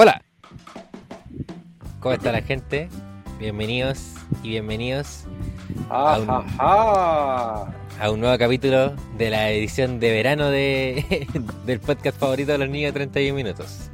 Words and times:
Hola. 0.00 0.22
¿Cómo 1.98 2.14
está 2.14 2.30
la 2.30 2.40
gente? 2.40 2.88
Bienvenidos 3.40 4.12
y 4.44 4.50
bienvenidos 4.50 5.24
a 5.90 7.66
un, 8.08 8.20
nuevo 8.20 8.38
capítulo 8.38 8.94
de 9.16 9.30
la 9.30 9.50
edición 9.50 9.98
de 9.98 10.12
verano 10.12 10.50
de, 10.50 11.26
del 11.66 11.80
podcast 11.80 12.16
favorito 12.16 12.52
de 12.52 12.58
los 12.58 12.68
niños 12.68 12.94
de 12.94 13.08
31 13.08 13.34
minutos. 13.34 13.90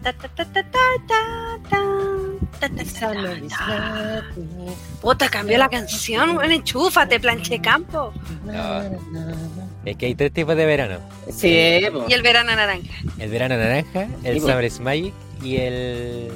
Puta, 5.00 5.30
cambió 5.30 5.56
la 5.56 5.70
canción, 5.70 6.34
bueno, 6.34 6.52
enchúfate, 6.52 7.18
planche 7.18 7.62
campo. 7.62 8.12
No. 8.44 8.82
Es 9.86 9.96
que 9.96 10.04
hay 10.04 10.14
tres 10.14 10.34
tipos 10.34 10.54
de 10.54 10.66
verano. 10.66 10.98
Sí, 11.30 11.48
y 11.48 12.12
el 12.12 12.22
verano 12.22 12.54
naranja. 12.54 12.92
El 13.18 13.30
verano 13.30 13.56
naranja, 13.56 14.06
el 14.22 14.70
sí, 14.70 14.82
Magic 14.82 15.14
y 15.44 15.56
el... 15.56 16.30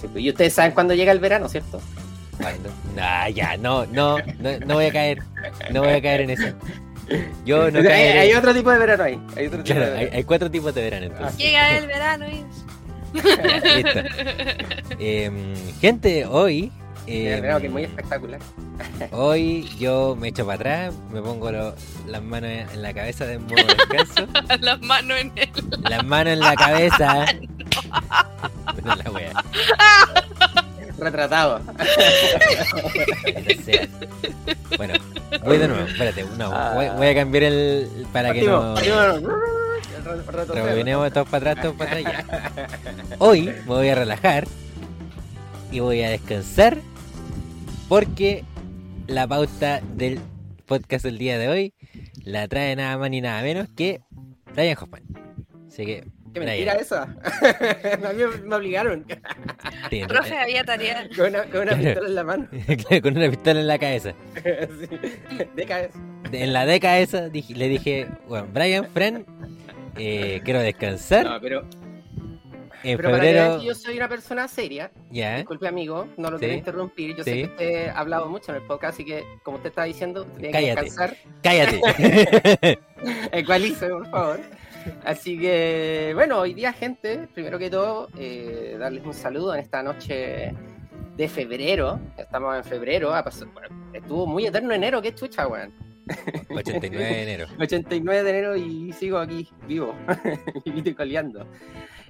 Sí, 0.00 0.08
po. 0.08 0.18
Y 0.18 0.28
ustedes 0.30 0.52
saben 0.52 0.72
cuándo 0.72 0.94
llega 0.94 1.12
el 1.12 1.18
verano, 1.18 1.48
¿cierto? 1.48 1.80
¿Cuándo? 2.36 2.68
Nah, 2.94 3.28
ya, 3.28 3.56
no, 3.56 3.86
no, 3.86 4.18
no, 4.18 4.58
no 4.66 4.74
voy 4.74 4.86
a 4.86 4.92
caer. 4.92 5.22
No 5.72 5.80
voy 5.82 5.92
a 5.94 6.02
caer 6.02 6.20
en 6.22 6.30
eso. 6.30 6.46
Yo 7.44 7.70
no 7.70 7.78
hay, 7.78 7.84
caeré. 7.84 8.18
hay 8.20 8.34
otro 8.34 8.54
tipo 8.54 8.70
de 8.70 8.78
verano 8.78 9.04
ahí. 9.04 9.20
Hay 9.36 9.46
otro 9.46 9.62
tipo 9.62 9.74
Claro, 9.74 9.80
de 9.92 9.92
hay, 9.92 10.04
verano. 10.04 10.16
hay 10.16 10.24
cuatro 10.24 10.50
tipos 10.50 10.74
de 10.74 10.82
verano 10.82 11.06
entonces. 11.06 11.36
Llega 11.38 11.78
el 11.78 11.86
verano 11.86 12.26
y... 12.28 12.44
Listo. 13.14 14.00
Em, 14.98 15.54
gente, 15.80 16.26
hoy. 16.26 16.72
Mira, 17.06 17.40
verano 17.40 17.60
que 17.60 17.66
es 17.66 17.72
muy 17.72 17.84
espectacular. 17.84 18.40
hoy 19.12 19.68
yo 19.78 20.16
me 20.18 20.28
echo 20.28 20.44
para 20.46 20.56
atrás, 20.56 20.94
me 21.12 21.20
pongo 21.20 21.50
lo- 21.52 21.74
las 22.06 22.22
manos 22.22 22.50
en 22.50 22.82
la 22.82 22.92
cabeza 22.94 23.26
de 23.26 23.38
modo 23.38 23.54
descanso, 23.56 24.26
Las 24.60 24.80
manos 24.80 25.18
en 25.18 25.32
el... 25.36 25.50
las 25.88 26.04
manos 26.04 26.32
en 26.32 26.40
la 26.40 26.54
cabeza. 26.54 27.26
Bueno, 28.74 29.02
la 29.04 29.10
wea, 29.10 29.32
Retratado. 30.98 31.60
Bueno, 34.76 34.94
voy 35.44 35.58
de 35.58 35.68
nuevo, 35.68 35.86
espérate, 35.86 36.24
no, 36.36 36.50
voy, 36.74 36.88
voy 36.96 37.06
a 37.06 37.14
cambiar 37.14 37.44
el. 37.44 38.06
para 38.12 38.32
que 38.32 38.42
no. 38.42 38.74
Rebobinemos 40.52 41.12
todos 41.12 41.28
para 41.28 41.52
atrás, 41.52 41.62
todos 41.64 41.76
para 41.76 41.92
atrás 41.98 42.24
ya. 42.56 42.66
Hoy 43.18 43.42
me 43.46 43.60
voy 43.62 43.88
a 43.88 43.94
relajar 43.94 44.46
y 45.70 45.80
voy 45.80 46.02
a 46.02 46.10
descansar 46.10 46.78
porque 47.94 48.42
la 49.06 49.24
pauta 49.28 49.80
del 49.94 50.18
podcast 50.66 51.04
del 51.04 51.16
día 51.16 51.38
de 51.38 51.46
hoy 51.48 51.74
la 52.24 52.48
trae 52.48 52.74
nada 52.74 52.98
más 52.98 53.08
ni 53.08 53.20
nada 53.20 53.40
menos 53.40 53.68
que 53.76 54.00
Brian 54.52 54.76
Hoffman. 54.80 55.04
Así 55.68 55.86
que, 55.86 56.04
Qué 56.32 56.40
mentira 56.40 56.72
esa. 56.72 57.02
A 57.04 58.12
mí 58.12 58.18
me- 58.24 58.48
me 58.48 58.56
obligaron. 58.56 59.06
Brian, 59.88 60.08
Profe, 60.08 60.36
había 60.36 60.64
tarea. 60.64 61.08
Con 61.16 61.28
una, 61.28 61.44
con 61.44 61.60
una 61.60 61.76
pistola 61.76 62.08
en 62.08 62.14
la 62.16 62.24
mano. 62.24 62.48
con 63.02 63.16
una 63.16 63.30
pistola 63.30 63.60
en 63.60 63.66
la 63.68 63.78
cabeza. 63.78 64.12
Sí. 64.42 65.46
De 65.54 65.64
cabeza. 65.64 65.96
En 66.32 66.52
la 66.52 66.66
década 66.66 66.98
esa 66.98 67.28
dije- 67.28 67.54
le 67.54 67.68
dije, 67.68 68.08
bueno, 68.26 68.48
Brian, 68.52 68.86
Fran, 68.92 69.24
eh, 69.96 70.40
quiero 70.44 70.58
descansar. 70.58 71.26
No, 71.26 71.40
pero, 71.40 71.64
en 72.90 72.96
pero 72.96 73.10
para 73.10 73.22
que 73.24 73.32
vean 73.32 73.60
que 73.60 73.66
yo 73.66 73.74
soy 73.74 73.96
una 73.96 74.08
persona 74.08 74.46
seria. 74.48 74.90
ya, 75.10 75.36
Disculpe, 75.36 75.66
amigo, 75.68 76.06
no 76.16 76.30
lo 76.30 76.38
Sí. 76.38 76.44
quiero 76.44 76.58
interrumpir. 76.58 77.16
Yo 77.16 77.24
sé 77.24 77.32
que 77.34 77.44
usted 77.44 77.88
ha 77.88 77.98
hablado 77.98 78.28
mucho 78.28 78.52
en 78.52 78.56
el 78.56 78.66
podcast, 78.66 78.94
así 78.94 79.04
que, 79.04 79.24
como 79.42 79.56
usted 79.56 79.70
está 79.70 79.84
diciendo, 79.84 80.24
tiene 80.38 80.48
que 80.48 80.52
Cállate. 80.52 80.82
descansar. 80.82 81.16
cállate. 81.42 82.78
Ecualice, 83.32 83.88
por 83.88 84.08
favor. 84.10 84.40
Así 85.04 85.38
que, 85.38 86.12
bueno, 86.14 86.40
hoy 86.40 86.54
día, 86.54 86.72
gente, 86.72 87.26
primero 87.32 87.58
que 87.58 87.70
todo, 87.70 88.08
eh, 88.18 88.76
darles 88.78 89.04
un 89.04 89.14
saludo 89.14 89.54
en 89.54 89.60
esta 89.60 89.82
noche 89.82 90.52
de 91.16 91.28
febrero. 91.28 92.00
Estamos 92.18 92.56
en 92.56 92.64
febrero, 92.64 93.10
bueno, 93.52 93.68
estuvo 93.92 94.26
muy 94.26 94.46
eterno 94.46 94.74
enero, 94.74 95.00
qué 95.00 95.14
chucha, 95.14 95.46
weón. 95.46 95.72
89 96.50 97.02
de 97.02 97.22
enero. 97.22 97.46
89 97.58 98.22
de 98.24 98.30
enero 98.30 98.56
y 98.56 98.92
sigo 98.92 99.16
aquí, 99.18 99.48
vivo, 99.66 99.94
y 100.66 100.92
coleando. 100.92 101.46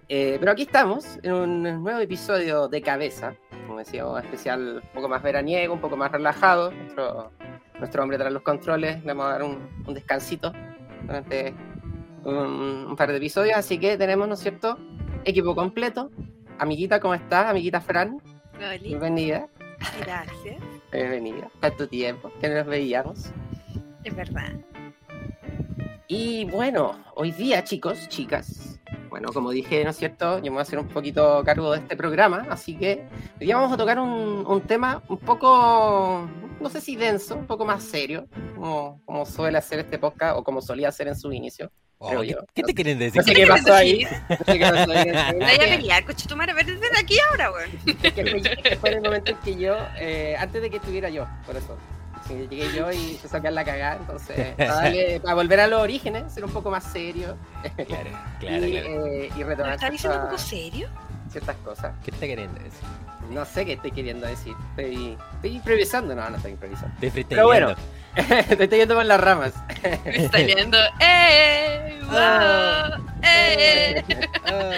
Eh, 0.09 0.37
pero 0.39 0.53
aquí 0.53 0.63
estamos, 0.63 1.19
en 1.23 1.33
un 1.33 1.63
nuevo 1.83 1.99
episodio 1.99 2.69
de 2.69 2.83
Cabeza, 2.83 3.35
como 3.67 3.79
decíamos, 3.79 4.23
especial 4.23 4.83
un 4.83 4.89
poco 4.93 5.09
más 5.09 5.23
veraniego, 5.23 5.75
un 5.75 5.81
poco 5.81 5.97
más 5.97 6.13
relajado. 6.13 6.71
Nuestro, 6.71 7.33
nuestro 7.79 8.03
hombre 8.03 8.19
tras 8.19 8.33
los 8.33 8.43
controles, 8.43 9.03
le 9.03 9.07
vamos 9.13 9.27
a 9.27 9.31
dar 9.31 9.43
un, 9.43 9.69
un 9.87 9.95
descansito 9.95 10.53
durante 11.07 11.55
un, 12.25 12.37
un 12.89 12.97
par 12.97 13.11
de 13.11 13.17
episodios, 13.17 13.57
así 13.57 13.79
que 13.79 13.97
tenemos, 13.97 14.29
¿no 14.29 14.35
es 14.35 14.41
cierto?, 14.41 14.79
equipo 15.25 15.55
completo. 15.55 16.11
Amiguita, 16.59 17.01
¿cómo 17.01 17.15
estás? 17.15 17.47
Amiguita 17.47 17.81
Fran, 17.81 18.21
Oli, 18.57 18.89
bienvenida. 18.89 19.49
gracias. 20.01 20.63
Bienvenida. 20.93 21.51
Tanto 21.61 21.89
tiempo 21.89 22.31
que 22.41 22.49
no 22.49 22.55
nos 22.57 22.67
veíamos. 22.67 23.33
Es 24.05 24.15
verdad. 24.15 24.53
Y 26.07 26.45
bueno, 26.45 26.97
hoy 27.17 27.33
día, 27.33 27.65
chicos, 27.65 28.09
chicas, 28.09 28.74
bueno, 29.11 29.33
como 29.33 29.51
dije, 29.51 29.85
¿no 29.85 29.91
es 29.91 29.97
cierto? 29.97 30.39
Yo 30.39 30.45
me 30.45 30.51
voy 30.51 30.59
a 30.59 30.63
hacer 30.63 30.79
un 30.79 30.89
poquito 30.89 31.43
cargo 31.45 31.73
de 31.73 31.79
este 31.79 31.97
programa, 31.97 32.47
así 32.51 32.77
que 32.77 33.07
hoy 33.41 33.47
día 33.47 33.57
vamos 33.57 33.73
a 33.73 33.77
tocar 33.77 33.99
un, 33.99 34.45
un 34.47 34.61
tema 34.63 35.03
un 35.09 35.19
poco, 35.19 36.29
no 36.61 36.71
sé 36.71 36.81
si 36.81 36.97
denso, 36.97 37.37
un 37.37 37.47
poco 37.47 37.65
más 37.65 37.83
serio, 37.83 38.27
como, 38.55 39.01
como 39.05 39.27
suele 39.27 39.59
hacer 39.59 39.81
este 39.81 39.99
podcast 39.99 40.37
o 40.37 40.45
como 40.45 40.61
solía 40.61 40.89
hacer 40.89 41.09
en 41.09 41.17
su 41.17 41.33
inicio. 41.33 41.71
Oh, 41.99 42.21
¿qué, 42.53 42.63
te 42.63 42.75
quieren 42.75 42.99
decir? 42.99 43.17
No 43.17 43.23
sé 43.23 43.33
qué 43.33 43.47
pasó 43.47 43.73
ahí. 43.73 44.07
No 44.29 44.37
sé 44.37 44.59
qué 44.59 44.67
pasó 44.71 44.93
ahí. 44.93 45.11
Vaya 45.39 45.55
a 45.55 45.77
pelear, 45.77 46.05
coche 46.05 46.29
tu 46.29 46.37
madre, 46.37 46.53
vete 46.53 46.75
de 46.75 46.99
aquí 46.99 47.17
ahora, 47.31 47.51
weón. 47.51 47.71
Es 48.03 48.13
que 48.13 48.27
fue, 48.27 48.39
es 48.41 48.63
que 48.63 48.77
fue 48.77 48.91
en 48.91 48.97
el 48.97 49.03
momento 49.03 49.31
en 49.31 49.39
que 49.39 49.57
yo, 49.57 49.77
eh, 49.99 50.37
antes 50.39 50.61
de 50.61 50.71
que 50.71 50.77
estuviera 50.77 51.09
yo, 51.09 51.27
por 51.47 51.57
eso. 51.57 51.79
Llegué 52.29 52.73
yo 52.75 52.91
y 52.91 53.15
se 53.17 53.29
sacar 53.29 53.53
la 53.53 53.65
cagada, 53.65 53.97
entonces, 53.97 54.55
para, 54.57 54.75
darle- 54.83 55.21
para 55.21 55.35
volver 55.35 55.61
a 55.61 55.67
los 55.67 55.81
orígenes, 55.83 56.33
ser 56.33 56.45
un 56.45 56.53
poco 56.53 56.71
más 56.71 56.85
serio 56.85 57.37
Claro, 57.87 58.11
claro, 58.41 58.67
y, 58.67 58.71
claro. 58.73 59.07
eh, 59.07 59.31
y 59.35 59.39
¿Me 59.39 59.45
retomar 59.45 59.75
estás 59.75 59.91
diciendo 59.91 60.19
un 60.19 60.25
poco 60.27 60.39
serio? 60.39 60.89
ciertas 61.31 61.57
cosas. 61.65 61.93
¿Qué 62.05 62.13
te 62.13 62.29
queriendo 62.29 62.55
decir? 62.61 62.81
No 63.31 63.45
sé 63.45 63.65
qué 63.67 63.73
estoy 63.73 63.91
queriendo 63.91 64.27
decir. 64.27 64.55
Estoy, 64.71 65.19
estoy 65.37 65.51
improvisando. 65.57 66.15
No, 66.15 66.29
no 66.31 66.37
estoy 66.37 66.53
improvisando. 66.53 66.95
Te 67.01 67.11
Pero 67.11 67.47
bueno. 67.47 67.75
Te 68.15 68.63
estoy 68.65 68.79
yendo 68.79 68.95
por 68.95 69.05
las 69.05 69.21
ramas. 69.21 69.53
Me 70.05 70.25
está 70.27 70.39
viendo. 70.39 70.79
¡Eh! 71.01 72.01
¡Wow! 72.05 73.05
¡Eh! 73.23 74.05
Ah, 74.47 74.71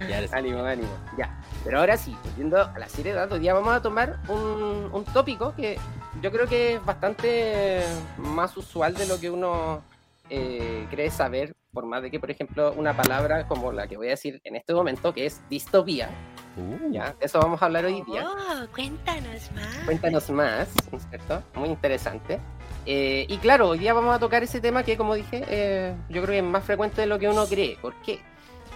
Ya, 0.00 0.06
ya, 0.08 0.16
ahora 0.16 0.28
sí. 0.28 0.34
ánimo, 0.34 0.64
ánimo. 0.64 0.88
Ya. 1.18 1.38
Pero 1.64 1.80
ahora 1.80 1.96
sí, 1.96 2.16
volviendo 2.24 2.58
a 2.62 2.78
la 2.78 2.88
seriedad, 2.88 3.30
hoy 3.30 3.40
día 3.40 3.52
vamos 3.52 3.74
a 3.74 3.82
tomar 3.82 4.18
un, 4.28 4.88
un 4.92 5.04
tópico 5.12 5.54
que 5.54 5.78
yo 6.20 6.30
creo 6.30 6.46
que 6.46 6.74
es 6.74 6.84
bastante 6.84 7.82
más 8.18 8.56
usual 8.56 8.94
de 8.94 9.06
lo 9.06 9.18
que 9.18 9.30
uno 9.30 9.82
eh, 10.28 10.86
cree 10.90 11.10
saber, 11.10 11.54
por 11.72 11.86
más 11.86 12.02
de 12.02 12.10
que, 12.10 12.20
por 12.20 12.30
ejemplo, 12.30 12.72
una 12.76 12.96
palabra 12.96 13.48
como 13.48 13.72
la 13.72 13.86
que 13.86 13.96
voy 13.96 14.08
a 14.08 14.10
decir 14.10 14.40
en 14.44 14.56
este 14.56 14.74
momento, 14.74 15.14
que 15.14 15.26
es 15.26 15.40
distopía, 15.48 16.10
Uh, 16.56 16.92
¿ya? 16.92 17.14
De 17.18 17.26
eso 17.26 17.38
vamos 17.38 17.62
a 17.62 17.64
hablar 17.64 17.84
hoy 17.84 18.02
día. 18.02 18.26
Oh, 18.26 18.66
cuéntanos 18.74 19.50
más. 19.52 19.78
Cuéntanos 19.84 20.30
más, 20.30 20.68
¿no 20.90 20.98
es 20.98 21.08
cierto? 21.08 21.42
Muy 21.54 21.70
interesante. 21.70 22.40
Eh, 22.84 23.26
y 23.28 23.38
claro, 23.38 23.70
hoy 23.70 23.78
día 23.78 23.94
vamos 23.94 24.14
a 24.14 24.18
tocar 24.18 24.42
ese 24.42 24.60
tema 24.60 24.82
que, 24.82 24.96
como 24.96 25.14
dije, 25.14 25.44
eh, 25.48 25.94
yo 26.08 26.22
creo 26.22 26.26
que 26.26 26.38
es 26.38 26.44
más 26.44 26.64
frecuente 26.64 27.00
de 27.00 27.06
lo 27.06 27.18
que 27.18 27.28
uno 27.28 27.46
cree. 27.46 27.78
¿Por 27.80 27.94
qué? 28.02 28.20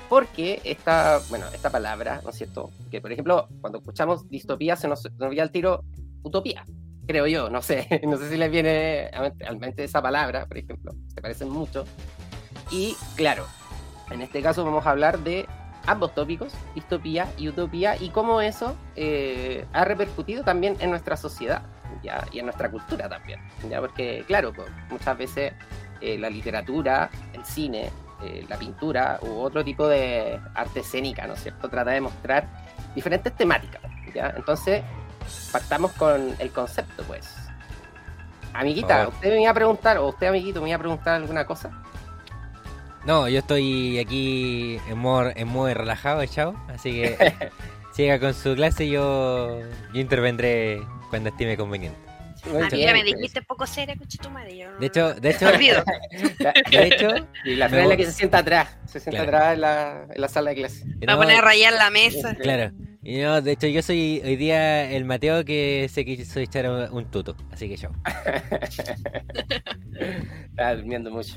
Porque 0.08 0.60
esta, 0.64 1.20
bueno, 1.28 1.46
esta 1.52 1.68
palabra, 1.68 2.20
¿no 2.22 2.30
es 2.30 2.36
cierto? 2.36 2.70
Que, 2.90 3.00
por 3.00 3.12
ejemplo, 3.12 3.48
cuando 3.60 3.78
escuchamos 3.78 4.28
distopía 4.28 4.76
se 4.76 4.88
nos, 4.88 5.02
se 5.02 5.10
nos 5.10 5.28
viene 5.28 5.42
al 5.42 5.50
tiro 5.50 5.84
utopía, 6.22 6.64
creo 7.06 7.26
yo, 7.26 7.50
no 7.50 7.62
sé. 7.62 8.00
No 8.06 8.16
sé 8.16 8.28
si 8.28 8.36
les 8.36 8.50
viene 8.50 9.10
a 9.12 9.54
mente- 9.54 9.84
esa 9.84 10.02
palabra, 10.02 10.46
por 10.46 10.58
ejemplo. 10.58 10.92
Se 11.14 11.20
parecen 11.20 11.48
mucho. 11.50 11.84
Y, 12.70 12.96
claro, 13.16 13.46
en 14.10 14.22
este 14.22 14.42
caso 14.42 14.64
vamos 14.64 14.86
a 14.86 14.90
hablar 14.90 15.18
de 15.20 15.46
ambos 15.86 16.14
tópicos, 16.14 16.52
distopía 16.74 17.28
y 17.36 17.48
utopía, 17.48 17.96
y 17.96 18.10
cómo 18.10 18.40
eso 18.40 18.76
eh, 18.96 19.64
ha 19.72 19.84
repercutido 19.84 20.42
también 20.42 20.76
en 20.80 20.90
nuestra 20.90 21.16
sociedad 21.16 21.62
¿ya? 22.02 22.26
y 22.32 22.40
en 22.40 22.46
nuestra 22.46 22.70
cultura 22.70 23.08
también. 23.08 23.40
¿ya? 23.70 23.80
Porque, 23.80 24.24
claro, 24.26 24.52
pues, 24.52 24.68
muchas 24.90 25.16
veces 25.16 25.52
eh, 26.00 26.18
la 26.18 26.28
literatura, 26.28 27.08
el 27.32 27.44
cine, 27.44 27.90
eh, 28.24 28.44
la 28.48 28.58
pintura 28.58 29.20
u 29.22 29.38
otro 29.38 29.62
tipo 29.64 29.86
de 29.86 30.40
arte 30.54 30.80
escénica, 30.80 31.26
¿no 31.26 31.34
es 31.34 31.42
cierto?, 31.42 31.68
trata 31.68 31.92
de 31.92 32.00
mostrar 32.00 32.48
diferentes 32.94 33.32
temáticas. 33.36 33.82
¿ya? 34.12 34.34
Entonces, 34.36 34.82
partamos 35.52 35.92
con 35.92 36.34
el 36.38 36.50
concepto, 36.50 37.02
pues. 37.04 37.34
Amiguita, 38.52 39.08
usted 39.08 39.30
me 39.34 39.42
iba 39.42 39.50
a 39.50 39.54
preguntar, 39.54 39.98
o 39.98 40.08
usted, 40.08 40.28
amiguito, 40.28 40.62
me 40.62 40.68
iba 40.70 40.76
a 40.76 40.80
preguntar 40.80 41.16
alguna 41.16 41.46
cosa. 41.46 41.70
No, 43.04 43.28
yo 43.28 43.38
estoy 43.40 43.98
aquí 43.98 44.80
en 44.88 44.98
modo, 44.98 45.30
en 45.34 45.46
modo 45.48 45.72
relajado, 45.72 46.22
echado. 46.22 46.56
Así 46.68 46.90
que 46.92 47.34
siga 47.92 48.18
con 48.18 48.34
su 48.34 48.54
clase 48.54 48.86
y 48.86 48.90
yo, 48.90 49.60
yo 49.92 50.00
intervendré 50.00 50.80
cuando 51.10 51.28
estime 51.28 51.56
conveniente. 51.56 51.98
Muy 52.50 52.62
A 52.62 52.66
mí 52.66 52.70
bien, 52.76 52.86
ya 52.88 52.92
me 52.92 53.00
pues. 53.02 53.14
dijiste 53.16 53.42
poco 53.42 53.66
seria, 53.66 53.94
tu 54.22 54.30
madre. 54.30 54.56
yo 54.56 54.70
no- 54.70 54.78
De 54.78 54.86
hecho, 54.86 55.14
de 55.14 55.30
hecho, 55.30 55.46
de 56.70 56.86
hecho, 56.86 57.08
Y 57.44 57.56
la 57.56 57.66
es 57.66 57.88
la 57.88 57.96
que 57.96 58.06
se 58.06 58.12
sienta 58.12 58.38
atrás, 58.38 58.76
se 58.86 59.00
sienta 59.00 59.22
Claro. 59.22 59.36
atrás 59.36 59.54
en 59.54 59.60
la, 59.60 60.06
en 60.14 60.20
la 60.20 60.28
sala 60.28 60.50
de 60.50 60.56
clase. 60.56 60.84
Me 60.84 61.06
voy 61.06 61.14
a 61.14 61.16
poner 61.16 61.38
a 61.38 61.40
rayar 61.42 61.72
la 61.74 61.90
mesa. 61.90 62.34
claro. 62.34 62.70
Y 63.08 63.20
no, 63.20 63.40
de 63.40 63.52
hecho, 63.52 63.68
yo 63.68 63.82
soy 63.82 64.20
hoy 64.24 64.34
día 64.34 64.90
el 64.90 65.04
Mateo 65.04 65.44
que 65.44 65.88
se 65.88 66.04
quiso 66.04 66.40
echar 66.40 66.68
un, 66.90 67.04
tuto. 67.08 67.36
Así 67.52 67.68
que 67.68 67.76
yo. 67.76 67.88
Estaba 70.50 70.74
durmiendo 70.74 71.12
mucho. 71.12 71.36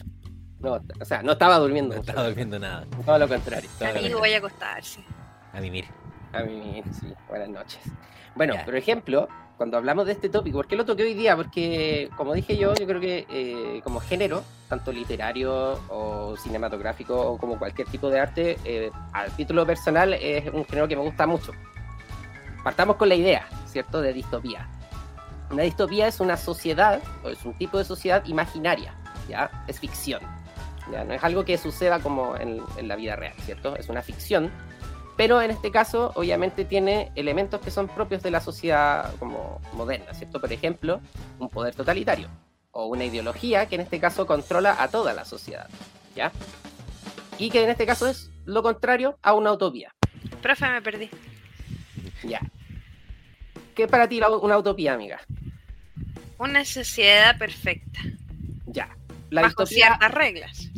No, 0.60 0.82
o 1.00 1.06
sea, 1.06 1.22
no 1.22 1.34
estaba 1.34 1.60
durmiendo 1.60 1.94
No 1.94 2.00
mucho. 2.02 2.10
estaba 2.12 2.26
durmiendo 2.28 2.58
nada. 2.58 2.88
Todo 3.06 3.20
lo 3.20 3.28
contrario. 3.28 3.70
Todo 3.78 3.94
lo 3.94 4.00
Amigo, 4.00 4.18
voy 4.18 4.34
a 4.34 4.40
acostarse. 4.40 5.02
A 5.54 5.62
mimir. 5.62 5.86
A 6.34 6.42
mí, 6.42 6.82
sí, 7.00 7.14
buenas 7.28 7.50
noches. 7.50 7.80
Bueno, 8.34 8.56
Ya. 8.56 8.66
por 8.66 8.76
ejemplo, 8.76 9.28
cuando 9.60 9.76
hablamos 9.76 10.06
de 10.06 10.14
este 10.14 10.30
tópico, 10.30 10.60
¿por 10.60 10.68
qué 10.68 10.78
lo 10.78 10.86
toqué 10.86 11.04
hoy 11.04 11.14
día? 11.14 11.36
Porque, 11.36 12.10
como 12.16 12.34
dije 12.34 12.56
yo, 12.56 12.74
yo 12.76 12.88
creo 12.88 13.02
que 13.02 13.28
eh, 13.30 13.82
como 13.84 14.00
género, 14.00 14.42
tanto 14.70 14.94
literario 14.94 15.78
o 15.90 16.38
cinematográfico 16.38 17.14
o 17.14 17.38
como 17.38 17.60
cualquier 17.60 17.86
tipo 17.90 18.10
de 18.10 18.22
arte, 18.22 18.58
eh, 18.64 18.90
a 19.12 19.26
título 19.26 19.66
personal 19.66 20.14
es 20.14 20.50
un 20.54 20.64
género 20.64 20.88
que 20.88 20.96
me 20.96 21.02
gusta 21.02 21.28
mucho. 21.28 21.52
Partamos 22.64 22.96
con 22.96 23.10
la 23.10 23.16
idea, 23.16 23.50
¿cierto?, 23.68 24.00
de 24.00 24.14
distopía. 24.14 24.66
Una 25.52 25.64
distopía 25.64 26.08
es 26.08 26.22
una 26.22 26.38
sociedad, 26.38 27.02
o 27.26 27.28
es 27.28 27.44
un 27.44 27.54
tipo 27.54 27.78
de 27.80 27.84
sociedad 27.84 28.26
imaginaria, 28.28 28.96
¿ya? 29.28 29.52
Es 29.68 29.78
ficción. 29.78 30.22
¿ya? 30.90 31.04
No 31.04 31.14
es 31.14 31.22
algo 31.22 31.44
que 31.44 31.58
suceda 31.58 32.00
como 32.00 32.38
en, 32.38 32.62
en 32.78 32.88
la 32.88 32.96
vida 32.96 33.18
real, 33.18 33.34
¿cierto? 33.44 33.76
Es 33.76 33.90
una 33.90 34.04
ficción 34.04 34.54
pero 35.20 35.42
en 35.42 35.52
este 35.52 35.70
caso 35.70 36.14
obviamente 36.16 36.64
tiene 36.64 37.12
elementos 37.14 37.60
que 37.60 37.72
son 37.72 37.90
propios 37.90 38.24
de 38.24 38.32
la 38.32 38.40
sociedad 38.40 39.14
como 39.20 39.60
moderna, 39.74 40.14
¿cierto? 40.14 40.40
Por 40.40 40.54
ejemplo, 40.54 41.02
un 41.40 41.50
poder 41.50 41.76
totalitario 41.76 42.30
o 42.72 42.86
una 42.86 43.04
ideología 43.04 43.66
que 43.66 43.76
en 43.76 43.82
este 43.82 44.00
caso 44.00 44.26
controla 44.26 44.82
a 44.82 44.88
toda 44.88 45.14
la 45.14 45.26
sociedad, 45.26 45.70
¿ya? 46.16 46.32
Y 47.38 47.50
que 47.50 47.66
en 47.66 47.70
este 47.70 47.86
caso 47.86 48.08
es 48.08 48.32
lo 48.46 48.64
contrario 48.64 49.20
a 49.22 49.34
una 49.34 49.52
utopía, 49.52 49.94
Profe, 50.42 50.70
me 50.70 50.82
perdí. 50.82 51.10
¿ya? 52.24 52.40
¿Qué 53.76 53.84
es 53.84 53.90
para 53.90 54.08
ti 54.08 54.22
una 54.42 54.58
utopía, 54.58 54.94
amiga? 54.94 55.20
Una 56.38 56.64
sociedad 56.64 57.38
perfecta. 57.38 58.00
Ya. 58.68 58.96
La 59.32 59.42
bajo 59.42 59.64
distopía, 59.64 59.88
ciertas 59.88 60.12
reglas. 60.14 60.70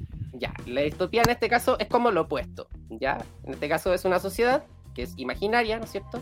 Ya. 0.42 0.54
La 0.66 0.82
distopía 0.82 1.22
en 1.22 1.30
este 1.30 1.48
caso 1.48 1.78
es 1.80 1.88
como 1.88 2.12
lo 2.12 2.22
opuesto, 2.22 2.68
¿ya? 2.90 3.24
En 3.46 3.54
este 3.54 3.70
caso 3.70 3.94
es 3.94 4.04
una 4.04 4.20
sociedad 4.20 4.66
que 4.94 5.04
es 5.04 5.14
imaginaria, 5.16 5.78
¿no 5.78 5.86
es 5.86 5.92
cierto? 5.92 6.22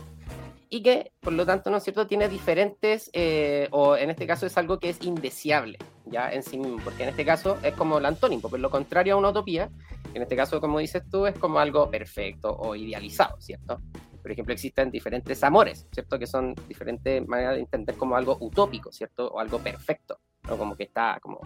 y 0.72 0.82
que 0.82 1.12
por 1.20 1.32
lo 1.32 1.44
tanto, 1.44 1.68
¿no 1.68 1.78
es 1.78 1.82
cierto?, 1.82 2.06
tiene 2.06 2.28
diferentes, 2.28 3.10
eh, 3.12 3.66
o 3.72 3.96
en 3.96 4.08
este 4.08 4.26
caso 4.26 4.46
es 4.46 4.56
algo 4.56 4.78
que 4.78 4.88
es 4.88 5.02
indeseable, 5.02 5.78
ya 6.06 6.32
en 6.32 6.44
sí 6.44 6.56
mismo, 6.56 6.78
porque 6.82 7.02
en 7.02 7.08
este 7.08 7.24
caso 7.24 7.58
es 7.64 7.74
como 7.74 7.98
el 7.98 8.06
antónimo, 8.06 8.48
pues 8.48 8.62
lo 8.62 8.70
contrario 8.70 9.14
a 9.14 9.16
una 9.16 9.30
utopía, 9.30 9.68
en 10.14 10.22
este 10.22 10.36
caso, 10.36 10.60
como 10.60 10.78
dices 10.78 11.02
tú, 11.10 11.26
es 11.26 11.36
como 11.36 11.58
algo 11.58 11.90
perfecto 11.90 12.56
o 12.56 12.76
idealizado, 12.76 13.40
¿cierto? 13.40 13.80
Por 14.22 14.30
ejemplo, 14.30 14.54
existen 14.54 14.92
diferentes 14.92 15.42
amores, 15.42 15.88
¿cierto? 15.92 16.18
Que 16.18 16.26
son 16.26 16.54
diferentes 16.68 17.26
maneras 17.26 17.54
de 17.54 17.60
entender 17.60 17.96
como 17.96 18.14
algo 18.14 18.36
utópico, 18.40 18.92
¿cierto? 18.92 19.28
O 19.28 19.40
algo 19.40 19.58
perfecto, 19.58 20.20
o 20.48 20.56
como 20.56 20.76
que 20.76 20.84
está 20.84 21.18
como 21.20 21.40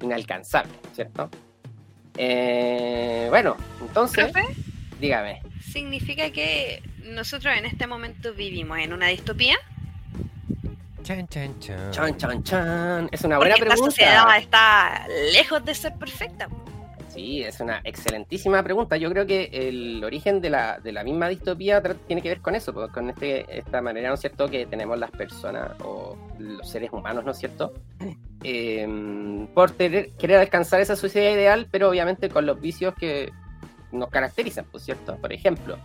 inalcanzable, 0.00 0.72
¿cierto? 0.92 1.28
Eh, 2.16 3.26
bueno, 3.30 3.56
entonces, 3.80 4.30
Profe, 4.30 4.54
dígame. 5.00 5.42
significa 5.72 6.30
que 6.30 6.82
nosotros 7.04 7.54
en 7.56 7.64
este 7.66 7.86
momento 7.86 8.32
vivimos 8.34 8.78
en 8.78 8.92
una 8.92 9.06
distopía. 9.08 9.56
Chan, 11.02 11.26
chan, 11.28 11.58
chan. 11.58 11.90
Chan, 11.90 12.16
chan, 12.16 12.42
chan. 12.44 13.08
Es 13.10 13.22
una 13.22 13.38
buena 13.38 13.54
esta 13.54 13.66
pregunta. 13.66 13.90
sociedad 13.90 14.38
está 14.38 15.06
lejos 15.32 15.64
de 15.64 15.74
ser 15.74 15.94
perfecta. 15.96 16.48
Sí, 17.12 17.42
es 17.42 17.60
una 17.60 17.80
excelentísima 17.84 18.62
pregunta. 18.62 18.96
Yo 18.96 19.10
creo 19.10 19.26
que 19.26 19.50
el 19.52 20.02
origen 20.02 20.40
de 20.40 20.48
la, 20.48 20.78
de 20.78 20.92
la 20.92 21.04
misma 21.04 21.28
distopía 21.28 21.82
tiene 22.06 22.22
que 22.22 22.30
ver 22.30 22.40
con 22.40 22.54
eso, 22.54 22.72
pues, 22.72 22.90
con 22.90 23.10
este, 23.10 23.44
esta 23.58 23.82
manera, 23.82 24.08
¿no 24.08 24.14
es 24.14 24.20
cierto?, 24.20 24.48
que 24.48 24.64
tenemos 24.64 24.98
las 24.98 25.10
personas 25.10 25.72
o 25.84 26.16
los 26.38 26.68
seres 26.68 26.90
humanos, 26.90 27.24
¿no 27.24 27.32
es 27.32 27.38
cierto?, 27.38 27.72
Eh, 28.44 28.86
por 29.54 29.72
tener- 29.72 30.10
querer 30.18 30.38
alcanzar 30.38 30.80
esa 30.80 30.96
sociedad 30.96 31.30
ideal, 31.32 31.68
pero 31.70 31.90
obviamente 31.90 32.28
con 32.30 32.46
los 32.46 32.60
vicios 32.60 32.94
que 32.94 33.30
nos 33.92 34.08
caracterizan, 34.08 34.64
pues, 34.70 34.82
¿cierto? 34.84 35.16
Por 35.16 35.32
ejemplo, 35.34 35.76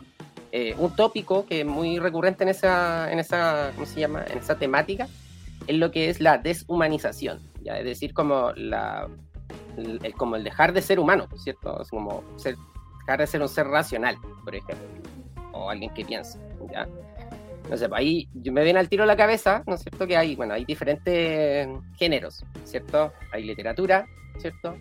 eh, 0.53 0.75
un 0.77 0.95
tópico 0.95 1.45
que 1.45 1.59
es 1.61 1.65
muy 1.67 1.99
recurrente 1.99 2.43
en 2.45 2.49
esa, 2.49 3.11
en 3.11 3.19
esa, 3.19 3.71
¿cómo 3.75 3.85
se 3.85 3.99
llama?, 3.99 4.23
en 4.31 4.37
esa 4.37 4.57
temática, 4.57 5.09
es 5.67 5.75
lo 5.75 5.91
que 5.91 6.09
es 6.09 6.21
la 6.21 6.37
deshumanización, 6.37 7.39
¿ya? 7.61 7.77
Es 7.79 7.83
decir, 7.85 8.13
como 8.13 8.53
la 8.55 9.09
el, 9.77 9.99
el- 10.03 10.13
como 10.13 10.35
el 10.35 10.43
dejar 10.43 10.73
de 10.73 10.81
ser 10.81 10.99
humano, 10.99 11.27
¿cierto? 11.37 11.81
Es 11.81 11.89
como 11.89 12.23
ser, 12.37 12.55
dejar 12.99 13.19
de 13.19 13.27
ser 13.27 13.41
un 13.41 13.49
ser 13.49 13.67
racional, 13.67 14.17
por 14.43 14.55
ejemplo, 14.55 14.87
o 15.53 15.69
alguien 15.69 15.93
que 15.93 16.03
piensa, 16.05 16.39
¿ya? 16.71 16.87
No 17.69 17.75
sé, 17.75 17.87
ahí 17.93 18.29
me 18.33 18.63
viene 18.63 18.79
al 18.79 18.87
tiro 18.87 19.05
la 19.05 19.17
cabeza, 19.17 19.61
¿no 19.67 19.75
es 19.75 19.81
cierto? 19.81 20.07
Que 20.07 20.15
hay, 20.15 20.35
bueno, 20.35 20.53
hay 20.53 20.63
diferentes 20.63 21.67
géneros, 21.97 22.45
¿cierto? 22.63 23.11
Hay 23.33 23.43
literatura, 23.43 24.05
¿cierto? 24.37 24.75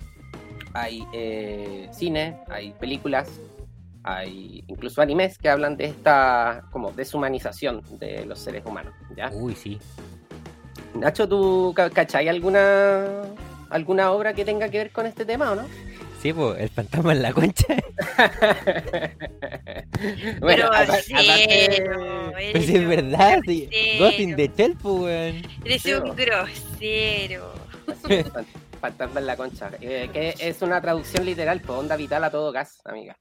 Hay 0.72 1.04
eh, 1.12 1.88
cine, 1.90 2.38
hay 2.49 2.70
películas, 2.72 3.28
hay 4.04 4.62
incluso 4.69 5.02
animes 5.02 5.37
que 5.37 5.49
hablan 5.49 5.76
de 5.76 5.87
esta 5.87 6.62
como 6.70 6.92
deshumanización 6.92 7.82
de 7.99 8.25
los 8.25 8.38
seres 8.38 8.64
humanos, 8.64 8.94
¿ya? 9.16 9.31
Uy, 9.32 9.54
sí. 9.56 9.78
Nacho, 10.94 11.28
¿tú 11.28 11.72
ca- 11.75 11.90
cachai 11.90 12.28
alguna 12.28 13.04
alguna 13.70 14.10
obra 14.12 14.32
que 14.34 14.44
tenga 14.44 14.68
que 14.68 14.78
ver 14.78 14.90
con 14.90 15.06
este 15.06 15.24
tema 15.24 15.52
o 15.52 15.54
no? 15.56 15.66
Sí, 16.22 16.32
pues, 16.32 16.58
el 16.60 16.68
fantasma 16.70 17.12
en 17.12 17.22
la 17.22 17.32
concha. 17.32 17.76
Pero 20.40 20.66
apa- 20.72 20.96
cero, 21.04 22.32
Pues 22.52 22.68
es 22.68 22.88
verdad. 22.88 23.40
Sí. 23.46 23.68
Ghost 23.98 24.18
in 24.20 24.36
the 24.36 24.50
Shell, 24.56 24.76
pues, 24.76 24.94
weón. 24.94 25.42
Eres 25.64 25.82
Sí, 25.82 25.92
un 25.92 26.16
grosero. 26.16 27.52
Fantasma 28.80 29.20
en 29.20 29.26
la 29.26 29.36
concha. 29.36 29.70
eh, 29.80 30.08
que 30.12 30.34
es 30.38 30.62
una 30.62 30.80
traducción 30.80 31.24
literal, 31.24 31.60
por 31.60 31.78
onda 31.78 31.96
vital 31.96 32.24
a 32.24 32.30
todo 32.30 32.52
gas, 32.52 32.80
amiga. 32.84 33.16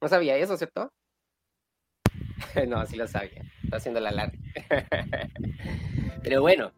¿No 0.00 0.08
sabía 0.08 0.36
eso, 0.36 0.56
cierto? 0.56 0.92
no, 2.68 2.84
sí 2.86 2.96
lo 2.96 3.06
sabía. 3.06 3.42
Está 3.64 3.76
haciendo 3.76 4.00
la 4.00 4.10
larga. 4.10 4.38
Pero 6.22 6.40
bueno, 6.40 6.72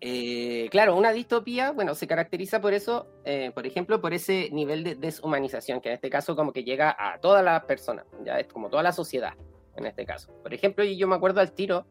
eh, 0.00 0.68
claro, 0.70 0.96
una 0.96 1.12
distopía, 1.12 1.72
bueno, 1.72 1.94
se 1.94 2.06
caracteriza 2.06 2.60
por 2.60 2.74
eso, 2.74 3.06
eh, 3.24 3.50
por 3.54 3.66
ejemplo, 3.66 4.00
por 4.00 4.14
ese 4.14 4.50
nivel 4.52 4.84
de 4.84 4.94
deshumanización, 4.94 5.80
que 5.80 5.88
en 5.88 5.94
este 5.94 6.10
caso 6.10 6.36
como 6.36 6.52
que 6.52 6.64
llega 6.64 6.96
a 6.98 7.18
todas 7.18 7.44
las 7.44 7.64
personas, 7.64 8.04
ya 8.24 8.38
es 8.38 8.46
como 8.46 8.68
toda 8.68 8.82
la 8.82 8.92
sociedad, 8.92 9.34
en 9.76 9.86
este 9.86 10.04
caso. 10.04 10.32
Por 10.42 10.52
ejemplo, 10.52 10.84
y 10.84 10.96
yo 10.96 11.08
me 11.08 11.16
acuerdo 11.16 11.40
al 11.40 11.52
tiro 11.52 11.86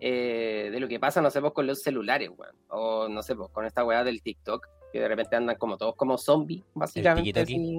eh, 0.00 0.70
de 0.72 0.80
lo 0.80 0.88
que 0.88 0.98
pasa, 0.98 1.20
no 1.20 1.30
sé, 1.30 1.40
pues, 1.40 1.52
con 1.52 1.66
los 1.66 1.82
celulares, 1.82 2.30
weón. 2.36 2.56
O 2.68 3.08
no 3.08 3.22
sé, 3.22 3.34
pues, 3.36 3.50
con 3.50 3.66
esta 3.66 3.84
weá 3.84 4.04
del 4.04 4.22
TikTok, 4.22 4.66
que 4.92 5.00
de 5.00 5.08
repente 5.08 5.36
andan 5.36 5.56
como 5.56 5.76
todos 5.76 5.94
como 5.96 6.18
zombies, 6.18 6.64
básicamente, 6.74 7.40
así, 7.40 7.78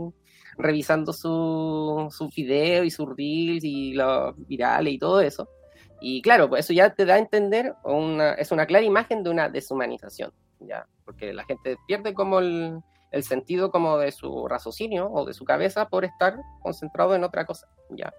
revisando 0.57 1.13
su, 1.13 2.07
su 2.11 2.29
video 2.29 2.83
y 2.83 2.91
sus 2.91 3.07
reels 3.15 3.63
y 3.63 3.93
los 3.93 4.35
virales 4.47 4.93
y 4.93 4.99
todo 4.99 5.21
eso. 5.21 5.49
Y 6.03 6.23
claro, 6.23 6.49
pues 6.49 6.65
eso 6.65 6.73
ya 6.73 6.93
te 6.95 7.05
da 7.05 7.13
a 7.13 7.19
entender, 7.19 7.75
una, 7.83 8.33
es 8.33 8.51
una 8.51 8.65
clara 8.65 8.83
imagen 8.83 9.23
de 9.23 9.29
una 9.29 9.49
deshumanización, 9.49 10.33
¿ya? 10.59 10.87
Porque 11.05 11.31
la 11.31 11.43
gente 11.43 11.77
pierde 11.87 12.15
como 12.15 12.39
el, 12.39 12.81
sentido 13.21 13.69
como 13.69 13.99
de 13.99 14.11
su 14.11 14.47
raciocinio 14.47 15.11
o 15.11 15.25
de 15.25 15.33
su 15.33 15.45
cabeza 15.45 15.87
por 15.89 16.03
estar 16.03 16.39
concentrado 16.61 17.13
en 17.13 17.23
otra 17.23 17.45
cosa, 17.45 17.67
¿ya? 17.91 18.11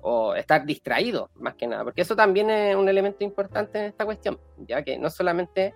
O 0.00 0.34
estar 0.34 0.66
distraído, 0.66 1.30
más 1.36 1.54
que 1.54 1.68
nada, 1.68 1.84
porque 1.84 2.02
eso 2.02 2.16
también 2.16 2.50
es 2.50 2.74
un 2.74 2.88
elemento 2.88 3.22
importante 3.22 3.78
en 3.78 3.84
esta 3.84 4.04
cuestión, 4.04 4.40
ya 4.66 4.82
que 4.82 4.98
no 4.98 5.08
solamente 5.08 5.74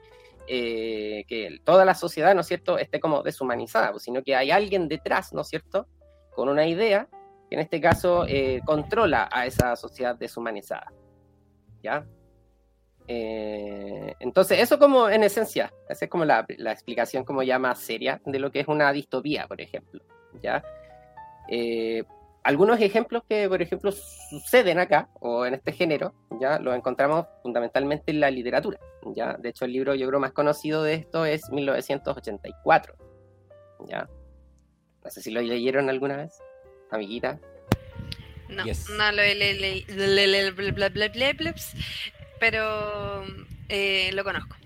eh, 0.48 1.24
que 1.28 1.60
toda 1.62 1.84
la 1.84 1.94
sociedad, 1.94 2.34
¿no 2.34 2.40
es 2.40 2.48
cierto?, 2.48 2.76
esté 2.76 2.98
como 2.98 3.22
deshumanizada, 3.22 3.92
pues, 3.92 4.02
sino 4.02 4.24
que 4.24 4.34
hay 4.34 4.50
alguien 4.50 4.88
detrás, 4.88 5.32
¿no 5.32 5.42
es 5.42 5.48
cierto?, 5.48 5.86
con 6.34 6.48
una 6.48 6.66
idea 6.66 7.08
que 7.48 7.54
en 7.54 7.60
este 7.60 7.80
caso 7.80 8.24
eh, 8.26 8.60
controla 8.64 9.28
a 9.30 9.46
esa 9.46 9.76
sociedad 9.76 10.16
deshumanizada, 10.16 10.92
¿ya? 11.82 12.06
Eh, 13.08 14.14
entonces, 14.20 14.60
eso 14.60 14.78
como 14.78 15.08
en 15.08 15.24
esencia, 15.24 15.72
esa 15.88 16.04
es 16.04 16.10
como 16.10 16.24
la, 16.24 16.46
la 16.58 16.72
explicación 16.72 17.24
como 17.24 17.42
ya 17.42 17.58
más 17.58 17.78
seria 17.80 18.20
de 18.24 18.38
lo 18.38 18.52
que 18.52 18.60
es 18.60 18.68
una 18.68 18.92
distopía, 18.92 19.46
por 19.48 19.60
ejemplo, 19.60 20.02
¿ya? 20.40 20.62
Eh, 21.48 22.04
algunos 22.44 22.80
ejemplos 22.80 23.22
que, 23.28 23.48
por 23.48 23.62
ejemplo, 23.62 23.92
suceden 23.92 24.78
acá, 24.78 25.08
o 25.20 25.46
en 25.46 25.54
este 25.54 25.72
género, 25.72 26.12
ya 26.40 26.58
los 26.58 26.74
encontramos 26.74 27.26
fundamentalmente 27.42 28.10
en 28.10 28.20
la 28.20 28.30
literatura, 28.30 28.78
ya. 29.14 29.34
De 29.34 29.50
hecho, 29.50 29.64
el 29.64 29.72
libro 29.72 29.94
yo 29.94 30.08
creo 30.08 30.20
más 30.20 30.32
conocido 30.32 30.82
de 30.82 30.94
esto 30.94 31.24
es 31.24 31.50
1984, 31.50 32.94
ya. 33.86 34.08
No 35.04 35.10
sé 35.10 35.20
si 35.20 35.30
lo 35.30 35.40
leyeron 35.40 35.88
alguna 35.88 36.16
vez, 36.16 36.38
amiguita. 36.90 37.40
No, 38.52 38.64
Yes. 38.64 38.88
no 38.90 39.10
lo 39.12 39.22
he 39.22 39.34
le- 39.34 39.54
le- 39.54 39.84
le- 39.88 40.26
le- 40.26 40.52
bla- 40.52 40.72
bla- 40.74 40.90
bla- 40.92 41.12
bla- 41.12 41.32
blaps, 41.36 41.72
pero 42.38 43.24
eh, 43.68 44.10
lo 44.12 44.24
conozco. 44.24 44.56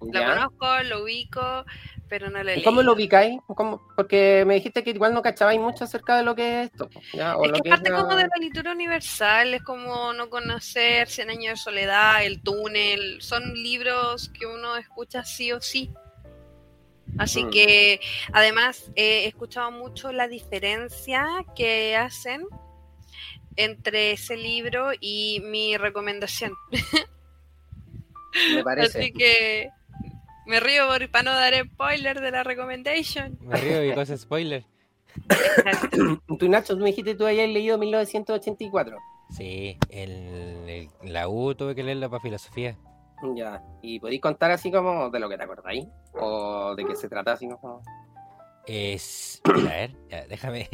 Lo 0.00 0.12
¿Ya? 0.12 0.34
conozco, 0.34 0.82
lo 0.88 1.04
ubico, 1.04 1.64
pero 2.08 2.28
no 2.28 2.42
lo 2.42 2.50
he 2.50 2.58
¿Y 2.58 2.62
cómo 2.64 2.82
lo 2.82 2.92
leído. 2.92 2.94
ubicáis? 2.94 3.40
¿Cómo? 3.46 3.80
Porque 3.96 4.44
me 4.46 4.54
dijiste 4.54 4.82
que 4.82 4.90
igual 4.90 5.14
no 5.14 5.22
cachabais 5.22 5.60
mucho 5.60 5.84
acerca 5.84 6.16
de 6.16 6.24
lo 6.24 6.34
que 6.34 6.62
es 6.62 6.70
esto. 6.72 6.90
¿ya? 7.14 7.36
O 7.36 7.44
Es 7.44 7.50
lo 7.50 7.54
que 7.56 7.62
que 7.62 7.70
parte 7.70 7.88
la- 7.90 7.96
como 8.02 8.16
de 8.16 8.24
la 8.24 8.36
literatura 8.40 8.72
universal, 8.72 9.54
es 9.54 9.62
como 9.62 10.12
no 10.12 10.28
conocer 10.28 11.08
Cien 11.08 11.30
años 11.30 11.52
de 11.52 11.56
soledad, 11.56 12.24
El 12.24 12.42
túnel, 12.42 13.22
son 13.22 13.54
libros 13.54 14.28
que 14.30 14.44
uno 14.46 14.76
escucha 14.76 15.24
sí 15.24 15.52
o 15.52 15.60
sí. 15.60 15.90
Así 17.18 17.44
Mm. 17.44 17.50
que 17.50 18.00
además 18.32 18.90
he 18.96 19.26
escuchado 19.26 19.70
mucho 19.70 20.12
la 20.12 20.28
diferencia 20.28 21.26
que 21.54 21.94
hacen 21.96 22.46
entre 23.56 24.12
ese 24.12 24.36
libro 24.36 24.90
y 25.00 25.40
mi 25.44 25.76
recomendación. 25.76 26.52
Me 28.54 28.62
parece. 28.64 28.98
Así 28.98 29.12
que 29.12 29.68
me 30.46 30.58
río 30.60 30.86
por, 30.88 31.10
para 31.10 31.22
no 31.24 31.30
dar 31.32 31.54
spoiler 31.66 32.20
de 32.20 32.30
la 32.30 32.42
recommendation. 32.42 33.38
Me 33.40 33.56
río 33.56 33.84
y 33.84 33.94
cosas 33.94 34.20
spoiler. 34.20 34.64
Tú, 36.38 36.48
Nacho, 36.48 36.74
tú 36.74 36.80
me 36.82 36.86
dijiste 36.90 37.12
que 37.12 37.18
tú 37.18 37.26
habías 37.26 37.48
leído 37.48 37.76
1984. 37.78 38.96
Sí, 39.36 39.78
el, 39.90 40.10
el- 40.68 40.88
la 41.04 41.28
U 41.28 41.54
tuve 41.54 41.74
que 41.74 41.82
leerla 41.82 42.08
para 42.08 42.22
filosofía. 42.22 42.76
Ya. 43.36 43.62
¿Y 43.82 44.00
podéis 44.00 44.20
contar 44.20 44.50
así 44.50 44.70
como 44.72 45.08
de 45.10 45.20
lo 45.20 45.28
que 45.28 45.36
te 45.36 45.44
acordáis? 45.44 45.86
¿O 46.14 46.74
de 46.74 46.84
qué 46.84 46.96
se 46.96 47.08
trata 47.08 47.32
así 47.34 47.48
como? 47.48 47.82
Es. 48.66 49.40
a 49.44 49.52
ver, 49.52 49.94
ya, 50.10 50.26
déjame 50.26 50.68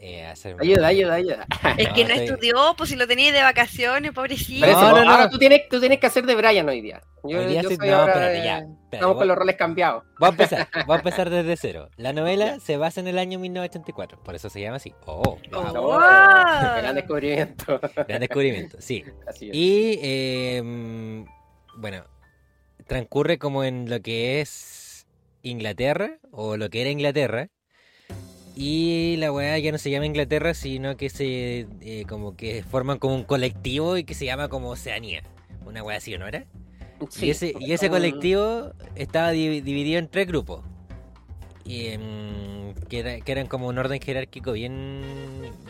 eh, 0.00 0.26
hacer. 0.26 0.56
Ayuda, 0.60 0.86
ayuda, 0.86 1.14
ayuda. 1.16 1.46
Es 1.76 1.88
que 1.90 2.04
no 2.04 2.10
estoy- 2.14 2.24
estudió, 2.34 2.74
pues 2.76 2.90
si 2.90 2.96
lo 2.96 3.06
tenía 3.06 3.32
de 3.32 3.42
vacaciones, 3.42 4.12
pobrecito. 4.12 4.66
No, 4.66 4.90
no, 4.96 5.04
no. 5.04 5.10
Ahora 5.10 5.28
tú 5.30 5.38
tienes, 5.38 5.68
tú 5.68 5.80
tienes 5.80 5.98
que 5.98 6.06
hacer 6.06 6.24
de 6.26 6.34
Brian 6.34 6.68
hoy 6.68 6.80
día. 6.80 7.00
Yo, 7.24 7.40
Hoy 7.40 7.46
día 7.46 7.62
yo 7.62 7.68
sí- 7.70 7.76
soy 7.76 7.88
no, 7.88 7.96
ahora 7.96 8.12
espérate, 8.12 8.44
ya, 8.44 8.58
espérate, 8.58 8.78
Estamos 8.92 9.14
voy- 9.14 9.18
con 9.20 9.28
los 9.28 9.36
roles 9.36 9.56
cambiados. 9.56 10.04
Voy 10.20 10.26
a 10.26 10.30
empezar, 10.30 10.68
voy 10.86 10.94
a 10.94 10.98
empezar 10.98 11.30
desde 11.30 11.56
cero. 11.56 11.88
La 11.96 12.12
novela 12.12 12.60
se 12.60 12.76
basa 12.76 13.00
en 13.00 13.08
el 13.08 13.18
año 13.18 13.38
1984, 13.40 14.22
por 14.22 14.34
eso 14.36 14.48
se 14.48 14.60
llama 14.60 14.76
así. 14.76 14.94
Oh, 15.04 15.36
Oh. 15.52 15.98
Gran 15.98 16.94
descubrimiento. 16.94 17.80
gran 18.06 18.20
descubrimiento, 18.20 18.76
sí. 18.80 19.04
Así 19.26 19.48
es. 19.50 19.54
Y 19.56 19.98
eh, 20.02 20.62
mm, 20.64 21.24
bueno, 21.76 22.04
transcurre 22.86 23.38
como 23.38 23.64
en 23.64 23.90
lo 23.90 24.00
que 24.00 24.40
es 24.40 25.06
Inglaterra, 25.42 26.18
o 26.30 26.56
lo 26.56 26.70
que 26.70 26.80
era 26.82 26.90
Inglaterra. 26.90 27.48
Y 28.60 29.14
la 29.18 29.30
weá 29.30 29.56
ya 29.60 29.70
no 29.70 29.78
se 29.78 29.88
llama 29.88 30.06
Inglaterra, 30.06 30.52
sino 30.52 30.96
que 30.96 31.10
se 31.10 31.68
eh, 31.80 32.04
como 32.08 32.34
que 32.36 32.64
forman 32.64 32.98
como 32.98 33.14
un 33.14 33.22
colectivo 33.22 33.96
y 33.96 34.02
que 34.02 34.14
se 34.14 34.24
llama 34.24 34.48
como 34.48 34.70
Oceanía. 34.70 35.22
Una 35.64 35.84
weá 35.84 35.98
así, 35.98 36.12
¿o 36.14 36.18
¿no 36.18 36.26
era? 36.26 36.44
Sí. 37.08 37.26
Y 37.26 37.30
ese, 37.30 37.54
y 37.60 37.72
ese 37.72 37.86
Un- 37.86 37.92
colectivo 37.92 38.72
estaba 38.96 39.30
di- 39.30 39.60
dividido 39.60 40.00
en 40.00 40.08
tres 40.08 40.26
grupos. 40.26 40.62
Y, 41.64 41.86
em, 41.86 42.74
que, 42.88 42.98
era- 42.98 43.20
que 43.20 43.30
eran 43.30 43.46
como 43.46 43.68
un 43.68 43.78
orden 43.78 44.00
jerárquico 44.00 44.50
bien, 44.50 45.02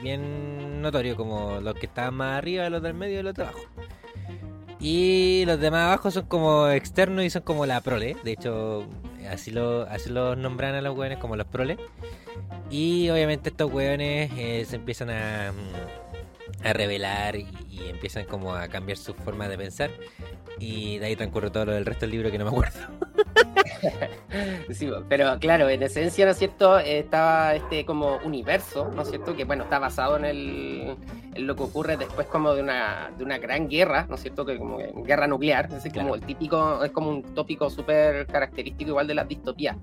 bien 0.02 0.80
notorio, 0.80 1.14
como 1.14 1.60
los 1.60 1.74
que 1.74 1.84
estaban 1.84 2.14
más 2.14 2.38
arriba, 2.38 2.70
los 2.70 2.80
del 2.82 2.94
medio 2.94 3.20
y 3.20 3.22
los 3.22 3.34
de 3.34 3.42
abajo. 3.42 3.60
Y 4.80 5.42
los 5.46 5.60
de 5.60 5.70
más 5.70 5.88
abajo 5.88 6.10
son 6.10 6.24
como 6.26 6.68
externos 6.68 7.22
y 7.24 7.28
son 7.28 7.42
como 7.42 7.66
la 7.66 7.82
prole. 7.82 8.16
De 8.24 8.32
hecho, 8.32 8.86
así 9.28 9.50
lo, 9.50 9.82
así 9.82 10.08
los 10.08 10.38
nombran 10.38 10.74
a 10.74 10.80
los 10.80 10.96
hueones 10.96 11.18
como 11.18 11.36
los 11.36 11.46
prole. 11.48 11.76
Y 12.70 13.08
obviamente 13.10 13.48
estos 13.50 13.72
hueones 13.72 14.30
eh, 14.36 14.64
se 14.68 14.76
empiezan 14.76 15.10
a, 15.10 15.52
mm, 15.52 16.07
a 16.64 16.72
revelar 16.72 17.36
y, 17.36 17.46
y 17.70 17.88
empiezan 17.88 18.24
como 18.26 18.54
a 18.54 18.68
cambiar 18.68 18.98
su 18.98 19.14
forma 19.14 19.48
de 19.48 19.56
pensar. 19.58 19.90
Y 20.58 20.98
de 20.98 21.06
ahí 21.06 21.16
transcurre 21.16 21.50
todo 21.50 21.66
lo 21.66 21.72
del 21.72 21.86
resto 21.86 22.00
del 22.06 22.10
libro 22.12 22.30
que 22.30 22.38
no 22.38 22.44
me 22.44 22.50
acuerdo. 22.50 22.78
Sí, 24.72 24.90
pero 25.08 25.38
claro, 25.38 25.68
en 25.68 25.82
esencia, 25.82 26.24
¿no 26.24 26.32
es 26.32 26.38
cierto? 26.38 26.78
Estaba 26.78 27.54
este 27.54 27.84
como 27.84 28.16
universo, 28.24 28.90
¿no 28.94 29.02
es 29.02 29.08
cierto? 29.08 29.34
Que 29.36 29.44
bueno, 29.44 29.64
está 29.64 29.78
basado 29.78 30.16
en, 30.16 30.24
el, 30.24 30.96
en 31.34 31.46
lo 31.46 31.56
que 31.56 31.62
ocurre 31.62 31.96
después 31.96 32.26
como 32.26 32.52
de 32.54 32.62
una, 32.62 33.10
de 33.16 33.24
una 33.24 33.38
gran 33.38 33.68
guerra, 33.68 34.06
¿no 34.08 34.16
es 34.16 34.22
cierto? 34.22 34.44
Que 34.44 34.58
como 34.58 34.78
guerra 35.04 35.26
nuclear, 35.26 35.66
es 35.66 35.74
decir, 35.74 35.92
como 35.92 36.08
Claro. 36.08 36.14
el 36.16 36.22
típico, 36.22 36.84
es 36.84 36.90
como 36.90 37.10
un 37.10 37.22
tópico 37.34 37.70
súper 37.70 38.26
característico 38.26 38.90
igual 38.90 39.06
de 39.06 39.14
las 39.14 39.28
distopías, 39.28 39.76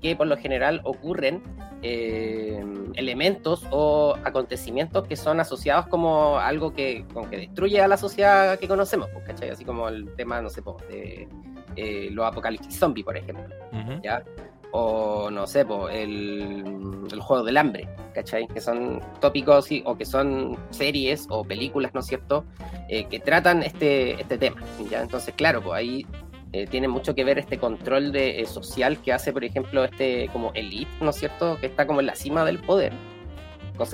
que 0.00 0.14
por 0.14 0.26
lo 0.26 0.36
general 0.36 0.80
ocurren 0.84 1.42
eh, 1.82 2.62
elementos 2.94 3.64
o 3.70 4.16
acontecimientos 4.24 5.06
que 5.06 5.16
son 5.16 5.40
asociados 5.40 5.86
como 5.88 6.07
algo 6.38 6.72
que, 6.72 7.04
como 7.12 7.28
que 7.28 7.36
destruye 7.36 7.80
a 7.80 7.88
la 7.88 7.96
sociedad 7.96 8.58
que 8.58 8.68
conocemos, 8.68 9.08
pues, 9.12 9.24
¿cachai? 9.24 9.50
Así 9.50 9.64
como 9.64 9.88
el 9.88 10.14
tema, 10.16 10.40
no 10.40 10.50
sé, 10.50 10.62
pues, 10.62 10.76
de 10.88 11.28
eh, 11.76 12.08
los 12.10 12.26
apocalipsis 12.26 12.78
zombie, 12.78 13.04
por 13.04 13.16
ejemplo. 13.16 13.54
¿ya? 14.02 14.22
O 14.70 15.30
no 15.30 15.46
sé, 15.46 15.64
po, 15.64 15.88
el, 15.88 16.62
el 17.10 17.20
juego 17.20 17.42
del 17.42 17.56
hambre, 17.56 17.88
¿cachai? 18.14 18.46
Que 18.48 18.60
son 18.60 19.00
tópicos 19.20 19.64
sí, 19.64 19.82
o 19.86 19.96
que 19.96 20.04
son 20.04 20.58
series 20.70 21.26
o 21.30 21.42
películas, 21.42 21.94
¿no 21.94 22.00
es 22.00 22.06
cierto? 22.06 22.44
Eh, 22.88 23.04
que 23.04 23.18
tratan 23.18 23.62
este, 23.62 24.20
este 24.20 24.36
tema, 24.36 24.60
¿ya? 24.90 25.00
Entonces, 25.00 25.34
claro, 25.34 25.62
pues 25.62 25.74
ahí 25.74 26.06
eh, 26.52 26.66
tiene 26.66 26.88
mucho 26.88 27.14
que 27.14 27.24
ver 27.24 27.38
este 27.38 27.58
control 27.58 28.10
de, 28.10 28.40
eh, 28.40 28.46
social 28.46 28.98
que 28.98 29.12
hace, 29.12 29.32
por 29.32 29.44
ejemplo, 29.44 29.84
este 29.84 30.28
como 30.32 30.52
elite, 30.54 30.90
¿no 31.00 31.10
es 31.10 31.16
cierto? 31.16 31.58
Que 31.60 31.66
está 31.66 31.86
como 31.86 32.00
en 32.00 32.06
la 32.06 32.14
cima 32.14 32.44
del 32.44 32.58
poder. 32.58 32.92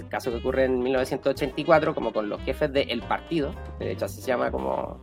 Caso 0.08 0.30
que 0.30 0.36
ocurre 0.38 0.64
en 0.64 0.82
1984, 0.82 1.94
como 1.94 2.12
con 2.12 2.28
los 2.28 2.40
jefes 2.42 2.72
del 2.72 3.02
partido, 3.02 3.54
de 3.78 3.92
hecho 3.92 4.06
así 4.06 4.20
se 4.20 4.28
llama 4.28 4.50
como 4.50 5.02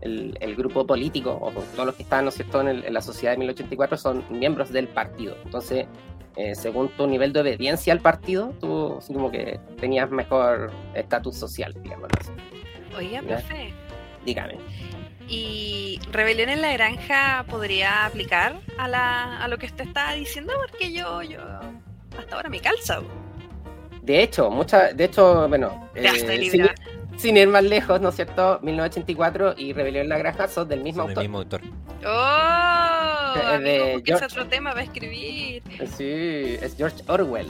el, 0.00 0.36
el 0.40 0.56
grupo 0.56 0.86
político, 0.86 1.38
o 1.40 1.50
todos 1.52 1.86
los 1.86 1.94
que 1.94 2.02
están, 2.02 2.24
¿no 2.24 2.30
es 2.30 2.34
cierto?, 2.36 2.60
en, 2.60 2.68
el- 2.68 2.84
en 2.84 2.94
la 2.94 3.00
sociedad 3.02 3.32
de 3.32 3.38
1084 3.38 3.96
son 3.96 4.24
miembros 4.30 4.72
del 4.72 4.88
partido. 4.88 5.36
Entonces, 5.44 5.86
eh, 6.36 6.54
según 6.54 6.88
tu 6.88 7.06
nivel 7.06 7.32
de 7.32 7.40
obediencia 7.40 7.92
al 7.92 8.00
partido, 8.00 8.52
tú 8.60 8.96
así 8.98 9.12
como 9.12 9.30
que 9.30 9.60
tenías 9.78 10.10
mejor 10.10 10.72
estatus 10.94 11.36
social, 11.36 11.74
digamos 11.82 12.08
así. 12.18 12.30
Oiga, 12.96 13.20
profe. 13.22 13.72
Dígame. 14.24 14.56
¿Y 15.28 16.00
rebelión 16.10 16.48
en 16.48 16.60
la 16.62 16.72
granja 16.72 17.44
podría 17.48 18.06
aplicar 18.06 18.56
a, 18.78 18.88
la, 18.88 19.38
a 19.42 19.48
lo 19.48 19.56
que 19.58 19.66
usted 19.66 19.84
estaba 19.86 20.12
diciendo? 20.14 20.52
Porque 20.68 20.92
yo, 20.92 21.22
yo 21.22 21.40
hasta 22.18 22.36
ahora 22.36 22.48
me 22.48 22.60
calza. 22.60 23.00
De 24.02 24.22
hecho, 24.22 24.50
mucha, 24.50 24.92
de 24.92 25.04
hecho, 25.04 25.48
bueno, 25.48 25.88
eh, 25.94 26.10
sin, 26.50 26.66
sin 27.16 27.36
ir 27.36 27.46
más 27.48 27.62
lejos, 27.64 28.00
¿no 28.00 28.08
es 28.08 28.16
cierto? 28.16 28.58
1984 28.62 29.54
y 29.56 29.72
Rebelión 29.72 30.02
en 30.04 30.08
la 30.08 30.18
Granja 30.18 30.48
son 30.48 30.68
del 30.68 30.82
mismo 30.82 31.04
Son 31.04 31.14
del 31.14 31.18
autor. 31.18 31.22
mismo 31.22 31.38
autor. 31.38 31.60
¡Oh! 32.04 33.34
Eh, 33.36 33.54
amigo, 33.54 33.84
de 33.86 33.92
porque 33.94 34.12
es 34.12 34.18
George. 34.18 34.24
otro 34.26 34.46
tema 34.48 34.70
para 34.72 34.82
escribir. 34.82 35.62
Sí, 35.96 36.58
es 36.60 36.74
George 36.76 37.02
Orwell 37.06 37.46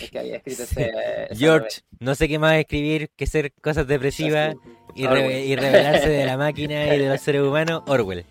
el 0.00 0.10
que 0.10 0.18
había 0.18 0.36
escrito 0.36 0.62
ese. 0.62 0.90
George, 1.36 1.82
no 2.00 2.14
sé 2.14 2.26
qué 2.26 2.38
más 2.38 2.54
escribir 2.56 3.10
que 3.14 3.26
ser 3.26 3.52
cosas 3.60 3.86
depresivas 3.86 4.54
y, 4.94 5.04
reve- 5.06 5.44
y 5.44 5.54
revelarse 5.54 6.08
de 6.08 6.24
la 6.24 6.38
máquina 6.38 6.94
y 6.94 6.98
de 6.98 7.08
los 7.10 7.20
seres 7.20 7.42
humanos. 7.42 7.82
Orwell. 7.86 8.24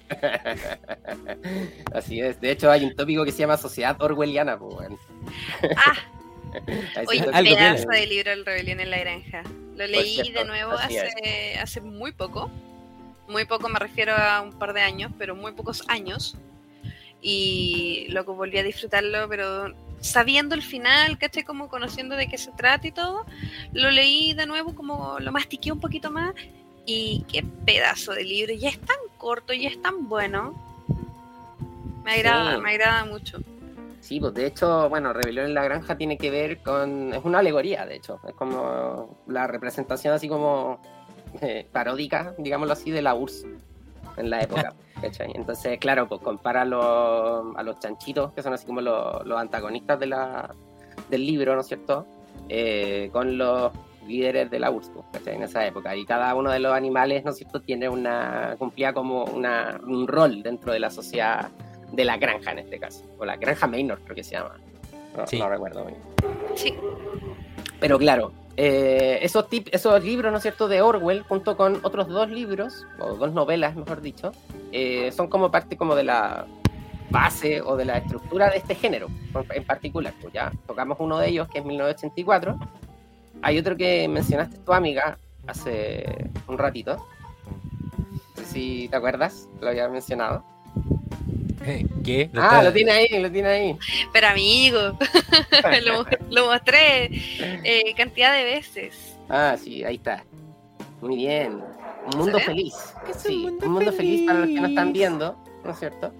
Así 1.93 2.19
es. 2.21 2.41
De 2.41 2.49
hecho, 2.51 2.71
hay 2.71 2.83
un 2.85 2.95
tópico 2.95 3.23
que 3.23 3.31
se 3.31 3.39
llama 3.39 3.57
Sociedad 3.57 3.95
Orwelliana. 4.01 4.57
Pues, 4.57 4.73
bueno. 4.75 4.97
Ah, 5.77 5.93
oye, 7.07 7.21
algo 7.33 7.55
pedazo 7.55 7.83
tiene. 7.87 7.99
de 7.99 8.05
libro 8.07 8.31
El 8.31 8.45
Rebelión 8.45 8.79
en 8.79 8.89
la 8.91 8.99
Granja. 8.99 9.43
Lo 9.75 9.87
leí 9.87 10.15
cierto, 10.15 10.39
de 10.39 10.45
nuevo 10.45 10.73
hace, 10.73 11.57
hace 11.59 11.81
muy 11.81 12.11
poco. 12.11 12.49
Muy 13.27 13.45
poco 13.45 13.69
me 13.69 13.79
refiero 13.79 14.13
a 14.13 14.41
un 14.41 14.51
par 14.53 14.73
de 14.73 14.81
años, 14.81 15.11
pero 15.17 15.35
muy 15.35 15.53
pocos 15.53 15.83
años. 15.87 16.35
Y 17.21 18.07
luego 18.09 18.33
volví 18.35 18.57
a 18.57 18.63
disfrutarlo, 18.63 19.29
pero 19.29 19.73
sabiendo 20.01 20.55
el 20.55 20.63
final, 20.63 21.17
¿cachai? 21.17 21.43
Como 21.43 21.69
conociendo 21.69 22.15
de 22.15 22.27
qué 22.27 22.37
se 22.37 22.51
trata 22.51 22.87
y 22.87 22.91
todo, 22.91 23.25
lo 23.73 23.91
leí 23.91 24.33
de 24.33 24.45
nuevo, 24.45 24.75
como 24.75 25.19
lo 25.19 25.31
mastiqué 25.31 25.71
un 25.71 25.79
poquito 25.79 26.11
más. 26.11 26.33
Y 26.85 27.23
qué 27.31 27.43
pedazo 27.65 28.11
de 28.13 28.23
libro. 28.23 28.53
Ya 28.53 28.69
es 28.69 28.79
tan 28.81 28.97
corto 29.17 29.53
y 29.53 29.67
es 29.67 29.79
tan 29.81 30.09
bueno. 30.09 30.53
Me 32.03 32.13
agrada, 32.13 32.55
Sí. 32.55 32.61
me 32.61 32.69
agrada 32.71 33.05
mucho. 33.05 33.39
Sí, 34.01 34.19
pues 34.19 34.33
de 34.33 34.47
hecho, 34.47 34.89
bueno, 34.89 35.13
Rebelión 35.13 35.45
en 35.45 35.53
la 35.53 35.63
Granja 35.63 35.95
tiene 35.95 36.17
que 36.17 36.31
ver 36.31 36.57
con. 36.63 37.13
Es 37.13 37.23
una 37.23 37.39
alegoría, 37.39 37.85
de 37.85 37.95
hecho. 37.95 38.19
Es 38.27 38.33
como 38.33 39.21
la 39.27 39.45
representación 39.45 40.13
así 40.13 40.27
como 40.27 40.81
eh, 41.39 41.67
paródica, 41.71 42.33
digámoslo 42.39 42.73
así, 42.73 42.89
de 42.89 43.03
la 43.03 43.13
URSS 43.13 43.45
en 44.17 44.29
la 44.29 44.41
época. 44.41 44.73
¿cachai? 45.01 45.31
Entonces, 45.35 45.77
claro, 45.79 46.07
pues 46.07 46.19
compara 46.21 46.63
a 46.63 46.65
los, 46.65 47.55
a 47.55 47.63
los 47.63 47.79
chanchitos, 47.79 48.33
que 48.33 48.41
son 48.41 48.53
así 48.53 48.65
como 48.65 48.81
los, 48.81 49.25
los 49.25 49.39
antagonistas 49.39 49.99
de 49.99 50.07
la, 50.07 50.53
del 51.09 51.25
libro, 51.25 51.53
¿no 51.53 51.61
es 51.61 51.67
cierto? 51.67 52.07
Eh, 52.49 53.09
con 53.13 53.37
los 53.37 53.71
líderes 54.07 54.49
de 54.49 54.59
la 54.59 54.71
URSS, 54.71 54.89
pues, 54.89 55.05
¿cachai? 55.13 55.35
En 55.35 55.43
esa 55.43 55.65
época. 55.65 55.95
Y 55.95 56.05
cada 56.05 56.33
uno 56.33 56.49
de 56.49 56.59
los 56.59 56.73
animales, 56.73 57.23
¿no 57.23 57.31
es 57.31 57.37
cierto?, 57.37 57.61
tiene 57.61 57.87
una. 57.87 58.55
cumplía 58.57 58.93
como 58.93 59.25
una, 59.25 59.79
un 59.85 60.07
rol 60.07 60.41
dentro 60.41 60.73
de 60.73 60.79
la 60.79 60.89
sociedad 60.89 61.49
de 61.91 62.05
la 62.05 62.17
granja 62.17 62.51
en 62.51 62.59
este 62.59 62.79
caso, 62.79 63.03
o 63.17 63.25
la 63.25 63.35
granja 63.37 63.67
Maynor 63.67 63.99
creo 64.03 64.15
que 64.15 64.23
se 64.23 64.31
llama, 64.31 64.57
no, 65.17 65.27
Sí. 65.27 65.39
no 65.39 65.49
recuerdo 65.49 65.85
bien. 65.85 65.97
Sí. 66.55 66.73
Pero 67.79 67.97
claro, 67.97 68.31
eh, 68.57 69.19
esos, 69.21 69.47
tip, 69.49 69.67
esos 69.71 70.03
libros, 70.03 70.31
¿no 70.31 70.37
es 70.37 70.43
cierto?, 70.43 70.67
de 70.67 70.81
Orwell, 70.81 71.23
junto 71.23 71.57
con 71.57 71.79
otros 71.83 72.07
dos 72.07 72.29
libros, 72.29 72.85
o 72.99 73.15
dos 73.15 73.33
novelas, 73.33 73.75
mejor 73.75 74.01
dicho, 74.01 74.31
eh, 74.71 75.11
son 75.11 75.27
como 75.27 75.51
parte 75.51 75.77
como 75.77 75.95
de 75.95 76.03
la 76.03 76.45
base 77.09 77.61
o 77.61 77.75
de 77.75 77.83
la 77.85 77.97
estructura 77.97 78.49
de 78.49 78.57
este 78.57 78.73
género 78.75 79.07
en 79.53 79.63
particular. 79.65 80.13
Pues 80.21 80.33
ya 80.33 80.51
tocamos 80.65 80.97
uno 81.01 81.17
de 81.19 81.27
ellos, 81.27 81.47
que 81.49 81.59
es 81.59 81.65
1984. 81.65 82.57
Hay 83.41 83.57
otro 83.59 83.75
que 83.75 84.07
mencionaste 84.07 84.57
tu 84.59 84.71
amiga 84.71 85.17
hace 85.47 86.29
un 86.47 86.57
ratito. 86.57 86.95
No 86.97 88.43
sé 88.43 88.45
si 88.45 88.87
te 88.87 88.95
acuerdas, 88.95 89.49
lo 89.59 89.67
había 89.69 89.89
mencionado. 89.89 90.43
¿Qué? 92.03 92.29
ah, 92.35 92.61
lo 92.63 92.73
tiene 92.73 92.91
ahí, 92.91 93.19
lo 93.19 93.31
tiene 93.31 93.49
ahí. 93.49 93.77
Pero 94.13 94.27
amigo, 94.27 94.97
lo, 95.85 96.05
lo, 96.29 96.45
mostré 96.47 97.09
eh, 97.63 97.93
cantidad 97.95 98.33
de 98.33 98.43
veces. 98.43 99.17
Ah, 99.29 99.55
sí, 99.61 99.83
ahí 99.83 99.95
está. 99.95 100.23
Muy 101.01 101.15
bien. 101.17 101.61
Un 102.11 102.19
mundo 102.19 102.39
feliz. 102.39 102.73
Sí, 103.17 103.47
un 103.61 103.71
mundo, 103.71 103.91
feliz? 103.93 104.25
para 104.25 104.39
los 104.39 104.47
que 104.49 104.59
nos 104.59 104.69
están 104.69 104.93
viendo, 104.93 105.37
¿no 105.63 105.71
es 105.71 105.79
cierto? 105.79 106.11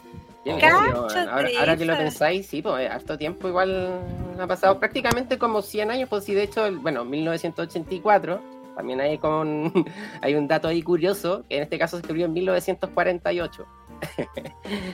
ahora, 0.49 1.77
que 1.77 1.85
lo 1.85 1.99
pensáis, 1.99 2.47
sí, 2.47 2.63
pues 2.63 2.91
harto 2.91 3.19
tiempo 3.19 3.47
igual 3.47 4.01
ha 4.41 4.47
pasado 4.47 4.81
prácticamente 4.81 5.37
como 5.37 5.61
100 5.61 5.91
años, 5.91 6.09
pues 6.09 6.25
sí, 6.25 6.33
de 6.33 6.45
hecho, 6.45 6.73
bueno, 6.81 7.05
1984 7.05 8.54
también 8.75 9.01
hay, 9.01 9.19
con, 9.19 9.73
hay 10.23 10.35
un 10.35 10.49
dato 10.49 10.69
ahí 10.69 10.83
curioso, 10.83 11.45
que 11.49 11.57
en 11.57 11.63
este 11.63 11.79
caso 11.79 11.97
se 11.97 12.03
escribió 12.03 12.27
en 12.27 12.33
1948. 12.33 13.67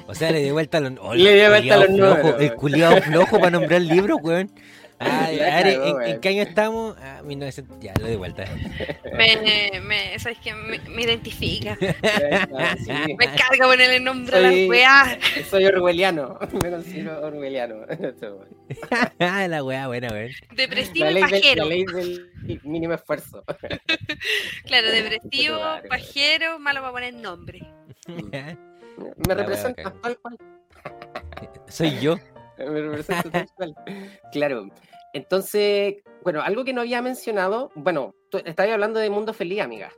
O 0.07 0.15
sea, 0.15 0.31
le 0.31 0.43
dio 0.43 0.53
vuelta 0.53 0.79
a 0.79 0.81
los, 0.81 0.93
le 1.17 1.35
dio 1.35 1.49
vuelta 1.49 1.75
a 1.75 1.79
los 1.79 1.91
números. 1.91 2.35
El 2.39 2.55
culiado 2.55 3.01
flojo 3.03 3.39
para 3.39 3.51
nombrar 3.51 3.81
el 3.81 3.89
libro, 3.89 4.17
weón. 4.17 4.51
Ah, 5.03 5.31
¿en, 5.33 6.21
qué 6.21 6.29
año 6.29 6.43
estamos? 6.43 6.95
Ah, 7.01 7.23
1900, 7.25 7.81
ya, 7.81 7.95
lo 7.99 8.07
de 8.07 8.17
vuelta. 8.17 8.45
Me, 9.17 9.81
me, 9.81 10.19
¿sabes 10.19 10.39
que 10.39 10.53
me, 10.55 10.79
me, 10.79 11.03
identifica. 11.03 11.77
Me 11.81 13.27
carga 13.27 13.67
ponerle 13.67 13.97
el 13.97 14.05
nombre 14.05 14.37
a 14.37 14.41
la 14.41 14.51
weá. 14.69 15.19
Soy 15.51 15.65
orwelliano, 15.65 16.39
me 16.63 16.71
considero 16.71 17.27
orwelliano. 17.27 17.87
la 19.19 19.65
weá 19.65 19.87
buena, 19.87 20.09
weón. 20.09 20.31
Depresivo 20.55 21.11
y 21.11 21.21
pajero. 21.21 21.65
la 21.65 21.71
ley 21.71 21.85
del 21.85 22.61
mínimo 22.65 22.95
esfuerzo. 22.95 23.43
claro, 24.65 24.91
depresivo, 24.91 25.59
pajero, 25.89 26.59
malo 26.59 26.81
para 26.81 26.93
poner 26.93 27.15
nombre. 27.15 27.61
me 28.07 29.35
representa 29.35 29.93
tal 30.03 30.19
cual. 30.19 30.37
Soy 31.69 31.99
yo. 32.01 32.19
me 32.59 32.81
representa 32.83 33.31
tal 33.31 33.49
cual. 33.55 33.75
Claro. 34.33 34.69
Entonces, 35.13 35.97
bueno, 36.23 36.43
algo 36.43 36.65
que 36.65 36.73
no 36.73 36.83
había 36.83 37.03
mencionado, 37.03 37.71
bueno, 37.75 38.15
tú 38.31 38.39
estabas 38.39 38.73
hablando 38.73 39.01
de 39.01 39.11
Mundo 39.11 39.33
Feliz, 39.33 39.61
amiga. 39.61 39.93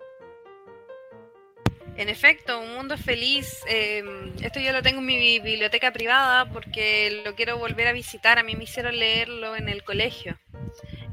En 1.96 2.08
efecto, 2.08 2.58
un 2.58 2.74
mundo 2.74 2.96
feliz. 2.96 3.60
Em, 3.66 4.32
esto 4.42 4.60
yo 4.60 4.72
lo 4.72 4.82
tengo 4.82 5.00
en 5.00 5.06
mi 5.06 5.40
biblioteca 5.40 5.92
privada 5.92 6.46
porque 6.50 7.22
lo 7.24 7.34
quiero 7.34 7.58
volver 7.58 7.86
a 7.86 7.92
visitar. 7.92 8.38
A 8.38 8.42
mí 8.42 8.56
me 8.56 8.64
hicieron 8.64 8.98
leerlo 8.98 9.54
en 9.56 9.68
el 9.68 9.84
colegio 9.84 10.38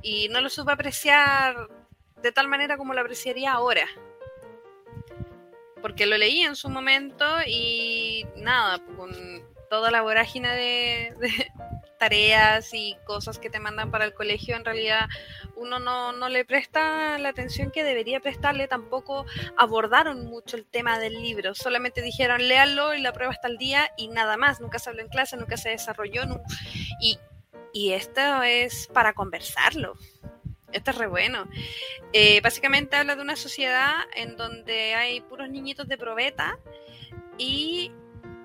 y 0.01 0.29
no 0.29 0.39
lo 0.39 0.49
supe 0.49 0.71
apreciar 0.71 1.67
de 2.21 2.31
tal 2.31 2.47
manera 2.47 2.77
como 2.77 2.93
lo 2.93 3.01
apreciaría 3.01 3.51
ahora. 3.51 3.87
Porque 5.81 6.05
lo 6.05 6.17
leí 6.17 6.41
en 6.41 6.55
su 6.55 6.69
momento 6.69 7.25
y 7.45 8.25
nada, 8.37 8.79
con 8.95 9.11
toda 9.69 9.91
la 9.91 10.01
vorágine 10.01 10.49
de, 10.55 11.13
tareas 11.99 12.73
y 12.73 12.97
cosas 13.05 13.37
que 13.37 13.49
te 13.49 13.59
mandan 13.59 13.91
para 13.91 14.05
el 14.05 14.13
colegio, 14.13 14.55
en 14.55 14.65
realidad 14.65 15.07
uno 15.55 15.77
no, 15.77 16.11
no, 16.13 16.29
le 16.29 16.45
presta 16.45 17.19
la 17.19 17.29
atención 17.29 17.69
que 17.69 17.83
debería 17.83 18.19
prestarle, 18.19 18.67
tampoco 18.67 19.25
abordaron 19.57 20.25
mucho 20.25 20.57
el 20.57 20.65
tema 20.65 20.97
del 20.97 21.21
libro, 21.21 21.53
solamente 21.53 22.01
dijeron 22.01 22.47
léalo 22.47 22.95
y 22.95 23.01
la 23.01 23.13
prueba 23.13 23.33
está 23.33 23.47
al 23.47 23.57
día 23.57 23.91
y 23.97 24.07
nada 24.07 24.37
más, 24.37 24.61
nunca 24.61 24.79
se 24.79 24.89
habló 24.89 25.01
en 25.01 25.09
clase, 25.09 25.37
nunca 25.37 25.57
se 25.57 25.69
desarrolló 25.69 26.23
y, 27.01 27.19
y 27.73 27.91
esto 27.91 28.41
es 28.41 28.87
para 28.87 29.13
conversarlo. 29.13 29.95
Esto 30.71 30.91
es 30.91 30.97
re 30.97 31.07
bueno. 31.07 31.47
Eh, 32.13 32.41
básicamente 32.41 32.95
habla 32.95 33.15
de 33.15 33.21
una 33.21 33.35
sociedad 33.35 33.95
en 34.15 34.37
donde 34.37 34.93
hay 34.93 35.21
puros 35.21 35.49
niñitos 35.49 35.87
de 35.87 35.97
probeta 35.97 36.59
y 37.37 37.91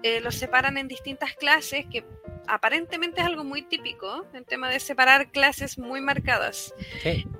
eh, 0.02 0.20
los 0.20 0.34
separan 0.34 0.78
en 0.78 0.88
distintas 0.88 1.34
clases 1.34 1.86
que 1.90 2.04
aparentemente 2.46 3.20
es 3.20 3.26
algo 3.26 3.44
muy 3.44 3.62
típico, 3.62 4.26
el 4.32 4.44
tema 4.44 4.68
de 4.68 4.80
separar 4.80 5.30
clases 5.30 5.78
muy 5.78 6.00
marcadas. 6.00 6.74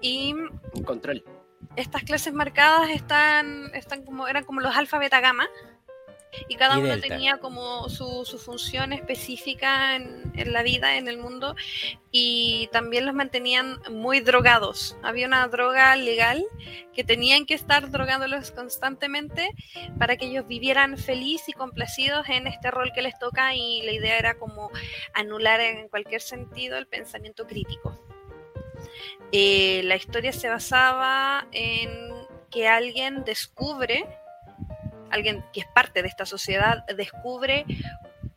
Y 0.00 0.34
control. 0.84 1.24
Estas 1.76 2.04
clases 2.04 2.32
marcadas 2.32 2.90
están, 2.90 3.74
están 3.74 4.04
como, 4.04 4.28
eran 4.28 4.44
como 4.44 4.60
los 4.60 4.76
alfa, 4.76 4.98
beta, 4.98 5.20
gamma. 5.20 5.48
Y 6.48 6.56
cada 6.56 6.78
uno 6.78 6.98
tenía 7.00 7.38
como 7.38 7.88
su, 7.88 8.24
su 8.24 8.38
función 8.38 8.92
específica 8.92 9.96
en, 9.96 10.32
en, 10.34 10.52
la 10.52 10.62
vida, 10.62 10.96
en 10.96 11.08
el 11.08 11.18
mundo, 11.18 11.54
y 12.10 12.68
también 12.72 13.06
los 13.06 13.14
mantenían 13.14 13.80
muy 13.90 14.20
drogados. 14.20 14.96
Había 15.02 15.26
una 15.26 15.46
droga 15.48 15.96
legal 15.96 16.44
que 16.94 17.04
tenían 17.04 17.46
que 17.46 17.54
estar 17.54 17.90
drogándolos 17.90 18.50
constantemente 18.52 19.50
para 19.98 20.16
que 20.16 20.26
ellos 20.26 20.46
vivieran 20.46 20.96
feliz 20.96 21.48
y 21.48 21.52
complacidos 21.52 22.28
en 22.28 22.46
este 22.46 22.70
rol 22.70 22.92
que 22.94 23.02
les 23.02 23.18
toca, 23.18 23.54
y 23.54 23.82
la 23.82 23.92
idea 23.92 24.18
era 24.18 24.34
como 24.34 24.70
anular 25.12 25.60
en 25.60 25.88
cualquier 25.88 26.20
sentido 26.20 26.78
el 26.78 26.86
pensamiento 26.86 27.46
crítico. 27.46 28.00
Eh, 29.32 29.82
la 29.84 29.96
historia 29.96 30.32
se 30.32 30.48
basaba 30.48 31.46
en 31.52 32.14
que 32.50 32.68
alguien 32.68 33.24
descubre 33.24 34.06
alguien 35.10 35.44
que 35.52 35.60
es 35.60 35.66
parte 35.66 36.02
de 36.02 36.08
esta 36.08 36.26
sociedad 36.26 36.84
descubre 36.96 37.64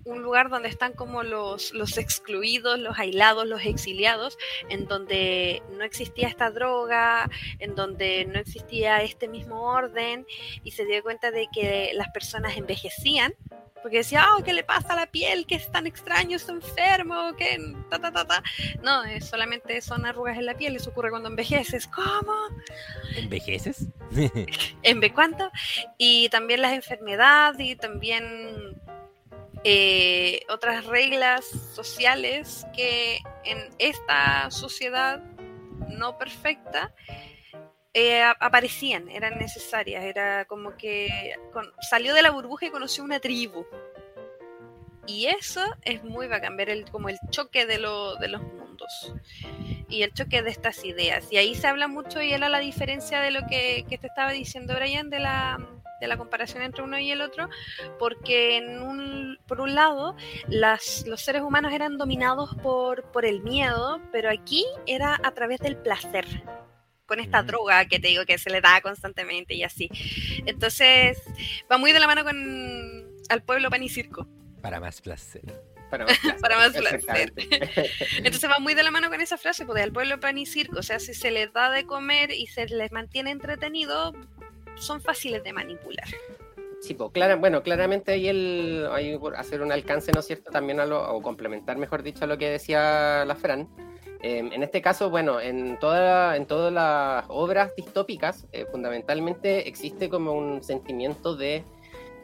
un 0.07 0.23
lugar 0.23 0.49
donde 0.49 0.69
están 0.69 0.93
como 0.93 1.23
los, 1.23 1.73
los 1.73 1.97
excluidos, 1.97 2.79
los 2.79 2.97
aislados, 2.97 3.45
los 3.45 3.65
exiliados, 3.65 4.37
en 4.69 4.87
donde 4.87 5.61
no 5.71 5.83
existía 5.83 6.27
esta 6.27 6.49
droga, 6.49 7.29
en 7.59 7.75
donde 7.75 8.25
no 8.25 8.39
existía 8.39 9.01
este 9.03 9.27
mismo 9.27 9.63
orden, 9.63 10.25
y 10.63 10.71
se 10.71 10.85
dio 10.85 11.03
cuenta 11.03 11.31
de 11.31 11.47
que 11.53 11.91
las 11.93 12.09
personas 12.09 12.57
envejecían, 12.57 13.33
porque 13.81 13.97
decía, 13.97 14.25
oh, 14.35 14.43
¿qué 14.43 14.53
le 14.53 14.63
pasa 14.63 14.93
a 14.93 14.95
la 14.95 15.05
piel? 15.05 15.45
que 15.45 15.55
es 15.55 15.71
tan 15.71 15.87
extraño? 15.87 16.35
¿Está 16.35 16.51
enfermo? 16.51 17.33
¿Qué? 17.37 17.57
Ta, 17.89 17.99
ta, 17.99 18.11
ta, 18.11 18.25
ta. 18.25 18.43
No, 18.81 19.03
es 19.03 19.29
solamente 19.29 19.81
son 19.81 20.05
arrugas 20.05 20.37
en 20.37 20.45
la 20.45 20.57
piel, 20.57 20.75
eso 20.75 20.89
ocurre 20.89 21.09
cuando 21.09 21.29
envejeces. 21.29 21.87
¿Cómo? 21.87 22.33
¿Envejeces? 23.15 23.87
¿En 24.83 25.13
cuánto? 25.13 25.49
Y 25.97 26.27
también 26.29 26.61
las 26.61 26.73
enfermedades 26.73 27.65
y 27.65 27.75
también 27.75 28.81
eh, 29.63 30.41
otras 30.49 30.85
reglas 30.85 31.45
sociales 31.73 32.65
que 32.75 33.19
en 33.43 33.57
esta 33.79 34.49
sociedad 34.51 35.21
no 35.89 36.17
perfecta 36.17 36.93
eh, 37.93 38.21
aparecían, 38.39 39.09
eran 39.09 39.39
necesarias, 39.39 40.03
era 40.03 40.45
como 40.45 40.77
que 40.77 41.33
salió 41.89 42.13
de 42.13 42.21
la 42.21 42.29
burbuja 42.29 42.67
y 42.67 42.69
conoció 42.69 43.03
una 43.03 43.19
tribu. 43.19 43.65
Y 45.07 45.27
eso 45.27 45.63
es 45.83 46.03
muy 46.03 46.27
bacán, 46.27 46.57
ver 46.57 46.69
el, 46.69 46.89
como 46.91 47.09
el 47.09 47.17
choque 47.31 47.65
de, 47.65 47.77
de 47.77 48.27
los 48.27 48.41
mundos. 48.41 49.13
y 49.89 50.03
el 50.03 50.13
choque 50.13 50.41
de 50.41 50.51
estas 50.51 50.83
ideas. 50.83 51.31
Y 51.31 51.37
ahí 51.37 51.55
se 51.55 51.65
habla 51.65 51.87
mucho 51.87 52.21
y 52.21 52.33
era 52.33 52.49
la 52.49 52.59
diferencia 52.59 53.21
de 53.21 53.31
lo 53.31 53.47
que, 53.47 53.85
que 53.89 53.97
te 53.97 54.07
estaba 54.07 54.31
diciendo 54.31 54.75
Brian 54.75 55.09
de 55.09 55.19
la, 55.19 55.57
de 55.99 56.07
la 56.07 56.17
comparación 56.17 56.63
entre 56.63 56.83
uno 56.83 56.97
y 56.99 57.11
el 57.11 57.21
otro, 57.21 57.49
porque 57.99 58.57
en 58.57 58.81
un, 58.81 59.37
por 59.47 59.61
un 59.61 59.75
lado 59.75 60.15
las, 60.47 61.05
los 61.07 61.21
seres 61.21 61.41
humanos 61.41 61.73
eran 61.73 61.97
dominados 61.97 62.55
por, 62.61 63.03
por 63.11 63.25
el 63.25 63.41
miedo, 63.41 63.99
pero 64.11 64.29
aquí 64.29 64.65
era 64.85 65.19
a 65.23 65.31
través 65.31 65.59
del 65.59 65.77
placer 65.77 66.25
con 67.05 67.19
esta 67.19 67.41
Mm. 67.41 67.47
droga 67.47 67.85
que 67.85 67.99
te 67.99 68.09
digo 68.09 68.25
que 68.25 68.37
se 68.37 68.49
le 68.49 68.61
da 68.61 68.81
constantemente 68.81 69.55
y 69.55 69.63
así. 69.63 69.89
Entonces, 70.45 71.17
va 71.71 71.77
muy 71.77 71.93
de 71.93 71.99
la 71.99 72.07
mano 72.07 72.23
con 72.23 73.07
al 73.29 73.43
pueblo 73.43 73.69
pan 73.69 73.83
y 73.83 73.89
circo. 73.89 74.27
Para 74.61 74.79
más 74.79 75.01
placer. 75.01 75.41
Para 75.89 76.05
más 76.05 76.17
placer. 76.19 76.41
Para 76.41 76.57
más 76.57 76.71
placer. 76.73 77.33
Entonces 78.17 78.49
va 78.49 78.59
muy 78.59 78.73
de 78.73 78.83
la 78.83 78.91
mano 78.91 79.09
con 79.09 79.21
esa 79.21 79.37
frase, 79.37 79.65
pues 79.65 79.81
al 79.81 79.91
pueblo 79.91 80.19
pan 80.19 80.37
y 80.37 80.45
circo. 80.45 80.79
O 80.79 80.83
sea, 80.83 80.99
si 80.99 81.13
se 81.13 81.31
les 81.31 81.51
da 81.53 81.71
de 81.71 81.85
comer 81.85 82.31
y 82.31 82.47
se 82.47 82.65
les 82.67 82.91
mantiene 82.91 83.31
entretenido, 83.31 84.13
son 84.79 85.01
fáciles 85.01 85.43
de 85.43 85.53
manipular. 85.53 86.07
Sí, 86.79 86.93
pues, 86.93 87.11
bueno, 87.39 87.63
claramente 87.63 88.11
ahí 88.11 88.27
el 88.27 88.87
ahí 88.91 89.17
por 89.17 89.35
hacer 89.35 89.61
un 89.61 89.71
alcance, 89.71 90.11
¿no 90.11 90.19
es 90.19 90.27
cierto? 90.27 90.51
También 90.51 90.79
a 90.79 90.85
lo, 90.85 91.11
o 91.11 91.21
complementar, 91.21 91.77
mejor 91.77 92.03
dicho, 92.03 92.23
a 92.23 92.27
lo 92.27 92.37
que 92.37 92.49
decía 92.49 93.25
la 93.25 93.35
Fran. 93.35 93.67
Eh, 94.21 94.37
en 94.39 94.63
este 94.63 94.81
caso, 94.81 95.09
bueno, 95.09 95.39
en, 95.39 95.77
toda, 95.79 96.35
en 96.37 96.45
todas 96.45 96.71
las 96.71 97.25
obras 97.29 97.75
distópicas, 97.75 98.47
eh, 98.51 98.65
fundamentalmente 98.71 99.67
existe 99.67 100.09
como 100.09 100.33
un 100.33 100.63
sentimiento 100.63 101.35
de 101.35 101.63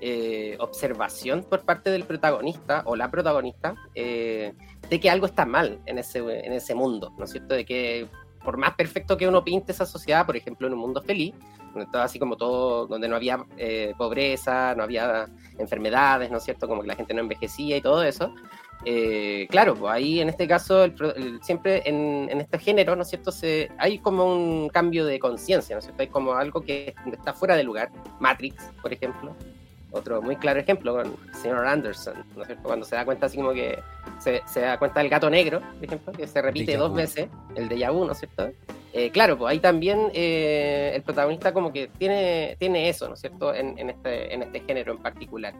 eh, 0.02 0.58
observación 0.60 1.44
por 1.44 1.64
parte 1.64 1.90
del 1.90 2.04
protagonista 2.04 2.84
o 2.86 2.96
la 2.96 3.10
protagonista 3.10 3.76
eh, 3.96 4.54
de 4.90 5.00
que 5.00 5.10
algo 5.10 5.28
está 5.28 5.46
mal 5.46 5.80
en 5.86 5.98
ese, 5.98 6.20
en 6.20 6.52
ese 6.52 6.76
mundo, 6.76 7.14
¿no 7.18 7.26
es 7.26 7.32
cierto? 7.32 7.54
De 7.56 7.64
que 7.64 8.08
por 8.44 8.58
más 8.58 8.74
perfecto 8.76 9.16
que 9.16 9.28
uno 9.28 9.44
pinte 9.44 9.72
esa 9.72 9.86
sociedad, 9.86 10.26
por 10.26 10.36
ejemplo, 10.36 10.68
en 10.68 10.74
un 10.74 10.80
mundo 10.80 11.02
feliz, 11.02 11.34
estaba 11.76 12.04
así 12.04 12.20
como 12.20 12.38
todo, 12.38 12.88
donde 12.88 13.08
no 13.08 13.16
había 13.16 13.46
eh, 13.58 13.94
pobreza, 13.98 14.76
no 14.76 14.84
había 14.84 15.28
enfermedades, 15.58 16.32
¿no 16.32 16.38
es 16.38 16.44
cierto? 16.44 16.68
Como 16.68 16.82
que 16.82 16.88
la 16.88 16.96
gente 16.96 17.14
no 17.14 17.22
envejecía 17.22 17.78
y 17.78 17.82
todo 17.82 18.04
eso. 18.04 18.34
Eh, 18.86 19.48
claro, 19.50 19.76
pues 19.76 19.94
ahí 19.94 20.20
en 20.20 20.30
este 20.30 20.48
caso, 20.48 20.86
siempre 21.42 21.84
en, 21.86 22.28
en 22.30 22.42
este 22.42 22.60
género, 22.60 22.96
¿no 22.96 23.04
es 23.04 23.10
cierto? 23.10 23.32
Se, 23.32 23.72
hay 23.78 24.00
como 24.00 24.26
un 24.26 24.70
cambio 24.70 25.06
de 25.06 25.20
conciencia, 25.20 25.76
¿no 25.76 25.80
es 25.80 25.86
cierto? 25.86 26.02
Hay 26.02 26.10
como 26.10 26.34
algo 26.34 26.62
que 26.62 26.94
está 27.12 27.34
fuera 27.34 27.56
de 27.56 27.64
lugar. 27.64 27.92
Matrix, 28.20 28.72
por 28.82 28.92
ejemplo. 28.92 29.36
Otro 29.94 30.22
muy 30.22 30.36
claro 30.38 30.60
ejemplo 30.60 30.94
con 30.96 31.06
el 31.08 31.36
señor 31.36 31.66
Anderson, 31.68 32.16
¿no 32.36 32.42
es 32.42 32.48
cierto? 32.48 32.64
Cuando 32.68 32.84
se 32.86 32.96
da 32.96 33.06
cuenta 33.06 33.28
así 33.28 33.38
como 33.38 33.54
que 33.54 33.80
se, 34.20 34.42
se 34.48 34.62
da 34.62 34.78
cuenta 34.80 35.00
del 35.00 35.10
gato 35.10 35.30
negro, 35.30 35.62
por 35.62 35.86
ejemplo, 35.86 36.12
que 36.14 36.28
se 36.28 36.42
repite 36.42 36.76
dos 36.78 36.94
veces, 36.96 37.28
el 37.56 37.70
de 37.70 37.90
vu, 37.90 38.04
¿no 38.06 38.12
es 38.14 38.18
cierto? 38.18 38.50
Eh, 38.92 39.12
claro, 39.12 39.38
pues 39.38 39.52
ahí 39.52 39.60
también 39.60 40.10
eh, 40.14 40.92
el 40.96 41.02
protagonista 41.04 41.54
como 41.54 41.72
que 41.72 41.88
tiene, 41.88 42.56
tiene 42.60 42.90
eso, 42.90 43.08
¿no 43.08 43.14
es 43.14 43.22
cierto? 43.22 43.54
En, 43.54 43.78
en 43.78 43.92
este, 43.92 44.34
en 44.34 44.42
este 44.44 44.60
género 44.62 44.94
en 44.94 44.98
particular. 45.00 45.54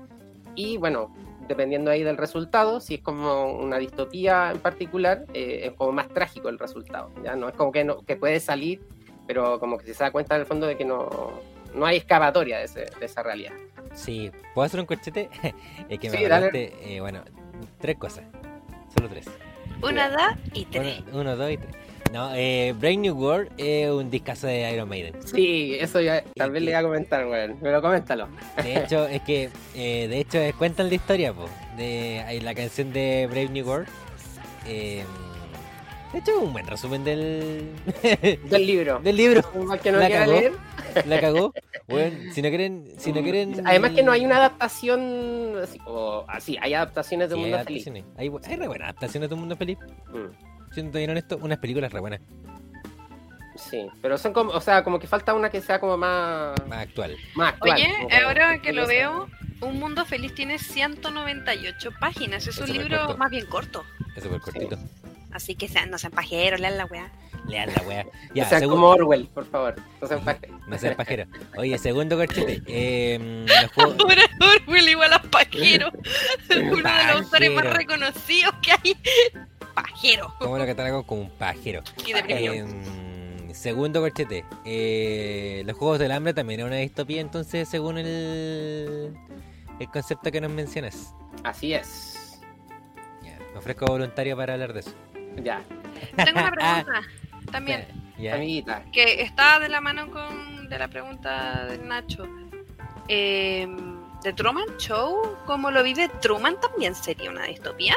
Y 0.56 0.78
bueno, 0.78 1.16
dependiendo 1.48 1.90
ahí 1.92 2.04
del 2.04 2.18
resultado, 2.18 2.80
si 2.80 2.96
es 2.96 3.02
como 3.02 3.54
una 3.54 3.78
distopía 3.78 4.52
en 4.52 4.60
particular, 4.60 5.26
eh, 5.34 5.62
es 5.66 5.72
como 5.74 5.92
más 5.92 6.10
trágico 6.10 6.50
el 6.50 6.58
resultado. 6.60 7.12
Ya 7.24 7.36
no 7.36 7.50
es 7.50 7.56
como 7.56 7.72
que, 7.72 7.84
no, 7.84 8.02
que 8.02 8.16
puede 8.16 8.40
salir, 8.40 8.82
pero 9.28 9.60
como 9.60 9.78
que 9.78 9.94
se 9.94 10.04
da 10.04 10.12
cuenta 10.12 10.36
en 10.36 10.42
el 10.42 10.48
fondo 10.48 10.66
de 10.68 10.76
que 10.78 10.86
no, 10.86 11.32
no 11.76 11.86
hay 11.86 11.98
excavatoria 11.98 12.58
de, 12.60 12.66
ese- 12.66 12.90
de 13.00 13.06
esa 13.06 13.22
realidad. 13.24 13.54
Sí, 13.94 14.32
¿puedo 14.54 14.66
hacer 14.66 14.80
un 14.80 14.86
corchete? 14.86 15.30
es 15.90 16.00
que 16.00 16.10
me 16.10 16.18
Sí, 16.18 16.26
acordaste, 16.26 16.96
eh, 16.96 17.00
bueno, 17.02 17.24
tres 17.80 17.98
cosas. 17.98 18.26
Solo 18.96 19.10
tres. 19.10 19.26
Una 19.82 20.10
da 20.10 20.38
y 20.54 20.66
tres. 20.66 21.02
Uno, 21.12 21.22
uno, 21.22 21.36
dos 21.36 21.52
y 21.52 21.58
tres. 21.58 21.76
No, 22.12 22.30
eh, 22.36 22.76
Brain 22.78 23.02
New 23.02 23.16
World 23.16 23.52
es 23.58 23.90
un 23.90 24.12
discazo 24.12 24.46
de 24.46 24.72
Iron 24.72 24.88
Maiden. 24.88 25.16
Sí, 25.26 25.76
eso 25.80 26.00
ya, 26.00 26.24
tal 26.36 26.52
vez 26.52 26.62
le 26.62 26.70
iba 26.70 26.80
a 26.80 26.84
comentar, 26.84 27.26
weón, 27.26 27.58
pero 27.60 27.82
coméntalo. 27.82 28.28
De 28.62 28.78
hecho, 28.84 29.08
es 29.08 29.22
que, 29.24 29.50
eh, 29.76 30.08
de 30.08 30.20
hecho, 30.20 30.38
eh, 30.38 30.54
cuentan 30.56 30.90
la 30.90 30.96
historia, 30.96 31.34
po, 31.34 31.50
de 31.76 32.20
eh, 32.20 32.42
la 32.44 32.54
canción 32.54 32.94
de 32.94 33.28
Brave 33.32 33.50
New 33.50 33.66
World. 33.68 33.88
Eh, 36.14 36.18
de 36.18 36.20
hecho, 36.20 36.40
un 36.40 36.54
buen 36.54 36.68
resumen 36.68 37.04
del, 37.04 37.72
Del 38.50 38.68
libro. 38.68 39.00
del 39.00 39.16
libro. 39.18 39.42
Que 39.82 39.92
no 39.92 39.98
La 40.00 40.08
quiera 40.08 40.26
cagó. 40.26 40.32
leer. 40.40 40.54
La 41.08 41.20
cagó. 41.20 41.54
Bueno, 41.88 42.32
si 42.34 42.42
no 42.42 42.50
quieren, 42.50 42.88
si 42.98 43.12
no 43.12 43.22
quieren. 43.24 43.66
Además 43.68 43.92
que 43.92 44.04
no 44.04 44.12
hay 44.12 44.24
una 44.26 44.38
adaptación 44.38 45.56
así, 45.62 45.80
o 45.86 46.24
así, 46.28 46.58
hay 46.62 46.74
adaptaciones 46.76 47.30
de 47.30 47.36
Sí, 47.36 47.42
Mundo 47.42 47.60
Feliz. 47.64 47.88
Hay, 48.18 48.32
hay 48.46 48.56
re 48.56 48.68
buenas 48.68 48.86
adaptaciones 48.90 49.30
de 49.30 49.34
un 49.36 49.40
mundo 49.42 49.56
feliz. 49.58 49.78
Mm, 50.12 50.72
Siendo 50.74 50.98
bien 50.98 51.10
honesto, 51.12 51.38
unas 51.42 51.58
películas 51.60 51.92
re 51.92 52.00
buenas, 52.00 52.20
Sí, 53.56 53.86
pero 54.02 54.18
son 54.18 54.34
como, 54.34 54.52
o 54.52 54.62
sea, 54.62 54.84
como 54.84 54.98
que 55.00 55.06
falta 55.06 55.34
una 55.36 55.52
que 55.52 55.62
sea 55.62 55.80
como 55.80 55.96
más, 55.98 56.56
más 56.68 56.80
actual. 56.80 57.16
más 57.36 57.54
actual. 57.54 57.74
Oye, 57.74 58.24
ahora 58.24 58.60
que 58.60 58.74
lo 58.74 58.88
veo, 58.88 59.28
Un 59.62 59.80
Mundo 59.80 60.06
Feliz 60.06 60.34
tiene 60.34 60.58
198 60.58 61.92
páginas. 62.00 62.48
Es 62.48 62.58
Es 62.58 62.62
un 62.68 62.76
libro 62.76 62.98
corto. 63.00 63.18
más 63.18 63.30
bien 63.30 63.46
corto. 63.46 63.84
Es 64.16 64.24
súper 64.24 64.40
cortito. 64.42 64.78
Así 65.34 65.56
que 65.56 65.68
sean, 65.68 65.90
no 65.90 65.98
sean 65.98 66.12
pajeros, 66.14 66.60
lean 66.60 66.78
la 66.78 66.86
weá. 66.86 67.12
Lean 67.48 67.70
la 67.76 67.82
wea. 67.84 68.06
Ya, 68.34 68.46
o 68.46 68.50
sea, 68.50 68.60
segu- 68.60 68.70
como 68.70 68.88
Orwell, 68.90 69.28
por 69.28 69.46
favor. 69.50 69.76
No 70.02 70.08
sean 70.08 70.24
pajeros. 70.24 70.60
No 70.68 70.78
seas 70.78 70.96
pajero. 70.96 71.26
Oye, 71.58 71.78
segundo 71.78 72.16
corchete. 72.16 72.62
Eh, 72.68 73.46
juegos- 73.76 73.98
Ahora 74.00 74.24
Orwell 74.66 74.90
igual 74.90 75.12
a 75.14 75.22
pajero. 75.22 75.92
Uno 76.50 76.76
de 76.76 76.82
los 77.08 77.16
autores 77.24 77.52
más 77.52 77.66
reconocidos 77.74 78.54
que 78.62 78.72
hay. 78.72 78.98
Pajero. 79.74 80.34
¿Cómo 80.40 80.58
lo 80.58 80.66
catalogamos 80.66 81.06
como 81.06 81.22
un 81.22 81.30
pajero? 81.32 81.82
Y 82.06 82.14
deprimido. 82.14 82.54
Eh, 82.54 83.54
segundo 83.54 84.00
corchete. 84.02 84.46
Eh, 84.66 85.64
los 85.66 85.76
juegos 85.76 86.00
del 86.00 86.12
hambre 86.12 86.34
también 86.34 86.60
es 86.62 86.66
una 86.68 86.76
distopía, 86.78 87.20
entonces, 87.22 87.68
según 87.68 87.98
el, 87.98 89.14
el 89.80 89.88
concepto 89.90 90.32
que 90.32 90.40
nos 90.40 90.52
mencionas. 90.52 91.14
Así 91.44 91.74
es. 91.74 92.40
Ya, 93.24 93.38
me 93.52 93.58
ofrezco 93.58 93.86
voluntario 93.88 94.38
para 94.38 94.54
hablar 94.54 94.74
de 94.74 94.82
eso. 94.82 94.94
Ya, 95.42 95.62
Tengo 96.16 96.40
una 96.40 96.52
pregunta 96.56 97.02
también. 97.52 97.88
Ya. 98.18 98.36
amiguita. 98.36 98.84
que 98.92 99.22
está 99.22 99.60
de 99.60 99.70
la 99.70 99.82
mano 99.82 100.10
con 100.12 100.70
de 100.70 100.80
la 100.80 100.88
pregunta 100.88 101.66
de 101.66 101.78
Nacho. 101.80 102.28
Eh, 103.08 103.68
¿The 104.22 104.34
Truman 104.34 104.78
Show? 104.78 105.38
¿Cómo 105.46 105.70
lo 105.72 105.84
vive 105.84 106.10
Truman 106.22 106.60
también 106.60 106.96
sería 106.96 107.30
una 107.30 107.44
distopía? 107.46 107.96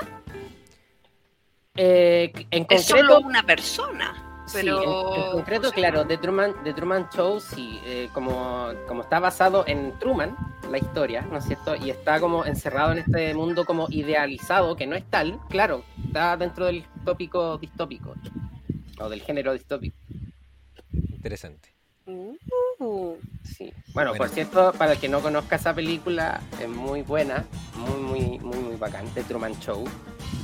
Eh, 1.77 2.33
en 2.51 2.66
Es 2.68 2.87
solo 2.87 3.20
una 3.20 3.42
persona. 3.44 4.26
Sí, 4.47 4.61
en, 4.61 4.69
en 4.69 5.31
concreto, 5.33 5.71
claro, 5.73 6.07
The 6.07 6.19
Truman, 6.19 6.55
The 6.63 6.73
Truman 6.73 7.09
Show, 7.11 7.41
sí, 7.41 7.81
eh, 7.85 8.09
como, 8.13 8.71
como 8.87 9.03
está 9.03 9.19
basado 9.19 9.65
en 9.67 9.99
Truman, 9.99 10.37
la 10.71 10.79
historia, 10.79 11.23
¿no 11.23 11.39
es 11.39 11.45
cierto? 11.45 11.75
Y 11.77 11.91
está 11.91 12.21
como 12.21 12.45
encerrado 12.45 12.93
en 12.93 12.99
este 12.99 13.35
mundo 13.35 13.65
como 13.65 13.87
idealizado, 13.91 14.77
que 14.77 14.87
no 14.87 14.95
es 14.97 15.05
tal, 15.11 15.41
claro, 15.49 15.83
está 16.05 16.37
dentro 16.37 16.67
del 16.67 16.85
tópico 17.05 17.59
distópico, 17.59 18.15
o 18.99 19.09
del 19.09 19.21
género 19.23 19.53
distópico, 19.53 19.97
Interesante. 20.93 21.75
uh, 22.07 23.15
sí. 23.43 23.73
Bueno, 23.95 24.11
Bueno. 24.11 24.15
por 24.17 24.29
cierto, 24.29 24.73
para 24.79 24.93
el 24.93 24.99
que 24.99 25.09
no 25.09 25.21
conozca 25.21 25.57
esa 25.57 25.75
película, 25.75 26.41
es 26.61 26.69
muy 26.69 27.03
buena, 27.03 27.45
muy, 27.75 28.01
muy, 28.01 28.39
muy, 28.39 28.59
muy 28.59 28.77
bacán, 28.77 29.07
The 29.15 29.25
Truman 29.25 29.59
Show. 29.59 29.85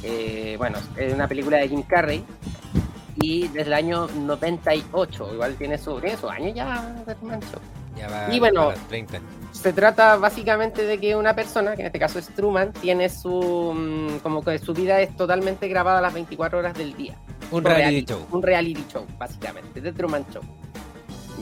Eh, 0.02 0.56
bueno, 0.58 0.78
es 0.96 1.12
una 1.14 1.28
película 1.28 1.58
de 1.58 1.68
Jim 1.68 1.82
Carrey, 1.82 2.24
y 3.16 3.48
desde 3.48 3.68
el 3.68 3.74
año 3.74 4.06
98, 4.06 5.30
igual 5.34 5.54
tiene 5.56 5.78
su, 5.78 6.00
tiene 6.00 6.16
su 6.16 6.28
año 6.28 6.52
ya 6.54 6.94
Truman 7.18 7.40
Show. 7.40 7.60
Ya 7.96 8.08
va 8.08 8.34
Y 8.34 8.38
bueno, 8.38 8.64
para 8.66 8.76
los 8.76 8.88
30. 8.88 9.20
Se 9.52 9.72
trata 9.72 10.16
básicamente 10.16 10.84
de 10.84 10.98
que 10.98 11.14
una 11.14 11.34
persona, 11.34 11.74
que 11.74 11.82
en 11.82 11.86
este 11.86 11.98
caso 11.98 12.18
es 12.18 12.26
Truman, 12.28 12.72
tiene 12.72 13.08
su 13.08 13.74
mm, 13.74 14.18
como 14.18 14.42
que 14.42 14.58
su 14.58 14.72
vida 14.72 15.00
es 15.00 15.14
totalmente 15.16 15.68
grabada 15.68 15.98
a 15.98 16.02
las 16.02 16.14
24 16.14 16.58
horas 16.58 16.74
del 16.74 16.96
día. 16.96 17.16
Un 17.50 17.64
reality 17.64 18.06
show. 18.06 18.26
Un 18.30 18.42
reality 18.42 18.84
show, 18.90 19.06
básicamente, 19.18 19.80
de 19.80 19.92
Truman 19.92 20.24
Show. 20.32 20.42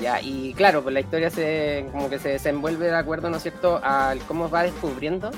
Ya, 0.00 0.20
y 0.20 0.54
claro, 0.54 0.83
pues 0.83 0.94
la 0.94 1.00
historia 1.00 1.30
se 1.30 1.87
como 1.92 2.09
que 2.09 2.18
se 2.18 2.30
desenvuelve 2.30 2.87
de 2.87 2.96
acuerdo, 2.96 3.28
¿no 3.30 3.37
es 3.37 3.42
cierto?, 3.42 3.80
al 3.83 4.18
cómo 4.20 4.48
va 4.48 4.62
descubriendo 4.62 5.30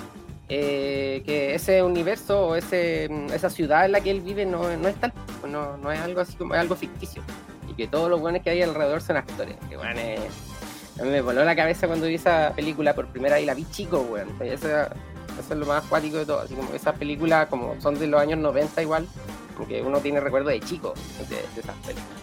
eh, 0.49 1.23
que 1.25 1.55
ese 1.55 1.83
universo 1.83 2.49
o 2.49 2.57
ese, 2.57 3.09
mm, 3.11 3.33
esa 3.33 3.51
ciudad 3.51 3.85
en 3.85 3.93
la 3.93 4.01
que 4.01 4.11
él 4.11 4.21
vive 4.21 4.45
no, 4.45 4.77
no 4.77 4.89
es 4.89 4.97
tal, 4.97 5.13
no, 5.49 5.77
no 5.77 5.93
es 5.93 6.01
algo 6.01 6.21
así 6.21 6.35
como 6.35 6.55
es 6.55 6.61
algo 6.61 6.77
ficticio. 6.77 7.23
Y 7.69 7.75
que 7.75 7.89
todos 7.89 8.11
los 8.11 8.21
buenos 8.21 8.43
que 8.43 8.51
hay 8.51 8.63
alrededor 8.63 9.01
son 9.01 9.17
actores. 9.17 9.57
Que 9.69 9.77
bueno, 9.77 9.99
a 11.01 11.03
mí 11.05 11.11
me 11.11 11.21
voló 11.23 11.45
la 11.45 11.57
cabeza 11.57 11.87
cuando 11.87 12.07
vi 12.07 12.17
esa 12.17 12.53
película 12.55 12.95
por 12.95 13.07
primera 13.09 13.37
vez 13.37 13.45
y 13.45 13.47
la 13.47 13.55
vi 13.55 13.65
chico, 13.71 14.01
weón. 14.01 14.29
Pues 14.37 14.53
Eso, 14.53 14.69
eso 14.69 15.53
es 15.53 15.59
lo 15.59 15.65
más 15.67 15.85
acuático 15.85 16.19
de 16.19 16.27
todo. 16.27 16.41
Así 16.41 16.55
como 16.55 16.73
esas 16.75 16.99
películas, 16.99 17.47
como 17.47 17.81
son 17.81 17.99
de 17.99 18.07
los 18.07 18.21
años 18.21 18.39
90 18.39 18.83
igual, 18.83 19.07
porque 19.57 19.81
uno 19.81 20.01
tiene 20.01 20.21
recuerdo 20.21 20.51
de 20.51 20.61
chico 20.61 20.93
de, 21.31 21.37
de 21.37 21.61
esas 21.61 21.77
películas. 21.77 22.21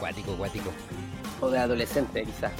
Cuático, 0.00 0.32
cuático. 0.36 0.70
O 1.40 1.50
de 1.50 1.58
adolescente, 1.58 2.24
quizás. 2.24 2.52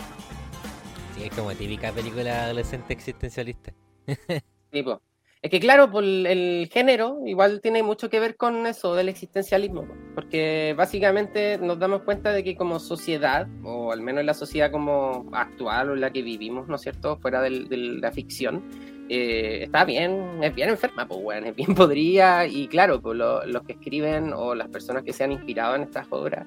Sí, 1.19 1.25
es 1.25 1.35
como 1.35 1.53
típica 1.53 1.91
película 1.93 2.45
adolescente 2.45 2.93
existencialista. 2.93 3.73
Tipo. 4.71 5.03
Es 5.41 5.51
que 5.53 5.61
claro, 5.61 5.89
por 5.89 6.03
el, 6.03 6.69
género 6.73 7.21
igual 7.25 7.61
tiene 7.61 7.85
mucho 7.85 8.11
que 8.11 8.19
ver 8.19 8.37
con 8.37 8.67
eso 8.67 8.97
del 8.97 9.09
existencialismo, 9.09 9.87
po, 9.87 9.95
porque 10.17 10.75
básicamente 10.77 11.59
nos 11.59 11.79
damos 11.79 12.03
cuenta 12.03 12.33
de 12.33 12.43
que 12.43 12.57
como 12.57 12.81
sociedad, 12.81 13.47
o 13.63 13.93
al 13.93 14.01
menos 14.01 14.21
en 14.21 14.27
la 14.27 14.35
sociedad 14.35 14.73
como 14.73 15.29
actual 15.33 15.91
o 15.91 15.97
la 15.97 16.13
que 16.13 16.23
vivimos, 16.23 16.67
¿no 16.67 16.75
es 16.75 16.83
cierto?, 16.83 17.19
fuera 17.19 17.41
de 17.41 17.51
la 17.51 18.11
ficción, 18.11 18.65
eh, 19.09 19.61
está 19.63 19.85
bien, 19.85 20.43
es 20.43 20.53
bien 20.55 20.71
enferma, 20.71 21.07
pues 21.07 21.23
bueno, 21.23 21.47
es 21.47 21.55
bien 21.55 21.73
podrida, 21.75 22.45
y 22.47 22.67
claro, 22.67 23.01
pues 23.01 23.17
lo- 23.17 23.47
los 23.47 23.63
que 23.63 23.75
escriben 23.75 24.33
o 24.33 24.57
las 24.57 24.69
personas 24.69 25.05
que 25.05 25.13
se 25.13 25.23
han 25.23 25.31
inspirado 25.31 25.77
en 25.77 25.83
estas 25.83 26.09
obras, 26.11 26.47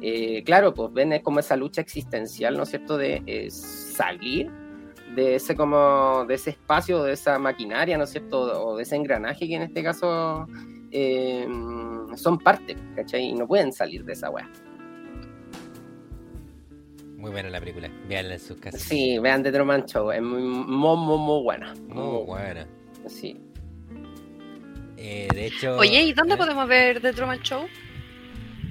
eh, 0.00 0.42
claro, 0.44 0.74
pues 0.74 0.92
ven 0.92 1.20
como 1.22 1.40
esa 1.40 1.56
lucha 1.56 1.80
existencial, 1.80 2.56
¿no 2.56 2.64
es 2.64 2.70
cierto?, 2.70 2.96
de 2.96 3.22
eh, 3.26 3.50
salir 3.50 4.50
de 5.14 5.34
ese 5.34 5.56
como 5.56 6.24
de 6.26 6.34
ese 6.34 6.50
espacio, 6.50 7.02
de 7.02 7.12
esa 7.12 7.38
maquinaria, 7.38 7.98
¿no 7.98 8.04
es 8.04 8.10
cierto? 8.10 8.64
O 8.64 8.76
de 8.76 8.84
ese 8.84 8.96
engranaje 8.96 9.48
que 9.48 9.56
en 9.56 9.62
este 9.62 9.82
caso 9.82 10.46
eh, 10.90 11.46
son 12.16 12.38
parte, 12.38 12.76
¿cachai? 12.94 13.24
Y 13.24 13.32
no 13.34 13.46
pueden 13.46 13.72
salir 13.72 14.04
de 14.04 14.12
esa 14.12 14.30
weá. 14.30 14.48
Muy 17.16 17.30
buena 17.30 17.50
la 17.50 17.60
película. 17.60 17.90
Veanla 18.08 18.34
en 18.34 18.40
sus 18.40 18.56
casas. 18.58 18.80
Sí, 18.80 19.18
vean 19.18 19.42
The 19.42 19.52
Truman 19.52 19.84
Show, 19.84 20.10
es 20.10 20.22
muy, 20.22 20.42
muy, 20.42 20.96
muy, 20.96 21.18
muy 21.18 21.42
buena. 21.42 21.74
Muy 21.88 22.24
buena. 22.24 22.66
Sí. 23.06 23.38
Eh, 24.96 25.28
de 25.34 25.46
hecho. 25.46 25.76
Oye, 25.76 26.02
¿y 26.02 26.12
dónde 26.12 26.34
¿eh? 26.34 26.38
podemos 26.38 26.66
ver 26.66 27.00
The 27.00 27.12
Truman 27.12 27.40
Show? 27.40 27.66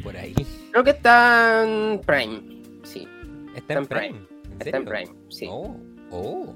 Por 0.04 0.18
ahí. 0.18 0.34
Creo 0.72 0.84
que 0.84 0.92
está 0.92 1.64
en 1.66 2.00
Prime, 2.02 2.42
sí, 2.84 3.08
Está 3.56 3.74
en 3.74 3.80
en 3.80 3.86
Prime. 3.88 4.08
Prime. 4.10 4.20
¿En 4.46 4.62
está 4.62 4.78
en? 4.78 4.86
Prime, 4.86 5.12
sí. 5.30 5.48
Oh, 5.50 5.76
oh. 6.12 6.56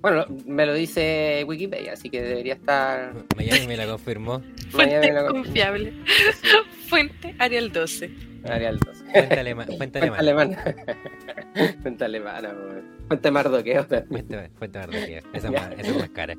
Bueno, 0.00 0.26
me 0.46 0.66
lo 0.66 0.74
dice 0.74 1.44
Wikipedia, 1.48 1.94
así 1.94 2.10
que 2.10 2.20
debería 2.20 2.54
estar... 2.54 3.14
Miami 3.36 3.66
me 3.66 3.76
la 3.78 3.86
confirmó. 3.86 4.42
Fuente 4.70 5.10
la- 5.10 5.26
confiable. 5.28 5.94
Sí, 6.42 6.48
Fuente 6.88 7.34
Ariel 7.38 7.72
12. 7.72 8.10
Arial 8.46 8.78
2. 8.80 8.98
Fuente, 9.12 9.40
alema- 9.40 9.64
fuente 9.78 9.98
Fuente 9.98 9.98
alemana. 10.18 10.62
alemana. 10.62 10.74
Fuente 11.82 12.04
alemana. 12.04 12.54
Fuente 13.08 13.30
mardoqueo 13.30 13.86
también. 13.86 14.26
Fuente, 14.26 14.50
fuente 14.58 14.78
Mardoqueo. 14.78 15.22
Esa, 15.32 15.46
es 15.48 15.52
más- 15.54 15.72
esa 15.78 15.90
es 15.90 15.96
más 15.98 16.08
cara. 16.10 16.34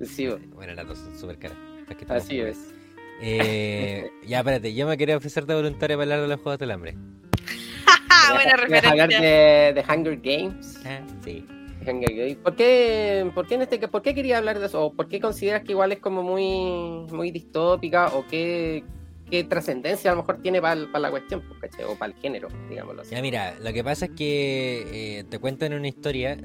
Sí. 0.00 0.28
Bueno, 0.52 0.74
las 0.74 0.88
dos 0.88 0.98
son 0.98 1.16
súper 1.16 1.38
caras. 1.38 1.56
Es 1.88 1.96
que 1.96 2.02
estamos 2.02 2.24
así 2.24 2.40
es. 2.40 2.74
Eh, 3.20 4.10
ya, 4.26 4.38
espérate. 4.38 4.74
Yo 4.74 4.86
me 4.86 4.96
quería 4.96 5.16
ofrecer 5.16 5.46
de 5.46 5.54
voluntario 5.54 5.96
para 5.96 6.02
hablar 6.04 6.20
de 6.22 6.28
los 6.28 6.40
Juegos 6.40 6.58
del 6.58 6.70
Hambre. 6.72 6.94
Buena 8.32 8.52
¿Quieres 8.66 8.84
hablar 8.84 9.08
referencia. 9.08 9.20
de, 9.20 9.72
de 9.74 9.84
Hunger 9.88 10.20
Games? 10.22 10.80
Ah, 10.84 11.00
sí. 11.22 11.46
Hunger 11.86 12.14
Games. 12.14 12.36
¿Por 12.36 12.56
qué, 12.56 13.30
por, 13.34 13.46
qué 13.46 13.54
en 13.54 13.62
este, 13.62 13.78
¿Por 13.88 14.02
qué 14.02 14.14
quería 14.14 14.38
hablar 14.38 14.58
de 14.58 14.66
eso? 14.66 14.84
¿O 14.86 14.92
por 14.92 15.08
qué 15.08 15.20
consideras 15.20 15.62
que 15.62 15.72
igual 15.72 15.92
es 15.92 15.98
como 15.98 16.22
muy, 16.22 17.06
muy 17.14 17.30
distópica? 17.30 18.08
¿O 18.08 18.26
qué, 18.26 18.82
qué 19.30 19.44
trascendencia 19.44 20.10
a 20.10 20.14
lo 20.14 20.22
mejor 20.22 20.40
tiene 20.42 20.60
para 20.60 20.76
la 20.98 21.10
cuestión? 21.10 21.42
pues. 21.60 21.72
O 21.86 21.96
para 21.96 22.12
el 22.12 22.18
género, 22.20 22.48
digámoslo 22.68 23.02
así. 23.02 23.14
Ya, 23.14 23.20
mira, 23.22 23.54
lo 23.60 23.72
que 23.72 23.84
pasa 23.84 24.06
es 24.06 24.12
que 24.12 25.18
eh, 25.18 25.24
te 25.24 25.38
cuentan 25.38 25.74
una 25.74 25.88
historia. 25.88 26.38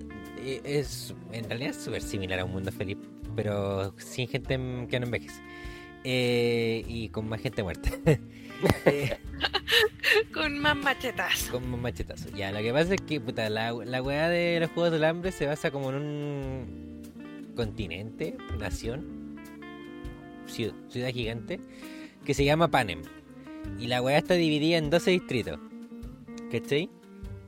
eh, 0.43 0.62
es 0.65 1.13
En 1.32 1.45
realidad 1.45 1.71
es 1.71 1.77
súper 1.84 2.01
similar 2.01 2.39
a 2.39 2.45
un 2.45 2.51
mundo 2.51 2.71
feliz, 2.71 2.97
pero 3.36 3.93
sin 3.97 4.27
gente 4.27 4.55
que 4.89 4.99
no 4.99 5.05
envejece. 5.05 5.41
Eh, 6.04 6.84
y 6.88 7.10
con 7.10 7.28
más 7.28 7.42
gente 7.42 7.64
muerta. 7.64 7.90
Eh, 8.86 9.18
Con 10.34 10.60
más 10.60 10.76
machetas. 10.76 11.48
Con 11.50 11.74
un 11.74 11.82
machetazo. 11.82 12.30
Ya, 12.36 12.52
lo 12.52 12.60
que 12.60 12.74
pasa 12.74 12.96
es 12.96 13.02
que 13.02 13.22
puta, 13.22 13.50
la, 13.50 13.72
la 13.72 14.02
weá 14.02 14.28
de 14.28 14.60
los 14.60 14.70
Juegos 14.72 14.92
del 14.92 15.06
Hambre 15.06 15.32
se 15.32 15.46
basa 15.46 15.72
como 15.72 15.92
en 15.92 15.96
un 15.96 17.02
continente, 17.56 18.36
nación, 18.60 19.38
ciudad, 20.46 20.74
ciudad 20.90 21.10
gigante, 21.10 21.60
que 22.26 22.34
se 22.34 22.44
llama 22.44 22.70
Panem. 22.70 23.02
Y 23.80 23.88
la 23.88 24.02
weá 24.02 24.18
está 24.18 24.34
dividida 24.34 24.78
en 24.78 24.90
12 24.90 25.12
distritos. 25.12 25.60
¿Cachai? 26.52 26.90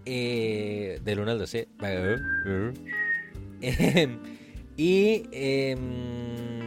Eh, 0.05 0.99
del 1.03 1.19
1 1.19 1.31
al 1.31 1.39
12. 1.39 1.67
Em, 3.63 4.17
y 4.75 5.23
em, 5.31 6.60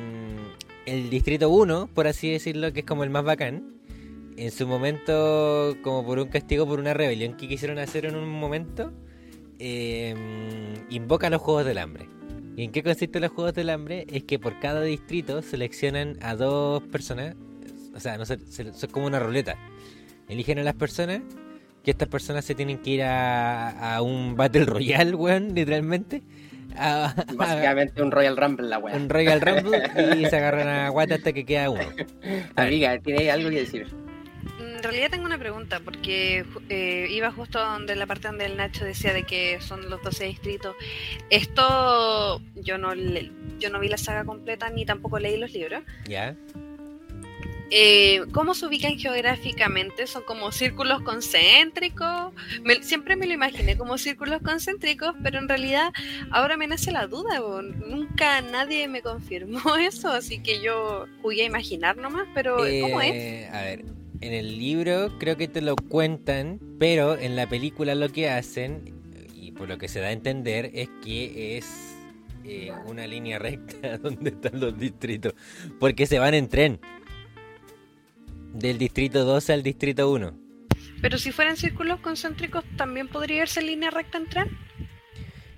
el 0.87 1.11
distrito 1.11 1.49
1, 1.51 1.89
por 1.95 2.07
así 2.07 2.31
decirlo, 2.31 2.73
que 2.73 2.81
es 2.81 2.87
como 2.87 3.05
el 3.05 3.11
más 3.11 3.25
bacán, 3.25 3.75
en 4.37 4.51
su 4.51 4.67
momento, 4.67 5.77
como 5.83 6.05
por 6.05 6.19
un 6.19 6.29
castigo 6.29 6.67
por 6.67 6.79
una 6.81 6.93
rebelión 6.95 7.37
que 7.37 7.47
quisieron 7.49 7.79
hacer 7.79 8.05
en 8.07 8.17
un 8.17 8.29
momento, 8.29 8.93
eh, 9.59 10.15
invoca 10.91 11.31
los 11.31 11.41
Juegos 11.41 11.65
del 11.65 11.79
Hambre. 11.79 12.09
¿Y 12.57 12.65
en 12.65 12.73
qué 12.73 12.83
consisten 12.83 13.23
los 13.23 13.33
Juegos 13.33 13.55
del 13.55 13.71
Hambre? 13.71 14.07
Es 14.11 14.25
que 14.25 14.39
por 14.39 14.59
cada 14.61 14.83
distrito 14.83 15.43
seleccionan 15.43 16.19
a 16.21 16.37
dos 16.37 16.83
personas, 16.85 17.35
o 17.95 18.01
sea, 18.01 18.17
no 18.19 18.25
sé, 18.27 18.39
se- 18.49 18.73
son 18.75 18.91
como 18.91 19.07
una 19.07 19.19
ruleta. 19.21 19.57
Eligen 20.29 20.59
a 20.59 20.63
las 20.65 20.75
personas, 20.75 21.21
que 21.83 21.91
estas 21.91 22.09
personas 22.09 22.45
se 22.45 22.55
tienen 22.55 22.79
que 22.79 22.91
ir 22.91 23.03
a, 23.03 23.95
a 23.97 24.03
un 24.03 24.37
Battle 24.37 24.65
Royale, 24.65 25.15
weón, 25.15 25.55
literalmente. 25.55 26.23
A, 26.77 27.07
a- 27.11 27.25
Básicamente 27.35 28.03
un 28.03 28.11
Royal 28.11 28.37
Rumble 28.37 28.69
la 28.69 28.79
weá. 28.79 28.95
un 28.97 29.09
Royal 29.09 29.41
Rumble 29.41 29.83
y 30.19 30.27
se 30.27 30.37
agarran 30.37 30.69
a 30.69 30.89
guata 30.91 31.15
hasta 31.17 31.33
que 31.33 31.45
queda 31.45 31.71
uno. 31.71 31.83
Amiga, 32.57 32.99
¿tiene 32.99 33.31
algo 33.31 33.51
que 33.51 33.57
decir? 33.61 33.87
En 34.61 34.83
realidad 34.83 35.09
tengo 35.11 35.25
una 35.25 35.39
pregunta, 35.39 35.81
porque 35.81 36.45
eh, 36.69 37.07
iba 37.11 37.33
justo 37.33 37.59
donde 37.59 37.97
la 37.97 38.07
parte 38.07 38.29
donde 38.29 38.45
el 38.45 38.57
Nacho 38.59 38.85
decía 38.85 39.15
de 39.15 39.23
que 39.23 39.59
son 39.63 39.89
los 39.89 40.03
12 40.03 40.25
distritos. 40.27 40.77
Esto 41.31 42.43
yo 42.55 42.77
no 42.79 42.95
le- 42.95 43.31
yo 43.59 43.71
no 43.71 43.81
vi 43.81 43.89
la 43.89 43.97
saga 43.97 44.25
completa 44.25 44.69
ni 44.71 44.85
tampoco 44.85 45.19
leí 45.19 45.39
los 45.39 45.53
libros. 45.53 45.83
¿Ya? 46.07 46.35
Eh, 47.77 48.23
¿Cómo 48.31 48.55
se 48.55 48.67
ubican 48.67 48.97
geográficamente? 48.97 50.07
¿Son 50.07 50.23
como 50.23 50.53
círculos 50.53 51.03
concéntricos? 51.03 52.33
Siempre 52.83 53.17
me 53.17 53.27
lo 53.27 53.33
imaginé 53.33 53.77
como 53.77 53.99
círculos 53.99 54.41
concéntricos, 54.43 55.13
pero 55.25 55.41
en 55.41 55.49
realidad 55.49 55.93
ahora 56.31 56.57
me 56.57 56.69
nace 56.69 56.93
la 56.93 57.09
duda. 57.09 57.41
Nunca 57.89 58.43
nadie 58.43 58.87
me 58.87 59.03
confirmó 59.03 59.59
eso, 59.81 60.09
así 60.11 60.39
que 60.39 60.63
yo 60.63 61.07
jugué 61.21 61.43
a 61.43 61.47
imaginar 61.47 61.97
nomás, 61.97 62.29
pero 62.33 62.59
¿cómo 62.59 63.01
es? 63.01 63.13
Eh, 63.13 63.49
A 63.53 63.63
ver, 63.63 63.85
en 64.21 64.33
el 64.33 64.57
libro 64.57 65.19
creo 65.19 65.37
que 65.37 65.49
te 65.49 65.61
lo 65.61 65.75
cuentan, 65.75 66.61
pero 66.79 67.19
en 67.19 67.35
la 67.35 67.49
película 67.49 67.97
lo 67.97 68.09
que 68.09 68.31
hacen, 68.31 68.95
y 69.35 69.51
por 69.51 69.69
lo 69.69 69.79
que 69.79 69.89
se 69.89 69.99
da 69.99 70.07
a 70.07 70.13
entender, 70.13 70.71
es 70.75 70.89
que 71.03 71.59
es 71.59 71.97
eh, 72.45 72.71
una 72.87 73.09
línea 73.09 73.41
recta 73.41 73.99
donde 74.03 74.31
están 74.31 74.61
los 74.61 74.79
distritos, 74.79 75.35
porque 75.81 76.07
se 76.07 76.21
van 76.21 76.35
en 76.35 76.49
tren. 76.49 76.79
Del 78.55 78.79
distrito 78.79 79.25
12 79.25 79.53
al 79.53 79.63
distrito 79.65 80.11
1. 80.11 80.33
Pero 81.03 81.19
si 81.19 81.33
fueran 81.33 81.57
círculos 81.57 82.01
concéntricos, 82.01 82.65
¿también 82.77 83.09
podría 83.09 83.43
irse 83.43 83.61
en 83.61 83.67
línea 83.67 83.91
recta 83.91 84.17
en 84.17 84.29
tren? 84.29 84.59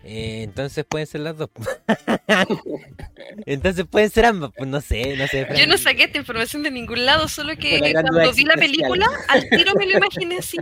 Eh, 0.02 0.42
entonces 0.42 0.84
pueden 0.88 1.06
ser 1.06 1.20
las 1.20 1.36
dos. 1.36 1.50
entonces 3.46 3.84
pueden 3.84 4.08
ser 4.08 4.24
ambas, 4.24 4.50
pues 4.56 4.68
no 4.70 4.80
sé, 4.80 5.14
no 5.16 5.26
sé. 5.26 5.46
Yo 5.56 5.66
no 5.66 5.76
saqué 5.76 6.04
esta 6.04 6.18
información 6.18 6.62
de 6.62 6.70
ningún 6.70 7.04
lado, 7.04 7.28
solo 7.28 7.54
que 7.56 7.92
cuando 7.92 8.32
vi 8.32 8.44
la 8.44 8.54
película, 8.54 9.06
al 9.28 9.46
tiro 9.50 9.74
me 9.74 9.86
lo 9.86 9.98
imaginé 9.98 10.38
así. 10.38 10.56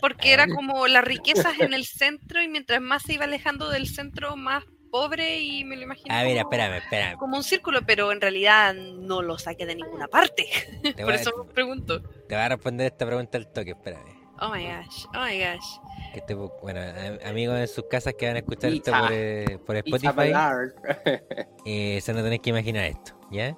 Porque 0.00 0.32
era 0.32 0.46
como 0.46 0.86
las 0.86 1.02
riquezas 1.02 1.58
en 1.60 1.72
el 1.72 1.86
centro 1.86 2.42
y 2.42 2.48
mientras 2.48 2.82
más 2.82 3.04
se 3.04 3.14
iba 3.14 3.24
alejando 3.24 3.70
del 3.70 3.88
centro, 3.88 4.36
más 4.36 4.64
pobre 4.90 5.40
y 5.40 5.64
me 5.64 5.76
lo 5.76 5.82
imaginé 5.82 6.14
A 6.14 6.22
ver, 6.22 6.38
como, 6.38 6.50
espérame, 6.50 6.76
espérame. 6.82 7.18
como 7.18 7.36
un 7.36 7.44
círculo, 7.44 7.80
pero 7.86 8.12
en 8.12 8.20
realidad 8.20 8.74
no 8.74 9.22
lo 9.22 9.38
saqué 9.38 9.66
de 9.66 9.74
ninguna 9.74 10.08
parte. 10.08 10.46
Te 10.82 10.94
Por 11.04 11.12
a, 11.12 11.16
eso 11.16 11.32
me 11.36 11.52
pregunto. 11.52 12.00
te 12.02 12.34
voy 12.34 12.44
a 12.44 12.48
responder 12.48 12.86
esta 12.86 13.06
pregunta 13.06 13.38
al 13.38 13.52
toque, 13.52 13.70
espérame. 13.70 14.16
Oh 14.40 14.50
my 14.50 14.64
gosh, 14.64 15.06
oh 15.14 15.24
my 15.24 15.38
gosh. 15.38 15.78
Que 16.12 16.34
bueno, 16.34 16.80
amigos 17.24 17.58
en 17.58 17.68
sus 17.68 17.84
casas 17.90 18.14
que 18.14 18.26
van 18.26 18.36
a 18.36 18.38
escuchar 18.38 18.72
esto 18.72 18.90
por, 18.90 19.12
eh, 19.12 19.58
por 19.66 19.76
Spotify, 19.76 20.32
eh, 21.66 22.00
se 22.00 22.12
no 22.14 22.22
tenéis 22.22 22.40
que 22.40 22.50
imaginar 22.50 22.84
esto, 22.84 23.18
¿ya? 23.30 23.56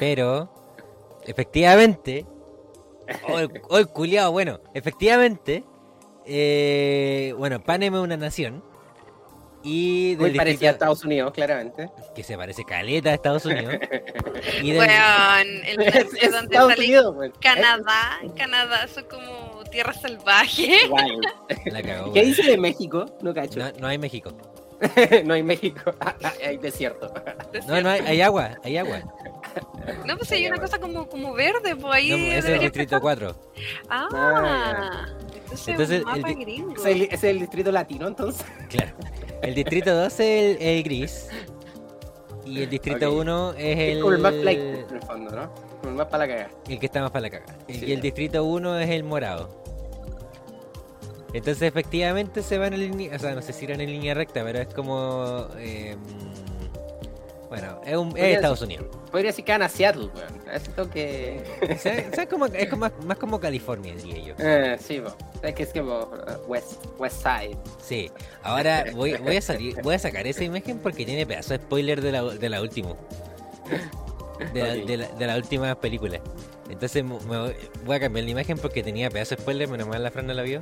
Pero, 0.00 0.52
efectivamente, 1.24 2.26
oh, 3.28 3.38
el, 3.38 3.62
oh, 3.68 3.78
el 3.78 3.88
culiao, 3.88 4.32
bueno, 4.32 4.60
efectivamente, 4.74 5.64
eh, 6.24 7.32
bueno, 7.38 7.62
Panem 7.62 7.94
es 7.94 8.00
una 8.00 8.16
nación 8.16 8.64
y 9.68 10.14
del 10.14 10.30
Muy 10.30 10.38
parecida 10.38 10.70
a 10.70 10.72
distrito- 10.72 10.72
Estados 10.72 11.04
Unidos, 11.04 11.32
claramente. 11.32 11.90
que 12.14 12.22
se 12.22 12.36
parece 12.36 12.64
caleta 12.64 13.10
a 13.10 13.14
Estados 13.14 13.44
Unidos 13.44 13.74
y 14.62 14.70
del- 14.70 14.78
Weón, 14.78 15.48
el 15.66 15.80
Es, 15.82 15.94
es 16.22 16.30
donde 16.32 16.54
Estados 16.54 16.72
sale 16.72 16.84
Unidos, 16.84 17.14
pues. 17.16 17.32
Canadá, 17.40 18.18
Canadá 18.36 18.86
son 18.88 19.04
como 19.04 19.64
tierra 19.70 19.92
salvaje. 19.92 20.78
La 21.66 21.82
cagó, 21.82 22.12
¿Qué 22.12 22.22
dice 22.24 22.42
de 22.48 22.56
México? 22.56 23.06
No 23.22 23.34
cacho. 23.34 23.58
no, 23.58 23.70
no 23.80 23.86
hay 23.88 23.98
México 23.98 24.30
no 25.24 25.32
hay 25.34 25.42
México. 25.42 25.94
hay 26.46 26.58
desierto. 26.58 27.12
no, 27.66 27.80
no 27.80 27.88
hay, 27.88 28.00
hay 28.00 28.20
agua, 28.20 28.58
hay 28.62 28.76
agua 28.76 29.00
No, 30.04 30.18
pues 30.18 30.30
hay 30.32 30.46
una 30.46 30.58
cosa 30.58 30.78
como, 30.78 31.08
como 31.08 31.32
verde, 31.32 31.74
pues 31.76 31.94
ahí. 31.94 32.10
no, 32.10 32.16
ese 32.16 32.38
es 32.38 32.44
el 32.46 32.60
distrito 32.60 33.00
4 33.00 33.34
Ah, 33.88 34.08
Ah, 34.12 35.06
entonces, 35.66 36.02
el. 36.14 36.72
¿Es 36.76 36.84
el, 36.86 37.02
es 37.02 37.24
el 37.24 37.38
distrito 37.40 37.72
latino 37.72 38.06
entonces? 38.08 38.44
Claro. 38.68 38.92
El 39.42 39.54
distrito 39.54 39.94
12 39.94 40.50
es 40.52 40.56
el, 40.60 40.62
el 40.66 40.82
gris. 40.82 41.28
y 42.44 42.62
el 42.62 42.70
distrito 42.70 43.10
Ok. 43.12 43.20
1 43.20 43.50
es 43.52 43.56
Es 43.58 43.78
el, 43.78 44.00
como 44.00 44.12
el 44.14 44.18
más 44.20 44.34
light 44.34 44.58
en 44.58 44.94
el 44.96 45.02
fondo, 45.02 45.30
¿no? 45.30 45.50
Como 45.80 45.90
el 45.90 45.94
más 45.96 46.06
para 46.06 46.26
la 46.26 46.32
cagada. 46.32 46.50
el 46.68 46.78
que 46.78 46.86
está 46.86 47.00
más 47.02 47.10
para 47.10 47.22
la 47.22 47.30
caga. 47.30 47.46
Sí. 47.68 47.84
Y 47.86 47.92
el 47.92 48.00
distrito 48.00 48.44
1 48.44 48.78
es 48.80 48.90
el 48.90 49.04
morado. 49.04 49.64
Entonces 51.32 51.62
efectivamente 51.62 52.42
se 52.42 52.56
van 52.56 52.72
en 52.72 52.80
línea, 52.80 53.14
o 53.14 53.18
sea, 53.18 53.34
no 53.34 53.42
sé 53.42 53.52
si 53.52 53.64
irán 53.66 53.80
en 53.82 53.90
línea 53.90 54.14
recta, 54.14 54.42
pero 54.42 54.58
es 54.60 54.68
como... 54.72 55.48
eh, 55.58 55.96
bueno, 57.48 57.80
es, 57.84 57.96
un, 57.96 58.16
es 58.16 58.36
Estados 58.36 58.62
Unidos. 58.62 58.86
Podría 59.10 59.30
decir 59.30 59.44
que 59.44 59.52
van 59.52 59.62
a 59.62 59.68
Seattle, 59.68 60.10
weón. 60.14 60.42
Esto 60.52 60.90
que. 60.90 61.42
Sea, 61.78 62.26
como, 62.28 62.46
es 62.46 62.68
como, 62.68 62.90
más 63.04 63.18
como 63.18 63.40
California, 63.40 63.94
diría 63.94 64.18
yo. 64.18 64.34
Eh, 64.38 64.76
sí, 64.80 65.00
po. 65.00 65.14
Es 65.42 65.54
que 65.54 65.62
es 65.62 65.72
como 65.72 66.00
uh, 66.00 66.46
West, 66.48 66.84
West 66.98 67.22
Side. 67.22 67.56
Sí, 67.82 68.10
ahora 68.42 68.84
voy, 68.94 69.14
voy 69.14 69.36
a 69.36 69.42
salir, 69.42 69.80
voy 69.82 69.94
a 69.94 69.98
sacar 69.98 70.26
esa 70.26 70.44
imagen 70.44 70.78
porque 70.78 71.04
tiene 71.04 71.26
pedazo 71.26 71.56
de 71.56 71.58
spoiler 71.62 72.00
de 72.00 72.12
la, 72.12 72.22
de 72.22 72.48
la 72.48 72.60
última. 72.60 72.94
De 74.52 74.62
la, 74.62 74.74
de, 74.74 74.96
la, 74.96 75.08
de 75.08 75.26
la 75.26 75.36
última 75.36 75.74
película. 75.80 76.20
Entonces 76.68 77.04
me 77.04 77.16
voy, 77.16 77.96
a 77.96 78.00
cambiar 78.00 78.24
la 78.24 78.30
imagen 78.30 78.58
porque 78.58 78.82
tenía 78.82 79.08
pedazo 79.08 79.36
de 79.36 79.42
spoiler, 79.42 79.68
menos 79.68 79.86
mal 79.88 80.02
la 80.02 80.10
Fran 80.10 80.26
no 80.26 80.34
la 80.34 80.42
vio. 80.42 80.60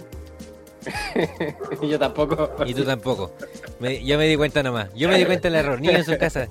Yo 1.83 1.99
tampoco. 1.99 2.51
Y 2.67 2.75
tú 2.75 2.85
tampoco. 2.85 3.33
Me- 3.81 4.05
yo 4.05 4.19
me 4.19 4.27
di 4.27 4.37
cuenta 4.37 4.63
nomás. 4.63 4.93
Yo 4.95 5.09
me 5.09 5.17
di 5.17 5.25
cuenta 5.25 5.49
del 5.49 5.59
error. 5.59 5.81
Niños 5.81 5.97
en 5.97 6.05
su 6.05 6.19
casa. 6.19 6.49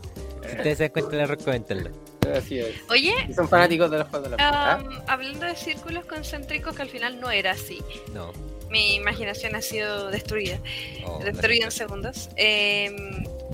Si 0.53 0.57
ustedes 0.57 0.77
se 0.77 0.83
dan 0.83 0.91
cuenta 0.91 1.11
del 1.11 1.19
error, 1.21 1.37
coméntenlo. 1.43 1.89
Así 2.35 2.59
es. 2.59 2.75
Oye, 2.89 3.13
Y 3.27 3.33
son 3.33 3.49
fanáticos 3.49 3.91
de 3.91 3.97
los 3.99 4.07
juegos 4.07 4.31
de 4.31 4.37
la 4.37 4.43
¿Ah? 4.47 4.73
am, 4.73 4.89
hablando 5.07 5.45
de 5.45 5.55
círculos 5.55 6.05
concéntricos 6.05 6.75
que 6.75 6.81
al 6.81 6.89
final 6.89 7.19
no 7.19 7.29
era 7.29 7.51
así. 7.51 7.81
No. 8.13 8.31
Mi 8.69 8.95
imaginación 8.95 9.55
ha 9.55 9.61
sido 9.61 10.09
destruida. 10.09 10.59
Oh, 11.05 11.19
Destruida 11.19 11.65
en 11.65 11.71
segundos. 11.71 12.29
Eh, 12.37 12.95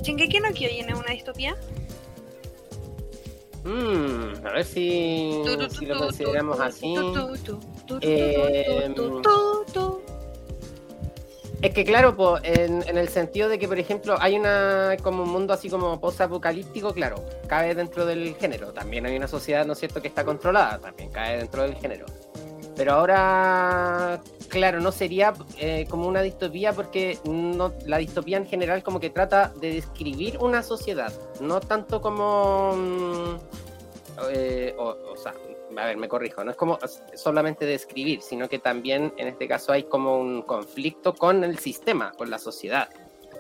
¿Shingeki 0.02 0.40
no 0.40 0.54
Kyojin 0.54 0.90
es 0.90 0.96
una 0.96 1.12
distopía? 1.12 1.58
Mm, 3.64 4.46
a 4.46 4.52
ver 4.54 4.64
si, 4.64 5.32
si 5.34 5.42
tu, 5.44 5.86
lo 5.86 5.98
tu, 5.98 6.06
consideramos 6.06 6.58
tu, 6.58 6.64
así. 6.64 6.96
Es 11.62 11.74
que 11.74 11.84
claro, 11.84 12.16
en, 12.44 12.98
el 12.98 13.10
sentido 13.10 13.50
de 13.50 13.60
que, 13.60 13.68
por 13.68 13.78
ejemplo, 13.78 14.16
hay 14.20 14.38
una 14.38 14.96
como 15.04 15.24
un 15.24 15.30
mundo 15.30 15.54
así 15.54 15.70
como 15.70 16.00
post-apocalíptico, 16.00 16.94
claro, 16.94 17.26
cae 17.48 17.76
dentro 17.76 18.06
del 18.06 18.34
género. 18.36 18.72
También 18.72 19.06
hay 19.06 19.18
una 19.18 19.28
sociedad, 19.28 19.66
¿no 19.66 19.74
es 19.74 19.80
cierto?, 19.80 20.02
que 20.02 20.08
está 20.08 20.24
controlada, 20.24 20.80
también 20.80 21.10
cae 21.10 21.38
dentro 21.38 21.64
del 21.64 21.76
género. 21.76 22.06
Pero 22.78 22.94
ahora, 22.94 24.22
claro, 24.48 24.80
no 24.80 24.94
sería 24.94 25.34
eh, 25.58 25.86
como 25.90 26.08
una 26.08 26.22
distopía 26.22 26.72
porque 26.72 27.20
la 27.86 27.98
distopía 27.98 28.38
en 28.38 28.46
general 28.46 28.82
como 28.82 29.02
que 29.02 29.10
trata 29.10 29.52
de 29.60 29.74
describir 29.74 30.38
una 30.40 30.64
sociedad, 30.64 31.12
no 31.42 31.60
tanto 31.60 32.02
como... 32.02 32.74
mm, 32.74 33.36
eh, 34.32 34.76
o 34.78 35.18
sea, 35.18 35.34
a 35.80 35.86
ver, 35.86 35.98
me 35.98 36.08
corrijo, 36.08 36.44
no 36.44 36.52
es 36.52 36.58
como 36.58 36.78
solamente 37.16 37.66
describir, 37.66 38.22
sino 38.22 38.48
que 38.50 38.60
también 38.60 39.14
en 39.18 39.28
este 39.28 39.48
caso 39.48 39.72
hay 39.72 39.84
como 39.84 40.20
un 40.20 40.42
conflicto 40.42 41.14
con 41.14 41.44
el 41.44 41.60
sistema, 41.60 42.12
con 42.18 42.30
la 42.30 42.38
sociedad. 42.38 42.90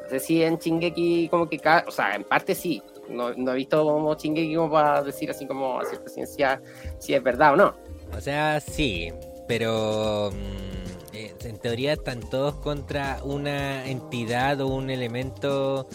No 0.03 0.09
sé 0.09 0.19
si 0.19 0.43
en 0.43 0.57
Chingeki 0.57 1.29
como 1.29 1.47
que, 1.47 1.61
o 1.87 1.91
sea, 1.91 2.15
en 2.15 2.23
parte 2.23 2.55
sí, 2.55 2.81
no, 3.09 3.33
no 3.33 3.51
he 3.51 3.55
visto 3.55 3.83
como 3.83 4.15
Chingeki 4.15 4.55
como 4.55 4.71
para 4.71 5.03
decir 5.03 5.29
así 5.29 5.45
como 5.45 5.79
a 5.79 5.85
cierta 5.85 6.09
ciencia 6.09 6.61
si 6.99 7.13
es 7.13 7.21
verdad 7.21 7.53
o 7.53 7.55
no. 7.55 7.75
O 8.15 8.21
sea, 8.21 8.59
sí, 8.59 9.11
pero 9.47 10.31
mm, 10.31 11.15
eh, 11.15 11.35
en 11.43 11.57
teoría 11.57 11.93
están 11.93 12.21
todos 12.29 12.55
contra 12.55 13.19
una 13.23 13.87
entidad 13.87 14.61
o 14.61 14.67
un 14.67 14.89
elemento 14.89 15.87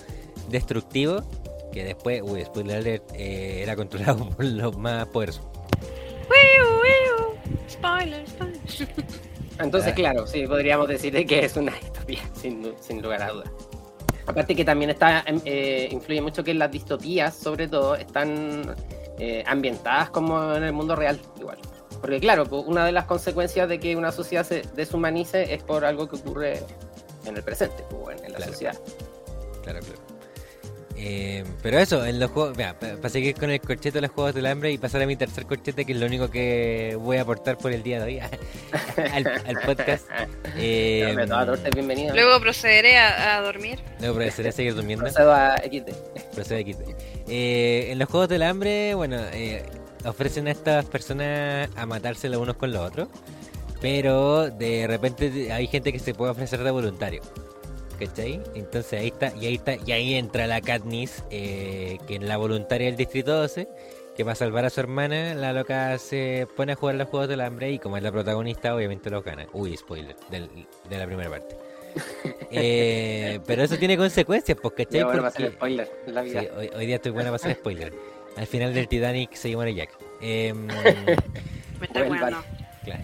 destructivo 0.48 1.22
que 1.72 1.82
después, 1.82 2.22
uy, 2.22 2.44
spoiler 2.44 2.76
alert, 2.78 3.10
eh, 3.14 3.62
era 3.62 3.74
controlado 3.74 4.28
por 4.36 4.44
los 4.44 4.78
más 4.78 5.06
poderosos. 5.06 5.44
Spoiler, 7.68 8.26
spoiler. 8.28 8.64
Entonces, 9.58 9.92
claro, 9.94 10.26
sí, 10.26 10.46
podríamos 10.46 10.88
decir 10.88 11.12
de 11.12 11.24
que 11.26 11.44
es 11.44 11.56
una 11.56 11.72
distopía, 11.72 12.22
sin, 12.34 13.02
lugar 13.02 13.22
a 13.22 13.30
dudas. 13.30 13.50
Aparte 14.26 14.56
que 14.56 14.64
también 14.64 14.90
está, 14.90 15.22
em, 15.26 15.40
eh, 15.44 15.88
influye 15.90 16.20
mucho 16.20 16.42
que 16.42 16.54
las 16.54 16.70
distopías, 16.70 17.36
sobre 17.36 17.68
todo, 17.68 17.94
están 17.94 18.74
eh, 19.18 19.44
ambientadas 19.46 20.10
como 20.10 20.54
en 20.54 20.64
el 20.64 20.72
mundo 20.72 20.96
real, 20.96 21.20
igual. 21.38 21.58
Porque 22.00 22.20
claro, 22.20 22.44
pues, 22.46 22.64
una 22.66 22.84
de 22.84 22.92
las 22.92 23.04
consecuencias 23.04 23.68
de 23.68 23.78
que 23.78 23.96
una 23.96 24.12
sociedad 24.12 24.44
se 24.44 24.62
deshumanice 24.74 25.54
es 25.54 25.62
por 25.62 25.84
algo 25.84 26.08
que 26.08 26.16
ocurre 26.16 26.60
en 27.24 27.36
el 27.36 27.42
presente, 27.42 27.84
pues, 27.90 28.20
en 28.22 28.32
la 28.32 28.38
Claro. 28.38 28.52
sociedad. 28.52 28.78
Claro, 29.62 29.80
claro. 29.80 30.13
Eh, 30.96 31.44
pero 31.62 31.78
eso, 31.78 32.04
en 32.06 32.20
los 32.20 32.30
juegos, 32.30 32.56
para 32.56 33.08
seguir 33.08 33.34
con 33.34 33.50
el 33.50 33.60
corchete 33.60 33.92
de 33.98 34.02
los 34.02 34.10
juegos 34.10 34.34
del 34.34 34.46
hambre 34.46 34.70
y 34.70 34.78
pasar 34.78 35.02
a 35.02 35.06
mi 35.06 35.16
tercer 35.16 35.44
corchete, 35.46 35.84
que 35.84 35.92
es 35.92 35.98
lo 35.98 36.06
único 36.06 36.30
que 36.30 36.96
voy 37.00 37.16
a 37.16 37.22
aportar 37.22 37.58
por 37.58 37.72
el 37.72 37.82
día 37.82 37.98
de 37.98 38.04
hoy 38.04 38.18
al, 39.12 39.26
al 39.46 39.60
podcast. 39.64 40.08
Eh, 40.56 41.16
toda 41.26 41.46
torta. 41.46 41.68
Luego 42.14 42.38
procederé 42.40 42.96
a, 42.96 43.38
a 43.38 43.40
dormir. 43.40 43.80
luego 43.98 44.14
procederé 44.14 44.50
a 44.50 44.52
seguir 44.52 44.74
durmiendo. 44.76 45.04
Procedo 45.04 45.32
a 45.32 45.56
XD. 45.56 45.88
Eh, 47.28 47.88
en 47.90 47.98
los 47.98 48.08
juegos 48.08 48.28
del 48.28 48.42
hambre, 48.44 48.94
bueno, 48.94 49.16
eh, 49.32 49.64
ofrecen 50.04 50.46
a 50.46 50.52
estas 50.52 50.84
personas 50.84 51.70
a 51.76 51.86
matarse 51.86 52.28
los 52.28 52.40
unos 52.40 52.54
con 52.56 52.72
los 52.72 52.82
otros, 52.82 53.08
pero 53.80 54.48
de 54.48 54.86
repente 54.86 55.50
hay 55.52 55.66
gente 55.66 55.92
que 55.92 55.98
se 55.98 56.14
puede 56.14 56.30
ofrecer 56.30 56.62
de 56.62 56.70
voluntario. 56.70 57.22
¿Cachai? 57.98 58.40
Entonces 58.54 58.92
ahí 59.00 59.06
está, 59.08 59.32
y 59.36 59.46
ahí 59.46 59.54
está, 59.54 59.76
y 59.86 59.92
ahí 59.92 60.14
entra 60.14 60.46
la 60.46 60.60
Katniss, 60.60 61.22
eh, 61.30 61.98
que 62.08 62.16
es 62.16 62.22
la 62.22 62.36
voluntaria 62.36 62.86
del 62.88 62.96
Distrito 62.96 63.32
12, 63.34 63.68
que 64.16 64.24
para 64.24 64.34
salvar 64.34 64.64
a 64.64 64.70
su 64.70 64.80
hermana, 64.80 65.34
la 65.34 65.52
loca 65.52 65.96
se 65.98 66.46
pone 66.56 66.72
a 66.72 66.76
jugar 66.76 66.96
los 66.96 67.08
juegos 67.08 67.28
del 67.28 67.40
hambre 67.40 67.70
y 67.70 67.78
como 67.78 67.96
es 67.96 68.02
la 68.02 68.10
protagonista, 68.12 68.74
obviamente 68.74 69.10
los 69.10 69.22
gana. 69.24 69.46
Uy, 69.52 69.76
spoiler, 69.76 70.16
del- 70.30 70.48
de 70.88 70.98
la 70.98 71.06
primera 71.06 71.30
parte. 71.30 71.56
Eh, 72.56 73.40
pero 73.46 73.64
eso 73.64 73.76
tiene 73.78 73.96
consecuencias, 73.96 74.56
pues, 74.60 74.74
¿cachai? 74.74 75.02
Bueno, 75.02 75.22
va 75.22 75.28
a 75.28 75.30
ser 75.32 75.46
Porque- 75.46 75.56
spoiler 75.56 75.90
en 76.06 76.14
la 76.14 76.22
vida. 76.22 76.40
Sí, 76.40 76.48
hoy, 76.56 76.70
hoy 76.76 76.86
día 76.86 76.96
estoy 76.96 77.10
buena 77.10 77.30
para 77.30 77.36
hacer 77.36 77.54
spoiler. 77.56 77.92
Al 78.36 78.46
final 78.46 78.72
del 78.74 78.86
Titanic 78.86 79.32
se 79.34 79.54
muere 79.56 79.74
Jack. 79.74 79.90
Em, 80.20 80.66
Me 81.80 81.86
está 81.86 82.04
Buen 82.04 82.20
bueno. 82.20 82.44
claro. 82.84 83.02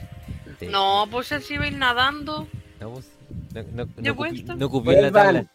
Sí. 0.61 0.67
No, 0.69 1.07
pues 1.11 1.33
él 1.33 1.43
se 1.43 1.55
iba 1.55 1.65
a 1.65 1.67
ir 1.69 1.77
nadando. 1.77 2.47
No, 2.81 2.91
pues, 2.93 3.07
no, 3.55 3.63
no, 3.75 3.89
en 4.97 5.03
la 5.03 5.11
tabla. 5.13 5.53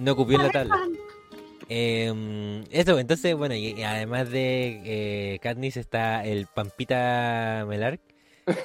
No, 0.00 0.16
cupió 0.16 0.36
en 0.36 0.42
la 0.44 0.50
tabla. 0.50 0.76
Em, 1.68 2.62
eso, 2.70 2.96
entonces, 2.96 3.34
bueno, 3.34 3.56
y, 3.56 3.72
y 3.76 3.82
además 3.82 4.30
de 4.30 4.82
eh, 4.84 5.38
Katniss 5.40 5.76
está 5.76 6.24
el 6.24 6.46
Pampita 6.46 7.64
Melark. 7.68 8.00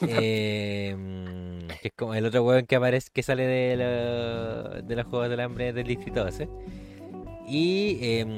em, 0.02 1.68
que 1.82 1.88
es 1.88 1.94
como 1.96 2.14
el 2.14 2.26
otro 2.26 2.44
hueón 2.44 2.66
que 2.68 2.76
aparece 2.76 3.10
que 3.12 3.24
sale 3.24 3.48
de, 3.48 3.76
lo- 3.78 4.82
de 4.84 4.96
los 4.96 5.06
Juegos 5.08 5.30
del 5.30 5.40
Hambre 5.40 5.74
del 5.74 5.88
Distrito 5.88 6.24
12. 6.24 6.48
Y 7.48 7.98
em, 8.02 8.30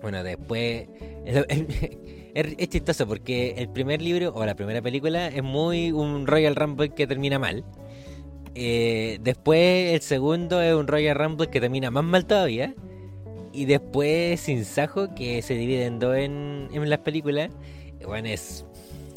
bueno, 0.00 0.22
después 0.24 0.88
el- 1.24 1.46
el- 1.48 1.66
es, 2.34 2.54
es 2.58 2.68
chistoso 2.68 3.06
porque 3.06 3.54
el 3.56 3.68
primer 3.68 4.02
libro 4.02 4.32
o 4.34 4.44
la 4.44 4.54
primera 4.56 4.82
película 4.82 5.28
es 5.28 5.42
muy 5.42 5.92
un 5.92 6.26
Royal 6.26 6.56
Rumble 6.56 6.88
que 6.90 7.06
termina 7.06 7.38
mal. 7.38 7.64
Eh, 8.54 9.18
después 9.22 9.94
el 9.94 10.00
segundo 10.02 10.60
es 10.60 10.74
un 10.74 10.86
Royal 10.86 11.16
Rumble 11.16 11.48
que 11.48 11.60
termina 11.60 11.90
más 11.90 12.04
mal 12.04 12.26
todavía. 12.26 12.74
Y 13.52 13.66
después 13.66 14.40
Sin 14.40 14.64
Sajo 14.64 15.14
que 15.14 15.42
se 15.42 15.54
divide 15.54 15.84
en 15.86 15.98
dos 15.98 16.16
en, 16.16 16.68
en 16.72 16.90
las 16.90 17.00
películas. 17.00 17.50
Y 18.00 18.04
Bueno, 18.04 18.28
es 18.28 18.64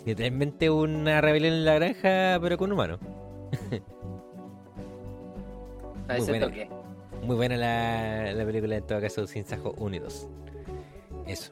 literalmente 0.06 0.70
una 0.70 1.22
rebelión 1.22 1.54
en 1.54 1.66
la 1.66 1.76
granja, 1.76 2.38
pero 2.42 2.58
con 2.58 2.72
humanos. 2.72 3.00
A 6.08 6.14
Muy 6.14 6.22
ese 6.22 6.32
buena. 6.32 6.46
toque. 6.48 6.70
Muy 7.24 7.36
buena 7.36 7.58
la, 7.58 8.34
la 8.34 8.46
película, 8.46 8.76
en 8.76 8.86
todo 8.86 9.02
caso, 9.02 9.26
Sin 9.26 9.46
Sajo 9.46 9.74
1 9.78 9.96
y 9.96 10.00
2. 10.00 10.28
Eso. 11.26 11.52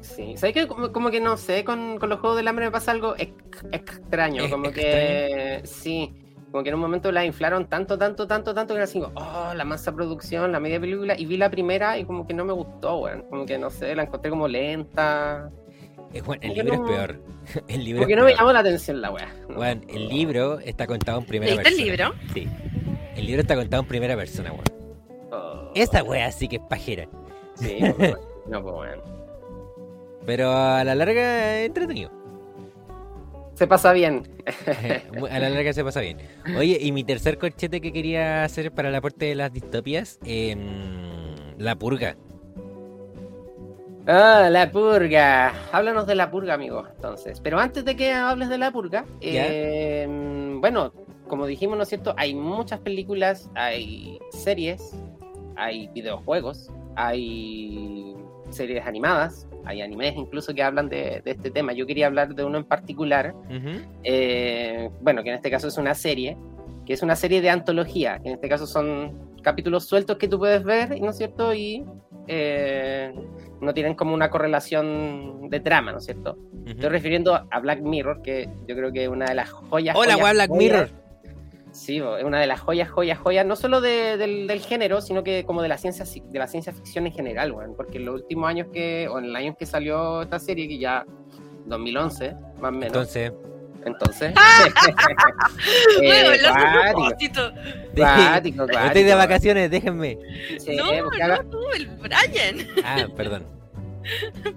Sí, 0.00 0.34
¿sabes 0.36 0.54
que 0.54 0.66
como, 0.66 0.92
como 0.92 1.10
que 1.10 1.20
no 1.20 1.36
sé, 1.36 1.64
con, 1.64 1.98
con 1.98 2.08
los 2.08 2.20
juegos 2.20 2.36
del 2.38 2.48
hambre 2.48 2.66
me 2.66 2.70
pasa 2.70 2.90
algo 2.92 3.14
ex- 3.18 3.32
extraño, 3.72 4.44
¿Es 4.44 4.50
como 4.50 4.70
que 4.70 5.60
sí, 5.64 6.12
como 6.54 6.62
que 6.62 6.68
en 6.70 6.76
un 6.76 6.82
momento 6.82 7.10
la 7.10 7.24
inflaron 7.24 7.66
tanto, 7.66 7.98
tanto, 7.98 8.28
tanto, 8.28 8.54
tanto 8.54 8.74
que 8.74 8.76
era 8.76 8.84
así, 8.84 9.00
como, 9.00 9.12
oh, 9.20 9.52
la 9.54 9.64
masa 9.64 9.90
producción, 9.92 10.52
la 10.52 10.60
media 10.60 10.78
película, 10.78 11.16
y 11.18 11.26
vi 11.26 11.36
la 11.36 11.50
primera 11.50 11.98
y 11.98 12.04
como 12.04 12.28
que 12.28 12.32
no 12.32 12.44
me 12.44 12.52
gustó, 12.52 12.98
weón, 12.98 13.22
como 13.28 13.44
que 13.44 13.58
no 13.58 13.70
sé, 13.70 13.92
la 13.96 14.04
encontré 14.04 14.30
como 14.30 14.46
lenta, 14.46 15.50
Es, 16.12 16.22
bueno, 16.24 16.40
el 16.44 16.54
libro 16.54 16.76
no- 16.76 16.84
es 16.84 16.90
peor. 16.96 17.20
El 17.68 17.84
libro 17.84 18.02
como 18.02 18.06
que 18.06 18.12
es 18.12 18.18
no 18.20 18.24
me 18.26 18.34
llamó 18.36 18.52
la 18.52 18.60
atención 18.60 19.00
la 19.00 19.10
weá. 19.10 19.34
No. 19.48 19.58
Weón, 19.58 19.84
el 19.88 20.08
libro 20.08 20.60
está 20.60 20.86
contado 20.86 21.18
en 21.18 21.24
primera 21.26 21.56
¿Leíste 21.56 21.68
el 21.70 21.90
persona. 21.90 22.14
libro? 22.14 22.32
Sí. 22.32 22.48
El 23.16 23.26
libro 23.26 23.40
está 23.42 23.56
contado 23.56 23.82
en 23.82 23.88
primera 23.88 24.14
persona, 24.14 24.52
weón. 24.52 24.64
Oh, 25.32 25.72
Esta 25.74 26.04
wea 26.04 26.30
sí 26.30 26.46
que 26.46 26.56
es 26.56 26.62
pajera. 26.70 27.08
Sí, 27.56 27.78
no, 27.80 27.94
pues, 27.96 28.14
no, 28.46 28.62
pues, 28.62 28.74
weón. 28.76 29.00
Pero 30.24 30.52
a 30.52 30.84
la 30.84 30.94
larga 30.94 31.58
es 31.58 31.66
entretenido. 31.66 32.12
Se 33.54 33.66
pasa 33.66 33.92
bien. 33.92 34.28
A 35.30 35.38
la 35.38 35.48
larga 35.48 35.72
se 35.72 35.84
pasa 35.84 36.00
bien. 36.00 36.18
Oye, 36.58 36.78
y 36.80 36.92
mi 36.92 37.04
tercer 37.04 37.38
corchete 37.38 37.80
que 37.80 37.92
quería 37.92 38.44
hacer 38.44 38.72
para 38.72 38.88
el 38.88 38.94
aporte 38.94 39.26
de 39.26 39.34
las 39.34 39.52
distopias, 39.52 40.18
em, 40.24 41.36
la 41.56 41.76
purga. 41.76 42.16
Ah, 44.06 44.48
la 44.50 44.70
purga. 44.70 45.52
Háblanos 45.72 46.06
de 46.06 46.14
la 46.14 46.30
purga, 46.30 46.54
amigo. 46.54 46.84
Entonces, 46.96 47.40
pero 47.40 47.58
antes 47.58 47.84
de 47.84 47.96
que 47.96 48.12
hables 48.12 48.48
de 48.48 48.58
la 48.58 48.70
purga, 48.70 49.06
eh, 49.20 50.06
bueno, 50.60 50.92
como 51.28 51.46
dijimos, 51.46 51.76
¿no 51.76 51.84
es 51.84 51.88
cierto? 51.88 52.14
Hay 52.16 52.34
muchas 52.34 52.80
películas, 52.80 53.50
hay 53.54 54.18
series, 54.30 54.94
hay 55.56 55.88
videojuegos, 55.88 56.70
hay 56.96 58.14
series 58.54 58.86
animadas, 58.86 59.48
hay 59.64 59.82
animes 59.82 60.14
incluso 60.16 60.54
que 60.54 60.62
hablan 60.62 60.88
de, 60.88 61.22
este 61.24 61.50
tema. 61.50 61.72
Yo 61.72 61.86
quería 61.86 62.06
hablar 62.06 62.34
de 62.34 62.44
uno 62.44 62.58
en 62.58 62.64
particular, 62.64 63.34
eh, 64.02 64.90
bueno, 65.00 65.22
que 65.22 65.30
en 65.30 65.36
este 65.36 65.50
caso 65.50 65.68
es 65.68 65.78
una 65.78 65.94
serie, 65.94 66.36
que 66.86 66.92
es 66.92 67.02
una 67.02 67.16
serie 67.16 67.40
de 67.40 67.50
antología, 67.50 68.18
que 68.22 68.28
en 68.28 68.34
este 68.34 68.48
caso 68.48 68.66
son 68.66 69.34
capítulos 69.42 69.84
sueltos 69.84 70.16
que 70.16 70.28
tú 70.28 70.38
puedes 70.38 70.62
ver, 70.64 71.00
¿no 71.00 71.10
es 71.10 71.16
cierto? 71.16 71.54
Y 71.54 71.84
eh, 72.26 73.12
no 73.60 73.74
tienen 73.74 73.94
como 73.94 74.14
una 74.14 74.30
correlación 74.30 75.48
de 75.50 75.60
trama, 75.60 75.92
¿no 75.92 75.98
es 75.98 76.04
cierto? 76.04 76.36
Estoy 76.66 76.88
refiriendo 76.88 77.34
a 77.34 77.60
Black 77.60 77.80
Mirror, 77.82 78.22
que 78.22 78.48
yo 78.66 78.74
creo 78.74 78.90
que 78.90 79.04
es 79.04 79.08
una 79.08 79.26
de 79.26 79.34
las 79.34 79.50
joyas. 79.50 79.94
Hola, 79.96 80.16
Black 80.16 80.50
Mirror. 80.50 81.03
Sí, 81.74 81.96
es 81.96 82.24
una 82.24 82.40
de 82.40 82.46
las 82.46 82.60
joyas, 82.60 82.88
joyas, 82.88 83.18
joyas, 83.18 83.44
no 83.44 83.56
solo 83.56 83.80
del, 83.80 84.60
género, 84.60 85.00
sino 85.00 85.24
que 85.24 85.44
como 85.44 85.60
de 85.60 85.68
la 85.68 85.76
ciencia 85.76 86.04
de 86.04 86.38
la 86.38 86.46
ciencia 86.46 86.72
ficción 86.72 87.04
en 87.06 87.12
general, 87.12 87.50
bueno, 87.50 87.74
porque 87.76 87.98
en 87.98 88.04
los 88.04 88.22
últimos 88.22 88.48
años 88.48 88.68
que, 88.72 89.08
o 89.08 89.18
en 89.18 89.24
el 89.24 89.34
año 89.34 89.56
que 89.58 89.66
salió 89.66 90.22
esta 90.22 90.38
serie, 90.38 90.68
que 90.68 90.78
ya 90.78 91.04
2011, 91.66 92.36
más 92.60 92.68
o 92.68 92.70
menos. 92.70 92.86
Entonces. 92.86 93.32
Entonces. 93.84 94.32
eh, 96.00 96.38
propósito. 96.92 97.52
Estoy 98.86 99.02
de 99.02 99.14
vacaciones, 99.16 99.68
déjenme. 99.68 100.16
no, 100.76 101.10
no 101.10 101.50
tú, 101.50 101.58
el 101.74 101.88
Brian. 101.88 102.68
Ah, 102.84 103.08
perdón. 103.16 103.48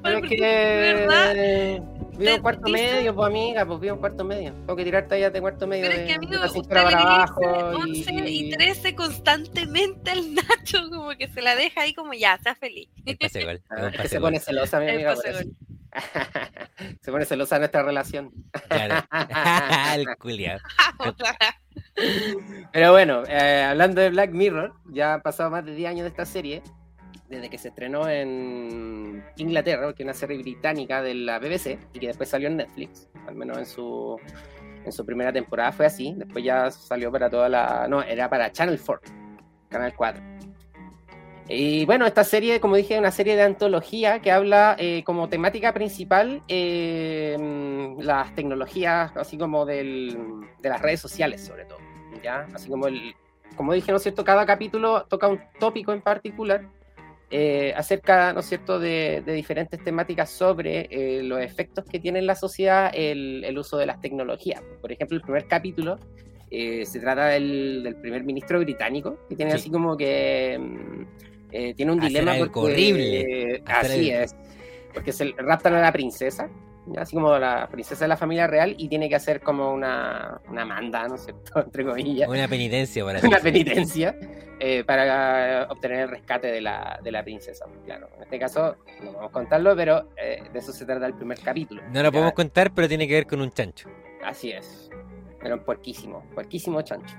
Pero 0.04 0.18
es 0.20 0.30
que. 0.30 0.40
¿verdad? 0.40 1.97
Vivo 2.18 2.36
un 2.36 2.42
cuarto 2.42 2.70
medio, 2.70 3.16
pues 3.16 3.28
amiga, 3.28 3.66
pues 3.66 3.80
vivo 3.80 3.94
un 3.94 4.00
cuarto 4.00 4.24
medio. 4.24 4.52
Tengo 4.54 4.76
que 4.76 4.84
tirar 4.84 5.08
tallas 5.08 5.32
de 5.32 5.40
cuarto 5.40 5.68
medio. 5.68 5.86
Pero 5.88 6.02
es 6.02 6.08
que 6.08 6.14
amigo, 6.14 6.44
usted 6.46 6.70
para 6.70 6.90
abajo 6.90 7.42
11 7.42 8.12
y... 8.26 8.50
13 8.52 8.96
constantemente 8.96 10.12
al 10.12 10.34
Nacho, 10.34 10.90
como 10.90 11.10
que 11.12 11.28
se 11.28 11.42
la 11.42 11.56
deja 11.56 11.82
ahí 11.82 11.94
como 11.94 12.14
ya, 12.14 12.38
sea 12.40 12.56
feliz. 12.56 12.90
pase 13.20 13.46
gol. 13.46 13.62
Que 14.02 14.08
se 14.10 14.20
pone 14.20 14.40
celosa, 14.40 14.80
mi 14.80 14.90
amiga. 14.90 15.16
se 15.16 17.12
pone 17.12 17.26
celosa 17.26 17.60
nuestra 17.60 17.84
relación. 17.84 18.32
Claro. 18.68 19.06
el. 19.96 20.08
Pero 22.74 22.92
bueno, 22.92 23.24
eh, 23.28 23.64
hablando 23.64 24.02
de 24.02 24.10
Black 24.10 24.32
Mirror, 24.32 24.74
ya 24.92 25.16
han 25.16 25.22
pasado 25.22 25.52
más 25.52 25.66
de 25.66 25.76
10 25.76 25.90
años 25.90 26.04
de 26.04 26.10
esta 26.10 26.26
serie 26.26 26.64
desde 27.30 27.50
que 27.50 27.58
se 27.58 27.70
estrenó 27.70 28.10
en 28.10 29.24
Inglaterra, 29.38 29.94
que 29.94 30.04
es 30.04 30.06
una 30.06 30.14
serie 30.14 30.38
británica 30.38 31.02
de 31.02 31.14
la 31.14 31.40
BBC 31.40 31.78
y 31.94 32.00
que 32.00 32.08
después 32.08 32.30
salió 32.30 32.48
en 32.48 32.58
Netflix, 32.58 33.10
al 33.28 33.36
menos 33.36 33.58
en 33.58 33.66
su, 33.66 34.18
en 34.86 34.92
su 34.92 35.06
primera 35.06 35.34
temporada 35.34 35.72
fue 35.72 35.86
así, 35.86 36.14
después 36.18 36.44
ya 36.44 36.72
salió 36.72 37.12
para 37.12 37.30
toda 37.30 37.50
la... 37.50 37.88
no, 37.90 38.02
era 38.02 38.30
para 38.30 38.52
Channel 38.52 38.80
4, 38.84 39.14
Canal 39.70 39.94
4. 39.96 40.24
Y 41.50 41.86
bueno, 41.86 42.06
esta 42.06 42.26
serie, 42.26 42.60
como 42.60 42.76
dije, 42.76 42.96
es 42.96 43.00
una 43.00 43.12
serie 43.12 43.38
de 43.38 43.44
antología 43.44 44.20
que 44.20 44.32
habla 44.32 44.76
eh, 44.78 45.04
como 45.06 45.30
temática 45.30 45.74
principal 45.74 46.44
eh, 46.50 47.38
las 48.00 48.36
tecnologías, 48.36 49.16
así 49.16 49.38
como 49.38 49.66
del, 49.66 50.18
de 50.60 50.70
las 50.70 50.82
redes 50.82 51.00
sociales 51.00 51.46
sobre 51.46 51.66
todo, 51.66 51.80
¿ya? 52.24 52.48
Así 52.54 52.70
como 52.70 52.88
el... 52.88 53.16
Como 53.56 53.74
dije, 53.74 53.92
¿no 53.92 53.98
es 53.98 54.04
cierto? 54.04 54.24
Cada 54.24 54.46
capítulo 54.46 55.06
toca 55.06 55.28
un 55.28 55.42
tópico 55.58 55.92
en 55.92 56.02
particular 56.02 56.68
eh, 57.30 57.74
acerca, 57.76 58.32
¿no 58.32 58.40
es 58.40 58.46
cierto?, 58.46 58.80
de, 58.80 59.22
diferentes 59.26 59.84
temáticas 59.84 60.30
sobre 60.30 60.88
eh, 60.90 61.24
los 61.24 61.42
efectos 61.42 61.84
que 61.86 62.00
tiene 62.00 62.20
en 62.20 62.26
la 62.26 62.36
sociedad 62.36 62.90
el, 62.94 63.58
uso 63.58 63.78
de 63.78 63.86
las 63.86 64.00
tecnologías. 64.00 64.62
Por 64.82 64.92
ejemplo, 64.92 65.18
el 65.18 65.24
primer 65.24 65.46
capítulo 65.46 65.98
eh, 66.50 66.86
se 66.86 67.00
trata 67.00 67.28
del, 67.28 67.98
primer 68.02 68.24
ministro 68.24 68.60
británico, 68.60 69.18
que 69.28 69.36
tiene 69.36 69.54
así 69.54 69.70
como 69.70 69.98
que 69.98 70.58
mm, 70.58 71.76
tiene 71.76 71.92
un 71.92 72.00
dilema 72.00 72.36
porque, 72.38 72.60
horrible. 72.60 73.64
así 73.66 74.10
es, 74.10 74.36
porque 74.94 75.12
se 75.12 75.34
raptan 75.38 75.74
a 75.74 75.82
la 75.82 75.92
princesa 75.92 76.50
así 76.98 77.16
como 77.16 77.38
la 77.38 77.68
princesa 77.68 78.06
de 78.06 78.10
la 78.10 78.18
familia 78.18 78.48
real, 78.48 78.76
y 78.78 78.88
tiene 78.88 79.10
que 79.10 79.16
hacer 79.16 79.42
como 79.42 79.74
una, 79.74 80.40
una 80.50 80.66
manda, 80.66 81.08
¿no 81.08 81.16
es 81.16 81.26
cierto? 81.26 81.60
Entre 81.66 81.86
comillas. 81.86 82.30
Una 82.30 82.48
penitencia, 82.48 83.04
para 83.04 83.20
Una 83.20 83.40
penitencia 83.40 84.16
eh, 84.60 84.84
para 84.84 85.68
obtener 85.70 86.02
el 86.02 86.10
rescate 86.10 86.48
de 86.48 86.62
la, 86.62 87.00
de 87.04 87.12
la 87.12 87.24
princesa. 87.24 87.66
Claro, 87.86 88.10
en 88.18 88.24
este 88.24 88.40
caso 88.40 88.76
no 89.04 89.26
a 89.26 89.32
contarlo, 89.32 89.76
pero 89.76 90.10
eh, 90.18 90.42
de 90.52 90.60
eso 90.60 90.72
se 90.72 90.86
trata 90.86 91.06
el 91.06 91.14
primer 91.14 91.40
capítulo. 91.40 91.84
No 91.92 92.02
lo 92.02 92.12
podemos 92.12 92.34
contar, 92.34 92.74
pero 92.74 92.88
tiene 92.88 93.08
que 93.08 93.14
ver 93.14 93.28
con 93.28 93.42
un 93.42 93.52
chancho. 93.52 93.90
Así 94.24 94.52
es. 94.52 94.90
Un 95.44 95.60
puerquísimo, 95.64 96.26
puerquísimo 96.34 96.82
chancho. 96.82 97.16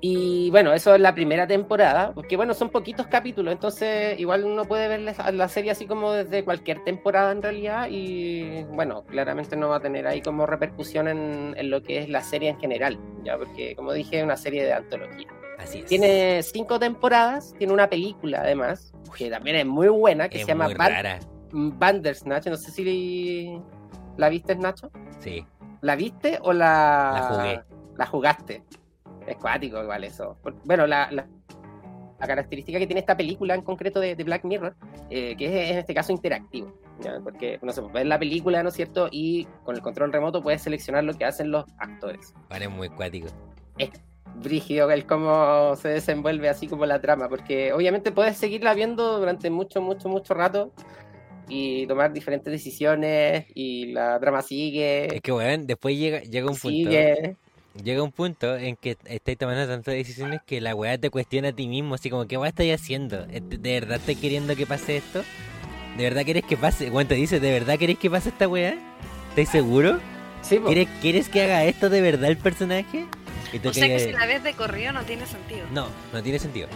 Y 0.00 0.50
bueno, 0.50 0.72
eso 0.72 0.94
es 0.94 1.00
la 1.00 1.14
primera 1.14 1.46
temporada, 1.46 2.12
porque 2.14 2.36
bueno, 2.36 2.54
son 2.54 2.70
poquitos 2.70 3.08
capítulos, 3.08 3.52
entonces 3.52 4.18
igual 4.20 4.44
uno 4.44 4.64
puede 4.64 4.86
ver 4.86 5.00
la, 5.00 5.48
serie 5.48 5.72
así 5.72 5.86
como 5.86 6.12
desde 6.12 6.44
cualquier 6.44 6.84
temporada 6.84 7.32
en 7.32 7.42
realidad 7.42 7.88
y 7.90 8.62
bueno, 8.64 9.04
claramente 9.04 9.56
no 9.56 9.70
va 9.70 9.76
a 9.76 9.80
tener 9.80 10.06
ahí 10.06 10.22
como 10.22 10.46
repercusión 10.46 11.08
en, 11.08 11.70
lo 11.70 11.82
que 11.82 11.98
es 11.98 12.08
la 12.08 12.22
serie 12.22 12.50
en 12.50 12.60
general, 12.60 12.98
ya 13.24 13.36
porque 13.36 13.74
como 13.74 13.92
dije 13.92 14.18
es 14.18 14.24
una 14.24 14.36
serie 14.36 14.64
de 14.64 14.72
antología. 14.72 15.26
Así 15.58 15.80
es. 15.80 15.86
Tiene 15.86 16.44
cinco 16.44 16.78
temporadas, 16.78 17.52
tiene 17.58 17.72
una 17.72 17.88
película 17.88 18.42
además, 18.42 18.92
que 19.16 19.28
también 19.28 19.56
es 19.56 19.66
muy 19.66 19.88
buena, 19.88 20.28
que 20.28 20.38
se 20.38 20.46
llama 20.46 20.68
Bandersnatch, 21.50 22.46
no 22.46 22.56
sé 22.56 22.70
si 22.70 23.60
la 24.16 24.28
viste 24.28 24.54
Nacho. 24.54 24.92
Sí. 25.18 25.44
¿La 25.80 25.96
viste 25.96 26.38
o 26.42 26.52
la, 26.52 27.12
la 27.14 27.22
jugué? 27.22 27.60
La 27.96 28.06
jugaste. 28.06 28.62
Es 29.28 29.36
cuático 29.36 29.82
igual 29.82 30.04
eso. 30.04 30.36
Bueno, 30.64 30.86
la, 30.86 31.10
la, 31.10 31.26
característica 32.18 32.78
que 32.78 32.86
tiene 32.86 33.00
esta 33.00 33.16
película 33.16 33.54
en 33.54 33.62
concreto 33.62 34.00
de, 34.00 34.14
Black 34.16 34.44
Mirror, 34.44 34.74
eh, 35.10 35.36
que 35.36 35.46
es 35.46 35.70
en 35.70 35.78
este 35.78 35.94
caso 35.94 36.12
interactivo. 36.12 36.72
Porque, 37.22 37.58
no 37.62 37.72
sé, 37.72 37.82
ves 37.92 38.06
la 38.06 38.18
película, 38.18 38.62
¿no 38.62 38.70
es 38.70 38.74
cierto? 38.74 39.08
Y 39.12 39.46
con 39.64 39.76
el 39.76 39.82
control 39.82 40.12
remoto 40.12 40.42
puedes 40.42 40.62
seleccionar 40.62 41.04
lo 41.04 41.14
que 41.14 41.24
hacen 41.24 41.50
los 41.50 41.64
actores. 41.78 42.34
Vale, 42.48 42.68
muy 42.68 42.88
cuático. 42.88 43.28
Es 43.76 43.90
brígido 44.34 44.90
el 44.90 45.06
cómo 45.06 45.76
se 45.76 45.88
desenvuelve 45.88 46.48
así 46.48 46.66
como 46.66 46.86
la 46.86 47.00
trama, 47.00 47.28
porque 47.28 47.72
obviamente 47.72 48.12
puedes 48.12 48.36
seguirla 48.36 48.74
viendo 48.74 49.18
durante 49.18 49.50
mucho, 49.50 49.80
mucho, 49.80 50.08
mucho 50.08 50.34
rato 50.34 50.72
y 51.48 51.86
tomar 51.86 52.12
diferentes 52.12 52.52
decisiones 52.52 53.46
y 53.54 53.92
la 53.92 54.18
trama 54.18 54.42
sigue. 54.42 55.14
Es 55.14 55.20
que, 55.20 55.32
bueno, 55.32 55.64
después 55.66 55.96
llega, 55.96 56.20
llega 56.20 56.50
un 56.50 56.56
punto 56.56 56.90
llega 57.82 58.02
un 58.02 58.12
punto 58.12 58.56
en 58.56 58.76
que 58.76 58.96
estáis 59.06 59.38
tomando 59.38 59.66
tantas 59.66 59.94
decisiones 59.94 60.40
que 60.46 60.60
la 60.60 60.74
weá 60.74 60.98
te 60.98 61.10
cuestiona 61.10 61.48
a 61.48 61.52
ti 61.52 61.68
mismo, 61.68 61.94
así 61.94 62.10
como, 62.10 62.26
¿qué 62.26 62.36
weá 62.36 62.50
estáis 62.50 62.74
haciendo? 62.74 63.26
¿De 63.26 63.80
verdad 63.80 63.98
estás 63.98 64.16
queriendo 64.16 64.56
que 64.56 64.66
pase 64.66 64.96
esto? 64.96 65.22
¿De 65.96 66.04
verdad 66.04 66.24
querés 66.24 66.44
que 66.44 66.56
pase? 66.56 66.90
Bueno, 66.90 67.08
te 67.08 67.14
dice, 67.14 67.40
¿de 67.40 67.50
verdad 67.50 67.78
querés 67.78 67.98
que 67.98 68.10
pase 68.10 68.28
esta 68.28 68.46
weá? 68.46 68.76
¿Estás 69.30 69.50
seguro? 69.52 69.98
Sí, 70.42 70.58
¿Quieres, 70.58 70.88
¿Quieres 71.00 71.28
que 71.28 71.42
haga 71.42 71.64
esto 71.64 71.90
de 71.90 72.00
verdad 72.00 72.30
el 72.30 72.36
personaje? 72.36 73.06
o 73.64 73.72
sea 73.72 73.88
que 73.88 73.98
si 73.98 74.12
la 74.12 74.26
ves 74.26 74.44
de 74.44 74.52
corrido 74.52 74.92
no 74.92 75.02
tiene 75.02 75.26
sentido. 75.26 75.66
No, 75.72 75.88
no 76.12 76.22
tiene 76.22 76.38
sentido. 76.38 76.68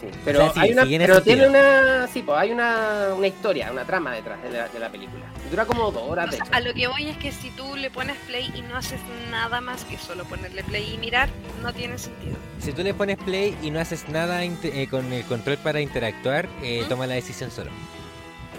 Sí, 0.00 0.08
pero, 0.24 0.52
hay 0.56 0.72
una, 0.72 0.84
pero 0.84 1.22
tiene 1.22 1.48
una, 1.48 2.06
sí, 2.06 2.22
pues 2.22 2.38
hay 2.38 2.52
una, 2.52 3.14
una, 3.16 3.26
historia, 3.26 3.72
una 3.72 3.84
trama 3.84 4.12
detrás 4.12 4.42
de 4.42 4.50
la, 4.50 4.68
de 4.68 4.78
la 4.78 4.90
película. 4.90 5.24
Dura 5.50 5.64
como 5.64 5.90
dos 5.90 6.02
horas. 6.06 6.30
de 6.30 6.38
a 6.50 6.60
lo 6.60 6.74
que 6.74 6.86
voy 6.86 7.08
es 7.08 7.16
que 7.16 7.32
si 7.32 7.50
tú 7.50 7.76
le 7.76 7.90
pones 7.90 8.16
play 8.26 8.52
y 8.54 8.60
no 8.60 8.76
haces 8.76 9.00
nada 9.30 9.62
más 9.62 9.84
que 9.84 9.96
solo 9.96 10.24
ponerle 10.24 10.62
play 10.64 10.92
y 10.94 10.98
mirar, 10.98 11.30
no 11.62 11.72
tiene 11.72 11.96
sentido. 11.96 12.36
Si 12.60 12.72
tú 12.72 12.82
le 12.82 12.92
pones 12.92 13.16
play 13.16 13.56
y 13.62 13.70
no 13.70 13.80
haces 13.80 14.08
nada 14.10 14.44
eh, 14.44 14.88
con 14.90 15.10
el 15.12 15.24
control 15.24 15.56
para 15.58 15.80
interactuar, 15.80 16.46
eh, 16.62 16.84
toma 16.88 17.06
la 17.06 17.14
decisión 17.14 17.50
solo. 17.50 17.70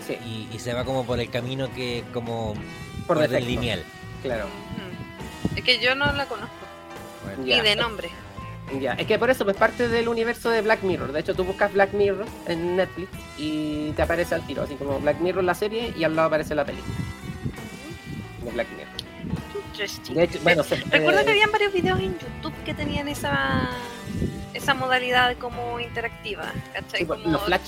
Sí. 0.07 0.47
Y, 0.51 0.59
se 0.59 0.73
va 0.73 0.85
como 0.85 1.05
por 1.05 1.19
el 1.19 1.29
camino 1.29 1.71
que 1.73 2.03
como 2.13 2.55
por, 3.05 3.21
el 3.21 3.45
lineal. 3.45 3.83
Claro. 4.23 4.45
Es 5.55 5.63
que 5.63 5.79
yo 5.79 5.93
no 5.93 6.11
la 6.13 6.25
conozco. 6.25 6.55
Ni 7.43 7.59
de 7.61 7.75
nombre. 7.75 8.09
Ya, 8.81 8.93
es 8.93 9.07
que 9.07 9.17
por 9.17 9.29
eso, 9.29 9.45
pues 9.45 9.55
parte 9.55 9.87
del 9.87 10.09
universo 10.09 10.49
de 10.49 10.61
Black 10.61 10.83
Mirror. 10.83 11.11
De 11.13 11.21
hecho, 11.21 11.33
tú 11.33 11.45
buscas 11.45 11.71
Black 11.71 11.93
Mirror 11.93 12.25
en 12.47 12.75
Netflix 12.75 13.09
y 13.37 13.91
te 13.91 14.01
aparece 14.01 14.35
al 14.35 14.45
tiro, 14.45 14.63
así 14.63 14.75
como 14.75 14.99
Black 14.99 15.19
Mirror 15.19 15.43
la 15.43 15.55
serie 15.55 15.93
y 15.97 16.03
al 16.03 16.15
lado 16.15 16.27
aparece 16.27 16.53
la 16.53 16.65
película 16.65 16.93
de 18.43 18.51
Black 18.51 18.67
Mirror. 18.71 18.87
De 20.13 20.23
hecho, 20.23 20.39
bueno, 20.43 20.63
Recuerdo 20.89 21.23
que 21.23 21.31
habían 21.31 21.51
varios 21.51 21.71
videos 21.71 21.99
en 21.99 22.17
YouTube 22.17 22.53
que 22.65 22.73
tenían 22.73 23.07
esa 23.07 23.69
esa 24.53 24.73
modalidad 24.73 25.37
como 25.37 25.79
interactiva, 25.79 26.51
¿cachai? 26.73 27.05
Pues, 27.05 27.21
como 27.21 27.37
flash. 27.39 27.61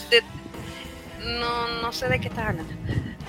no, 1.40 1.82
no 1.82 1.92
sé 1.94 2.10
de 2.10 2.20
qué 2.20 2.28
estás 2.28 2.50
hablando. 2.50 2.74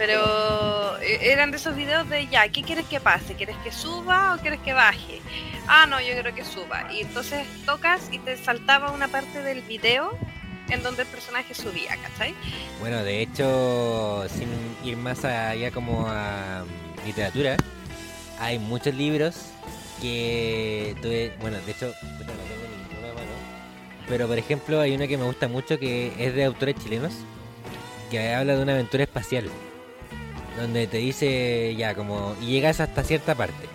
Pero 0.00 0.96
eh, 1.02 1.18
eran 1.30 1.50
de 1.50 1.58
esos 1.58 1.76
videos 1.76 2.08
de 2.08 2.26
ya, 2.26 2.48
¿qué 2.48 2.62
quieres 2.62 2.86
que 2.86 3.00
pase? 3.00 3.34
¿Quieres 3.34 3.56
que 3.58 3.70
suba 3.70 4.34
o 4.34 4.38
quieres 4.40 4.58
que 4.60 4.72
baje? 4.72 5.20
Ah, 5.68 5.84
no, 5.86 6.00
yo 6.00 6.18
creo 6.18 6.34
que 6.34 6.42
suba. 6.42 6.90
Y 6.90 7.02
entonces 7.02 7.46
tocas 7.66 8.08
y 8.10 8.18
te 8.18 8.38
saltaba 8.38 8.92
una 8.92 9.08
parte 9.08 9.42
del 9.42 9.60
video 9.60 10.16
en 10.70 10.82
donde 10.82 11.02
el 11.02 11.08
personaje 11.08 11.52
subía, 11.52 11.98
¿cachai? 11.98 12.34
Bueno, 12.80 13.04
de 13.04 13.20
hecho, 13.20 14.26
sin 14.30 14.48
ir 14.82 14.96
más 14.96 15.22
allá 15.26 15.70
como 15.70 16.06
a 16.08 16.64
mm, 16.64 17.06
literatura, 17.06 17.58
hay 18.38 18.58
muchos 18.58 18.94
libros 18.94 19.50
que 20.00 20.96
tuve, 21.02 21.36
bueno, 21.42 21.58
de 21.66 21.72
hecho, 21.72 21.92
pero 24.08 24.26
por 24.26 24.38
ejemplo 24.38 24.80
hay 24.80 24.94
uno 24.94 25.06
que 25.06 25.18
me 25.18 25.24
gusta 25.24 25.46
mucho 25.46 25.78
que 25.78 26.14
es 26.18 26.34
de 26.34 26.44
autores 26.44 26.76
chilenos, 26.82 27.12
que 28.10 28.32
habla 28.32 28.56
de 28.56 28.62
una 28.62 28.72
aventura 28.72 29.04
espacial, 29.04 29.50
donde 30.58 30.86
te 30.86 30.98
dice 30.98 31.74
ya 31.76 31.94
como, 31.94 32.34
y 32.40 32.46
llegas 32.46 32.80
hasta 32.80 33.02
cierta 33.04 33.34
parte, 33.34 33.66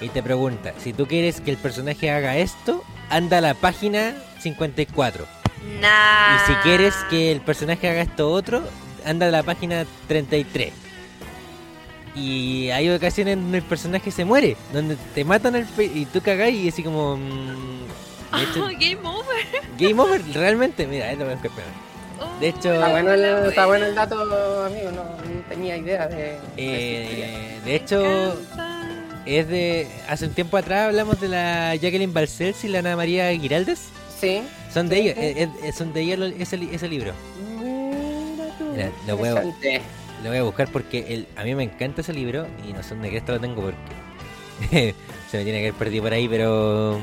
y 0.00 0.08
te 0.08 0.22
pregunta, 0.22 0.72
si 0.78 0.92
tú 0.92 1.06
quieres 1.06 1.40
que 1.40 1.50
el 1.50 1.56
personaje 1.56 2.10
haga 2.10 2.36
esto, 2.36 2.84
anda 3.10 3.38
a 3.38 3.40
la 3.40 3.54
página 3.54 4.14
54. 4.40 5.26
Nah. 5.80 6.36
Y 6.36 6.46
si 6.46 6.52
quieres 6.62 6.94
que 7.10 7.32
el 7.32 7.40
personaje 7.40 7.88
haga 7.88 8.02
esto 8.02 8.30
otro, 8.30 8.62
anda 9.04 9.26
a 9.26 9.30
la 9.30 9.42
página 9.42 9.84
33. 10.08 10.72
Y 12.14 12.70
hay 12.70 12.88
ocasiones 12.90 13.36
donde 13.36 13.58
el 13.58 13.64
personaje 13.64 14.10
se 14.10 14.24
muere, 14.24 14.56
donde 14.72 14.96
te 15.14 15.24
matan 15.24 15.54
el 15.56 15.64
pe- 15.64 15.84
y 15.92 16.06
tú 16.06 16.20
cagás 16.22 16.50
y 16.50 16.68
así 16.68 16.82
como... 16.82 17.16
mm, 17.16 18.40
hecho, 18.42 18.64
Game 18.80 19.00
over. 19.06 19.46
game 19.78 20.00
over, 20.02 20.22
realmente, 20.34 20.86
mira, 20.86 21.12
es 21.12 21.18
lo 21.18 21.26
peor. 21.26 21.42
Oh, 21.46 21.85
De 22.40 22.48
hecho- 22.48 22.72
Está 22.74 22.88
bueno, 22.90 23.12
el, 23.12 23.22
la 23.22 23.48
está 23.48 23.66
bueno 23.66 23.80
wea. 23.82 23.88
el 23.90 23.94
dato, 23.94 24.64
amigo. 24.64 24.90
No, 24.92 25.04
no 25.04 25.40
tenía 25.48 25.76
idea 25.76 26.06
de. 26.08 26.36
Eh, 26.56 27.58
de 27.64 27.74
hecho, 27.74 28.36
es 29.24 29.48
de... 29.48 29.88
Hace 30.08 30.26
un 30.26 30.32
tiempo 30.34 30.56
atrás 30.56 30.88
hablamos 30.88 31.20
de 31.20 31.28
la 31.28 31.74
Jacqueline 31.76 32.12
Balcells 32.12 32.64
y 32.64 32.68
la 32.68 32.80
Ana 32.80 32.96
María 32.96 33.30
Giraldes. 33.38 33.88
Sí. 34.20 34.42
Son 34.72 34.88
de 34.88 34.96
Sí, 34.96 35.02
ellos, 35.02 35.14
sí. 35.16 35.20
eh, 35.24 35.48
eh, 35.64 35.72
son 35.72 35.92
de 35.92 36.00
ellos 36.02 36.18
lo- 36.18 36.26
ese, 36.26 36.58
ese 36.72 36.88
libro. 36.88 37.12
Mira 37.48 38.46
tú. 38.58 38.64
Mira, 38.72 38.90
lo 39.06 39.16
huevo. 39.16 39.38
Interesante. 39.42 39.82
Lo 40.22 40.30
voy 40.30 40.38
a 40.38 40.42
buscar 40.42 40.68
porque 40.72 41.06
el, 41.08 41.26
a 41.36 41.44
mí 41.44 41.54
me 41.54 41.62
encanta 41.64 42.00
ese 42.00 42.12
libro 42.12 42.46
y 42.68 42.72
no 42.72 42.82
sé 42.82 42.90
dónde 42.90 43.10
que 43.10 43.22
lo 43.32 43.38
tengo 43.40 43.62
porque 43.62 44.94
se 45.30 45.38
me 45.38 45.44
tiene 45.44 45.60
que 45.60 45.68
haber 45.68 45.74
perdido 45.78 46.04
por 46.04 46.12
ahí, 46.14 46.26
pero 46.28 46.98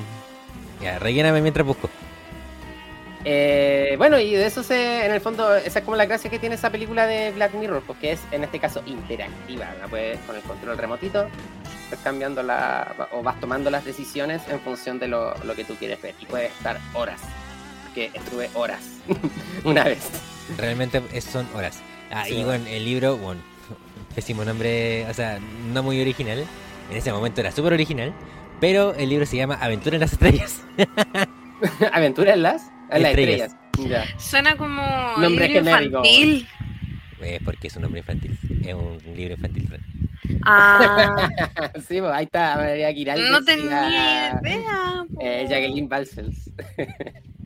ya, 0.82 0.98
relléname 1.00 1.42
mientras 1.42 1.66
busco. 1.66 1.90
Eh, 3.26 3.96
bueno, 3.98 4.20
y 4.20 4.32
de 4.34 4.46
eso 4.46 4.64
se, 4.64 5.06
en 5.06 5.12
el 5.12 5.22
fondo, 5.22 5.56
esa 5.56 5.80
es 5.80 5.86
como 5.86 5.96
la 5.96 6.06
gracia 6.06 6.30
que 6.30 6.40
tiene 6.40 6.56
esa 6.56 6.70
película 6.70 7.08
de 7.08 7.32
Black 7.32 7.54
Mirror, 7.54 7.82
porque 7.88 8.12
es 8.12 8.20
en 8.32 8.44
este 8.44 8.60
caso 8.60 8.82
interactiva. 8.86 9.74
La 9.80 9.88
puedes 9.88 10.20
con 10.22 10.36
el 10.36 10.42
control 10.42 10.78
remotito, 10.78 11.28
vas 11.90 12.00
cambiando 12.04 12.44
la, 12.44 13.08
o 13.12 13.24
vas 13.24 13.40
tomando 13.40 13.70
las 13.70 13.86
decisiones 13.86 14.42
en 14.50 14.60
función 14.60 15.00
de 15.00 15.08
lo, 15.08 15.34
lo 15.46 15.56
que 15.56 15.64
tú 15.64 15.76
quieres 15.76 16.02
ver. 16.02 16.16
Y 16.20 16.26
puedes 16.26 16.52
estar 16.52 16.78
horas, 16.94 17.22
porque 17.86 18.12
estuve 18.14 18.50
horas 18.56 18.82
una 19.64 19.84
vez. 19.86 20.02
Realmente 20.58 21.02
son 21.22 21.48
horas. 21.56 21.80
Ah, 22.12 22.26
Sí. 22.28 22.36
y 22.36 22.44
bueno, 22.44 22.66
el 22.68 22.84
libro, 22.84 23.18
bueno, 23.18 23.42
pésimo 24.14 24.44
nombre, 24.44 25.06
o 25.10 25.14
sea, 25.14 25.40
no 25.72 25.82
muy 25.82 26.00
original. 26.02 26.46
En 26.92 26.98
ese 26.98 27.14
momento 27.14 27.40
era 27.40 27.52
súper 27.54 27.72
original, 27.74 28.14
pero 28.60 28.94
el 28.96 29.08
libro 29.10 29.26
se 29.26 29.38
llama 29.38 29.56
Aventura 29.62 29.96
en 29.96 30.02
las 30.02 30.12
Estrellas. 30.12 30.62
¿Aventuras 31.94 32.36
en 32.36 32.44
las? 32.44 32.70
En 32.96 33.02
las 33.04 33.10
Estrellas. 33.12 33.56
estrellas. 33.72 34.08
Ya. 34.14 34.20
Suena 34.20 34.56
como 34.58 34.82
Nombre 35.18 35.48
libro 35.48 35.64
genérico. 35.66 35.98
infantil. 36.06 36.48
Eh, 37.22 37.40
porque 37.46 37.68
es 37.68 37.76
un 37.78 37.84
nombre 37.84 38.00
infantil, 38.02 38.38
es 38.66 38.74
un 38.74 38.98
libro 39.16 39.34
infantil. 39.36 39.70
Ah, 40.46 41.30
sí, 41.88 42.00
pues 42.00 42.12
ahí 42.14 42.26
está 42.26 42.56
María 42.58 42.92
no 43.32 43.44
tenía 43.44 43.90
la- 43.90 44.40
idea. 44.44 45.06
eh, 45.22 45.46
Jacqueline 45.50 45.88
Balcells. 45.90 46.50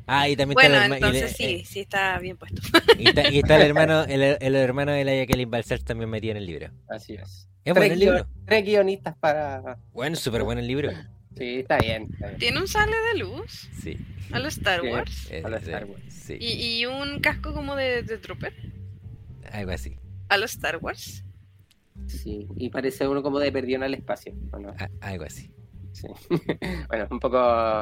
Ah, 0.09 0.29
y 0.29 0.37
también 0.37 0.53
Bueno, 0.53 0.75
está 0.75 0.85
el, 0.85 0.91
herma- 0.93 0.95
y 0.95 1.03
entonces 1.17 1.35
sí, 1.35 1.65
sí 1.65 1.79
está 1.81 2.17
bien 2.19 2.37
puesto. 2.37 2.61
y 2.97 3.09
está, 3.09 3.29
y 3.29 3.39
está 3.39 3.57
el 3.57 3.61
hermano, 3.67 4.03
el, 4.05 4.37
el 4.39 4.55
hermano 4.55 4.93
de 4.93 5.03
la 5.03 5.13
Jacqueline 5.13 5.51
Balcells 5.51 5.83
también 5.83 6.09
metido 6.09 6.31
en 6.31 6.37
el 6.37 6.45
libro. 6.45 6.69
Así 6.89 7.15
es. 7.15 7.49
Es 7.65 7.73
bueno 7.73 7.81
Tres, 7.81 7.91
el 7.91 7.99
libro. 7.99 8.27
tres 8.45 8.63
guionistas 8.63 9.17
para. 9.17 9.77
Bueno, 9.91 10.15
súper 10.15 10.43
bueno 10.43 10.61
el 10.61 10.67
libro. 10.67 10.91
Sí, 11.37 11.59
está 11.59 11.77
bien. 11.79 12.07
Está 12.13 12.27
bien. 12.27 12.39
Tiene 12.39 12.59
un 12.59 12.67
sable 12.67 12.95
de 13.13 13.19
luz 13.19 13.69
Sí. 13.81 13.97
a 14.31 14.39
los 14.39 14.57
Star 14.57 14.81
Sí. 14.81 14.87
Wars 14.87 15.31
A 15.43 15.49
los 15.49 15.61
Star 15.63 15.85
Wars. 15.85 16.01
sí, 16.09 16.37
y, 16.39 16.79
y 16.79 16.85
un 16.85 17.19
casco 17.19 17.53
como 17.53 17.75
de, 17.75 18.03
de 18.03 18.17
Trooper 18.17 18.53
algo 19.51 19.71
así. 19.71 19.95
a 20.29 20.37
los 20.37 20.51
Star 20.51 20.77
Wars. 20.77 21.23
Sí, 22.07 22.47
y 22.57 22.69
parece 22.69 23.07
uno 23.07 23.23
como 23.23 23.39
de 23.39 23.51
perdido 23.51 23.77
en 23.77 23.83
el 23.83 23.93
espacio. 23.95 24.33
¿o 24.51 24.59
no? 24.59 24.69
a- 24.69 24.89
algo 25.01 25.23
así. 25.25 25.51
Sí. 25.93 26.07
bueno, 26.89 27.07
un 27.09 27.19
poco, 27.19 27.37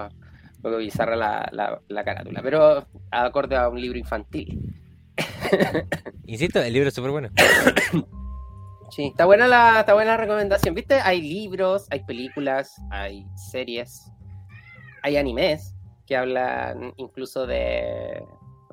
un 0.08 0.62
poco 0.62 0.78
bizarra 0.78 1.16
la, 1.16 1.50
la, 1.52 1.82
la 1.90 2.04
carátula, 2.04 2.42
pero 2.42 2.88
acorde 3.12 3.56
a 3.56 3.68
un 3.68 3.82
libro 3.82 3.98
infantil. 3.98 4.60
Insisto, 6.26 6.62
el 6.62 6.74
libro 6.74 6.90
es 6.90 6.96
súper 6.96 7.12
bueno. 7.12 7.30
Sí, 8.96 9.08
está 9.08 9.26
buena 9.26 9.46
la, 9.46 9.82
está 9.82 9.94
buena 9.94 10.12
la 10.12 10.18
recomendación. 10.18 10.74
¿Viste? 10.74 11.02
Hay 11.02 11.22
libros, 11.22 11.86
hay 11.92 12.06
películas, 12.06 12.82
hay 12.92 13.26
series, 13.52 14.10
hay 15.04 15.18
animes 15.18 15.76
que 16.06 16.16
hablan 16.16 16.94
incluso 16.96 17.46
de, 17.46 18.24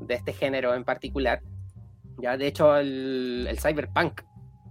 de 0.00 0.14
este 0.14 0.32
género 0.32 0.76
en 0.76 0.84
particular. 0.84 1.40
Ya, 2.18 2.36
de 2.36 2.46
hecho, 2.46 2.76
el, 2.76 3.48
el 3.50 3.58
cyberpunk 3.58 4.20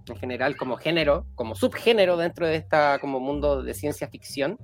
en 0.07 0.15
general 0.15 0.55
como 0.55 0.77
género, 0.77 1.27
como 1.35 1.53
subgénero 1.53 2.15
dentro 2.15 2.47
de 2.47 2.55
esta 2.55 2.97
como 2.99 3.19
mundo 3.19 3.61
de 3.61 3.73
ciencia 3.73 4.07
ficción, 4.07 4.57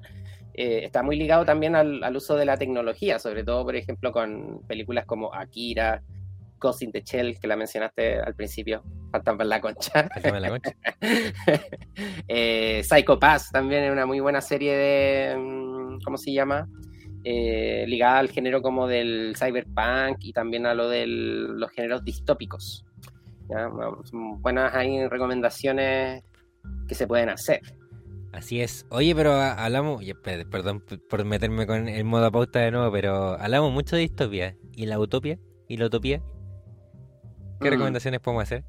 eh, 0.53 0.85
está 0.85 1.03
muy 1.03 1.17
ligado 1.17 1.43
también 1.43 1.75
al, 1.75 2.01
al 2.01 2.15
uso 2.15 2.38
de 2.38 2.45
la 2.45 2.55
tecnología, 2.55 3.19
sobre 3.19 3.43
todo, 3.43 3.65
por 3.65 3.75
ejemplo, 3.75 4.13
con 4.13 4.61
películas 4.67 5.05
como 5.05 5.33
Akira, 5.33 6.01
Ghost 6.60 6.82
in 6.84 6.91
the 6.91 7.01
Shell, 7.01 7.39
que 7.39 7.47
la 7.47 7.55
mencionaste 7.55 8.20
al 8.20 8.36
principio, 8.36 8.84
Fantasma 9.12 9.43
en 9.43 9.49
la 9.49 9.62
Concha. 9.62 10.10
La 10.24 10.49
concha. 10.49 10.76
eh, 12.28 12.82
Psycho 12.84 13.20
Pass 13.20 13.51
también 13.51 13.84
es 13.84 13.91
una 13.91 14.05
muy 14.05 14.20
buena 14.20 14.41
serie 14.41 14.76
de. 14.76 15.38
mm, 15.38 15.99
¿Cómo 16.03 16.18
se 16.18 16.34
llama? 16.34 16.68
Eh, 17.24 17.86
ligada 17.88 18.20
al 18.20 18.30
género 18.30 18.62
como 18.62 18.88
del 18.88 19.36
cyberpunk 19.38 20.18
y 20.22 20.32
también 20.32 20.66
a 20.66 20.74
lo 20.74 20.88
de 20.88 21.05
los 21.08 21.72
géneros 21.72 22.03
distópicos. 22.05 22.86
buenas 24.39 24.74
ahí 24.74 25.08
recomendaciones 25.08 26.24
que 26.88 26.95
se 26.95 27.08
pueden 27.08 27.30
hacer. 27.30 27.62
Así 28.32 28.62
es. 28.62 28.86
Oye, 28.89 29.16
pero 29.16 29.34
hablamos, 29.34 30.03
perdón 30.24 30.84
por 31.10 31.26
meterme 31.26 31.66
con 31.66 31.88
el 31.88 32.03
modo 32.03 32.32
pauta 32.32 32.60
de 32.60 32.72
nuevo, 32.72 32.91
pero 32.91 33.34
hablamos 33.39 33.72
mucho 33.72 33.95
de 33.95 34.03
distopia. 34.03 34.55
¿Y 34.74 34.86
la 34.86 34.99
utopia? 34.99 35.39
¿Y 35.68 35.78
la 35.78 35.88
utopía? 35.88 36.22
¿Qué 37.60 37.68
Mm. 37.70 37.72
recomendaciones 37.74 38.20
podemos 38.20 38.43
hacer? 38.43 38.64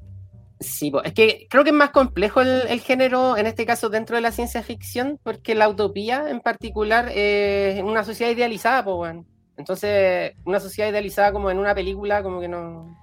Sí, 0.59 0.91
es 1.05 1.13
que 1.13 1.47
creo 1.49 1.63
que 1.63 1.69
es 1.69 1.75
más 1.75 1.91
complejo 1.91 2.41
el, 2.41 2.63
el 2.67 2.81
género, 2.81 3.37
en 3.37 3.45
este 3.45 3.65
caso 3.65 3.87
dentro 3.89 4.17
de 4.17 4.21
la 4.21 4.31
ciencia 4.33 4.61
ficción, 4.61 5.17
porque 5.23 5.55
la 5.55 5.69
utopía 5.69 6.29
en 6.29 6.41
particular 6.41 7.09
eh, 7.13 7.75
es 7.77 7.83
una 7.83 8.03
sociedad 8.03 8.31
idealizada, 8.31 8.83
pues, 8.83 8.95
bueno. 8.97 9.25
Entonces, 9.57 10.33
una 10.45 10.59
sociedad 10.59 10.89
idealizada 10.89 11.31
como 11.31 11.49
en 11.49 11.59
una 11.59 11.73
película, 11.75 12.21
como 12.23 12.41
que 12.41 12.47
no, 12.49 12.97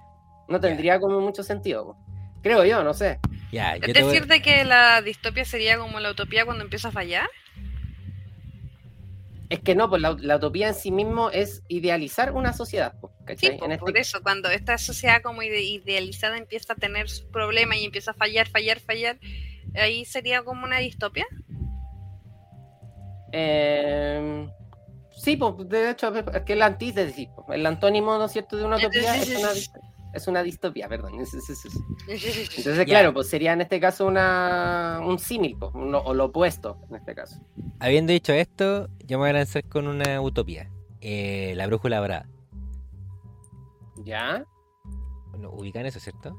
no 0.47 0.59
tendría 0.59 0.99
como 0.99 1.19
mucho 1.19 1.41
sentido, 1.43 1.85
po. 1.85 1.97
creo 2.43 2.63
yo, 2.63 2.83
no 2.83 2.93
sé. 2.93 3.19
¿Es 3.51 3.93
decir 3.93 4.27
de 4.27 4.41
que 4.41 4.63
la 4.63 5.01
distopia 5.01 5.45
sería 5.45 5.77
como 5.77 5.99
la 5.99 6.11
utopía 6.11 6.45
cuando 6.45 6.63
empieza 6.63 6.89
a 6.89 6.91
fallar? 6.91 7.27
Es 9.49 9.59
que 9.61 9.75
no, 9.75 9.89
pues 9.89 10.01
la, 10.01 10.15
la 10.19 10.35
utopía 10.37 10.67
en 10.69 10.73
sí 10.73 10.91
mismo 10.91 11.29
es 11.29 11.63
idealizar 11.69 12.33
una 12.33 12.51
sociedad, 12.53 12.93
po, 12.99 13.13
Sí, 13.37 13.47
En 13.47 13.71
este- 13.71 13.77
por 13.79 13.97
eso, 13.97 14.21
cuando 14.23 14.49
esta 14.49 14.77
sociedad 14.77 15.21
como 15.21 15.41
ide- 15.41 15.61
idealizada 15.63 16.37
empieza 16.37 16.73
a 16.73 16.75
tener 16.75 17.09
sus 17.09 17.25
problemas 17.25 17.77
y 17.77 17.85
empieza 17.85 18.11
a 18.11 18.13
fallar, 18.13 18.47
fallar, 18.49 18.79
fallar, 18.79 19.17
ahí 19.75 20.03
sería 20.05 20.43
como 20.43 20.65
una 20.65 20.79
distopia. 20.79 21.25
Eh, 23.31 24.47
sí, 25.11 25.35
pues 25.37 25.53
de 25.69 25.91
hecho, 25.91 26.13
es 26.15 26.41
que 26.43 26.55
la 26.55 26.67
antítesis, 26.67 27.27
po, 27.35 27.51
el 27.53 27.65
antónimo, 27.65 28.17
¿no 28.17 28.25
es 28.25 28.31
cierto?, 28.31 28.55
de 28.57 28.63
una 28.65 28.77
utopía 28.77 29.15
es 29.17 29.29
una, 29.35 29.49
es 30.13 30.27
una 30.27 30.43
distopía, 30.43 30.87
perdón. 30.89 31.19
es- 31.19 31.33
es- 31.33 31.49
es- 31.49 31.65
es. 31.65 32.57
Entonces, 32.57 32.85
claro, 32.85 33.13
pues 33.13 33.29
sería 33.29 33.53
en 33.53 33.61
este 33.61 33.79
caso 33.79 34.05
una, 34.07 34.99
un 35.05 35.19
símil, 35.19 35.55
pues, 35.59 35.71
o 35.75 36.13
lo 36.13 36.25
opuesto 36.25 36.79
en 36.89 36.95
este 36.95 37.13
caso. 37.15 37.39
Habiendo 37.79 38.11
dicho 38.13 38.33
esto, 38.33 38.89
yo 39.05 39.17
me 39.17 39.23
voy 39.23 39.29
a 39.29 39.33
lanzar 39.33 39.63
con 39.65 39.87
una 39.87 40.19
utopía. 40.21 40.69
Eh, 41.01 41.53
la 41.55 41.67
brújula 41.67 41.99
dorada. 41.99 42.27
¿Ya? 44.03 44.45
Bueno, 45.31 45.51
ubican 45.51 45.85
eso, 45.85 45.99
¿cierto? 45.99 46.35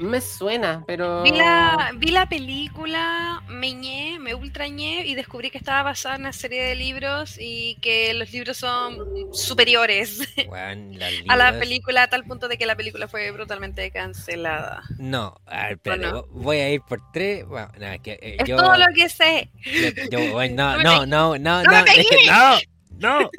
Me 0.00 0.20
suena, 0.22 0.82
pero... 0.86 1.22
Vi 1.22 1.30
la, 1.32 1.92
vi 1.96 2.10
la 2.10 2.26
película, 2.26 3.42
me 3.48 3.74
ñé, 3.74 4.18
me 4.18 4.34
ultrañé 4.34 5.04
y 5.06 5.14
descubrí 5.14 5.50
que 5.50 5.58
estaba 5.58 5.82
basada 5.82 6.14
en 6.14 6.22
una 6.22 6.32
serie 6.32 6.62
de 6.64 6.74
libros 6.74 7.36
y 7.38 7.74
que 7.82 8.14
los 8.14 8.32
libros 8.32 8.56
son 8.56 8.96
superiores 9.34 10.20
a 11.28 11.36
la 11.36 11.58
película 11.58 12.04
a 12.04 12.08
tal 12.08 12.24
punto 12.24 12.48
de 12.48 12.56
que 12.56 12.64
la 12.64 12.76
película 12.76 13.08
fue 13.08 13.30
brutalmente 13.30 13.90
cancelada. 13.90 14.82
No, 14.98 15.38
a 15.44 15.64
ver, 15.64 15.72
espérate, 15.72 16.06
¿O 16.06 16.12
no? 16.12 16.22
vo- 16.22 16.28
voy 16.30 16.56
a 16.58 16.70
ir 16.70 16.80
por 16.80 17.00
tres. 17.12 17.44
Bueno, 17.46 17.70
nada, 17.78 17.98
que, 17.98 18.12
eh, 18.12 18.36
Es 18.40 18.48
yo, 18.48 18.56
todo 18.56 18.74
lo 18.76 18.86
que 18.94 19.08
sé. 19.10 19.50
yo- 19.64 20.02
yo- 20.10 20.32
bueno, 20.32 20.76
no, 20.76 20.82
No 20.82 21.06
no, 21.06 21.36
no, 21.36 21.38
no, 21.38 21.62
No 21.64 21.84
no, 22.26 22.58
no, 22.98 23.20
no. 23.20 23.30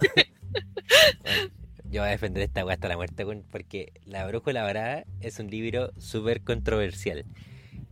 Yo 1.92 2.02
voy 2.02 2.08
a 2.08 2.12
defender 2.12 2.42
esta 2.44 2.64
weá 2.64 2.76
hasta 2.76 2.88
la 2.88 2.96
muerte, 2.96 3.26
porque 3.52 3.92
La 4.06 4.26
Brújula 4.26 4.62
Dorada 4.62 5.04
es 5.20 5.40
un 5.40 5.48
libro 5.48 5.92
súper 5.98 6.42
controversial. 6.42 7.26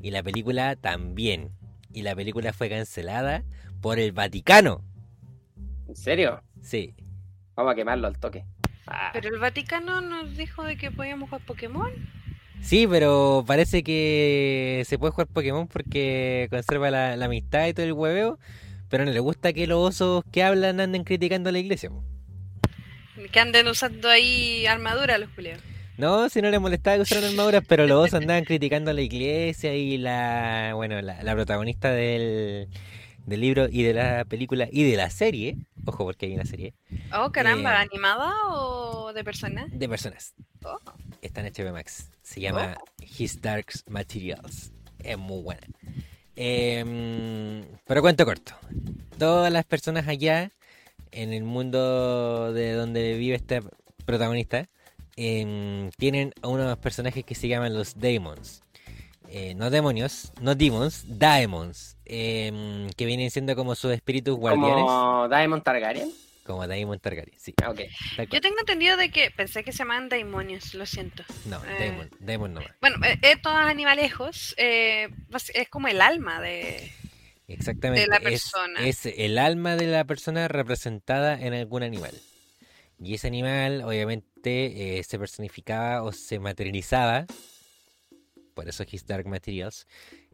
Y 0.01 0.11
la 0.11 0.23
película 0.23 0.77
también. 0.77 1.49
Y 1.91 2.03
la 2.03 2.15
película 2.15 2.53
fue 2.53 2.69
cancelada 2.69 3.43
por 3.81 3.99
el 3.99 4.13
Vaticano. 4.13 4.85
¿En 5.89 5.97
serio? 5.97 6.41
Sí. 6.61 6.95
Vamos 7.55 7.73
a 7.73 7.75
quemarlo 7.75 8.07
al 8.07 8.17
toque. 8.17 8.45
Ah, 8.87 9.09
Pero 9.11 9.27
el 9.27 9.39
Vaticano 9.39 9.99
nos 9.99 10.37
dijo 10.37 10.63
de 10.63 10.77
que 10.77 10.91
podíamos 10.91 11.29
jugar 11.29 11.45
Pokémon. 11.45 11.91
Sí, 12.61 12.87
pero 12.87 13.43
parece 13.45 13.83
que 13.83 14.83
se 14.85 14.97
puede 14.97 15.11
jugar 15.11 15.27
Pokémon 15.27 15.67
porque 15.67 16.47
conserva 16.49 16.89
la, 16.89 17.17
la 17.17 17.25
amistad 17.25 17.67
y 17.67 17.73
todo 17.73 17.85
el 17.85 17.91
hueveo. 17.93 18.39
Pero 18.87 19.03
no 19.03 19.11
le 19.11 19.19
gusta 19.19 19.51
que 19.51 19.67
los 19.67 19.89
osos 19.89 20.23
que 20.31 20.41
hablan 20.41 20.79
anden 20.79 21.03
criticando 21.03 21.49
a 21.49 21.51
la 21.51 21.59
iglesia. 21.59 21.89
po. 21.89 22.01
Que 23.31 23.39
anden 23.39 23.67
usando 23.67 24.09
ahí 24.09 24.65
armadura 24.65 25.17
los 25.17 25.29
culiados. 25.31 25.63
No, 25.97 26.29
si 26.29 26.41
no 26.41 26.49
les 26.49 26.61
molestaba 26.61 26.95
que 26.95 27.01
usaran 27.01 27.25
armaduras, 27.31 27.63
pero 27.67 27.85
los 27.85 28.05
osos 28.05 28.21
andaban 28.21 28.45
criticando 28.45 28.91
a 28.91 28.93
la 28.93 29.01
iglesia 29.01 29.75
y 29.75 29.97
la, 29.97 30.71
bueno, 30.75 31.01
la, 31.01 31.21
la 31.23 31.33
protagonista 31.35 31.91
del, 31.91 32.69
del 33.25 33.41
libro 33.41 33.67
y 33.69 33.83
de 33.83 33.93
la 33.93 34.23
película 34.23 34.69
y 34.71 34.89
de 34.89 34.95
la 34.95 35.09
serie, 35.09 35.57
ojo 35.85 36.05
porque 36.05 36.27
hay 36.27 36.35
una 36.35 36.45
serie, 36.45 36.73
Oh, 37.13 37.31
caramba, 37.33 37.73
Eh. 37.73 37.87
¿animada 37.91 38.31
o 38.47 39.11
de 39.13 39.23
persona? 39.25 39.67
de 39.69 39.89
personas. 39.89 40.33
Oh. 40.63 40.79
Está 41.21 41.45
en 41.45 41.51
HBO 41.53 41.73
Max. 41.73 42.09
Se 42.21 42.39
llama 42.39 42.77
His 43.17 43.41
Dark 43.41 43.65
Materials. 43.89 44.71
Es 45.03 45.17
muy 45.17 45.41
buena. 45.43 45.67
Em, 46.41 47.65
pero 47.85 48.01
cuento 48.01 48.23
corto. 48.25 48.53
Todas 49.17 49.51
las 49.51 49.65
personas 49.65 50.07
allá 50.07 50.49
en 51.11 51.33
el 51.33 51.43
mundo 51.43 52.53
de 52.53 52.73
donde 52.73 53.17
vive 53.17 53.35
este 53.35 53.61
protagonista 54.05 54.67
em, 55.15 55.89
tienen 55.97 56.33
a 56.41 56.47
unos 56.47 56.77
personajes 56.79 57.23
que 57.25 57.35
se 57.35 57.47
llaman 57.47 57.73
los 57.73 57.99
Daemons. 57.99 58.61
Eh, 59.31 59.53
no 59.55 59.69
demonios, 59.69 60.31
no 60.41 60.55
demons, 60.55 61.05
daemons. 61.19 61.97
em, 62.05 62.89
que 62.97 63.05
vienen 63.05 63.29
siendo 63.29 63.55
como 63.55 63.75
sus 63.75 63.91
espíritus 63.91 64.35
guardianes. 64.37 64.85
como 64.85 65.27
Daemon 65.27 65.61
Targaryen. 65.61 66.11
Como 66.43 66.65
Daemon 66.65 66.97
Targaryen, 66.99 67.37
sí. 67.39 67.53
Ah, 67.61 67.69
Ok. 67.69 67.81
tal 68.17 68.27
Yo 68.29 68.41
tengo 68.41 68.57
entendido 68.59 68.97
de 68.97 69.11
que 69.11 69.29
pensé 69.29 69.63
que 69.63 69.71
se 69.71 69.79
llamaban 69.79 70.09
daimonios, 70.09 70.73
lo 70.73 70.87
siento. 70.87 71.23
No, 71.45 71.57
eh. 71.63 71.75
Daemon, 71.77 72.09
Daemon 72.19 72.53
nomás. 72.55 72.71
Bueno, 72.81 72.97
estos 73.21 73.53
animalejos 73.53 74.55
eh, 74.57 75.09
bas- 75.29 75.51
es 75.53 75.69
como 75.69 75.87
el 75.89 76.01
alma 76.01 76.41
de... 76.41 76.91
Exactamente. 77.49 78.01
de 78.01 78.07
la 78.07 78.17
es- 78.17 78.23
persona. 78.23 78.87
Es, 78.87 79.05
el 79.05 79.37
alma 79.37 79.75
de 79.75 79.87
la 79.87 80.05
persona 80.05 80.47
representada 80.47 81.39
en 81.39 81.53
algún 81.53 81.83
animal. 81.83 82.13
Y 83.01 83.15
ese 83.15 83.27
animal, 83.27 83.81
obviamente, 83.83 84.99
eh, 84.99 85.03
se 85.03 85.17
personificaba 85.19 86.03
o 86.03 86.11
se 86.11 86.39
materializaba, 86.39 87.25
por 88.53 88.67
eso 88.69 88.83
His 88.89 89.05
Dark 89.05 89.25
Materials, 89.27 89.87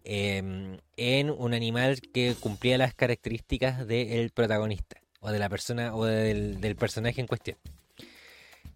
em, 0.03 0.77
en 0.97 1.29
un 1.29 1.53
animal 1.53 1.99
que 2.01 2.35
cumplía 2.39 2.77
las 2.77 2.93
características 2.95 3.87
del 3.87 4.31
protagonista, 4.31 4.99
o 5.19 5.31
de 5.31 5.39
la 5.39 5.47
persona, 5.49 5.95
o 5.95 6.05
del, 6.05 6.59
del 6.59 6.75
personaje 6.75 7.21
en 7.21 7.27
cuestión. 7.27 7.57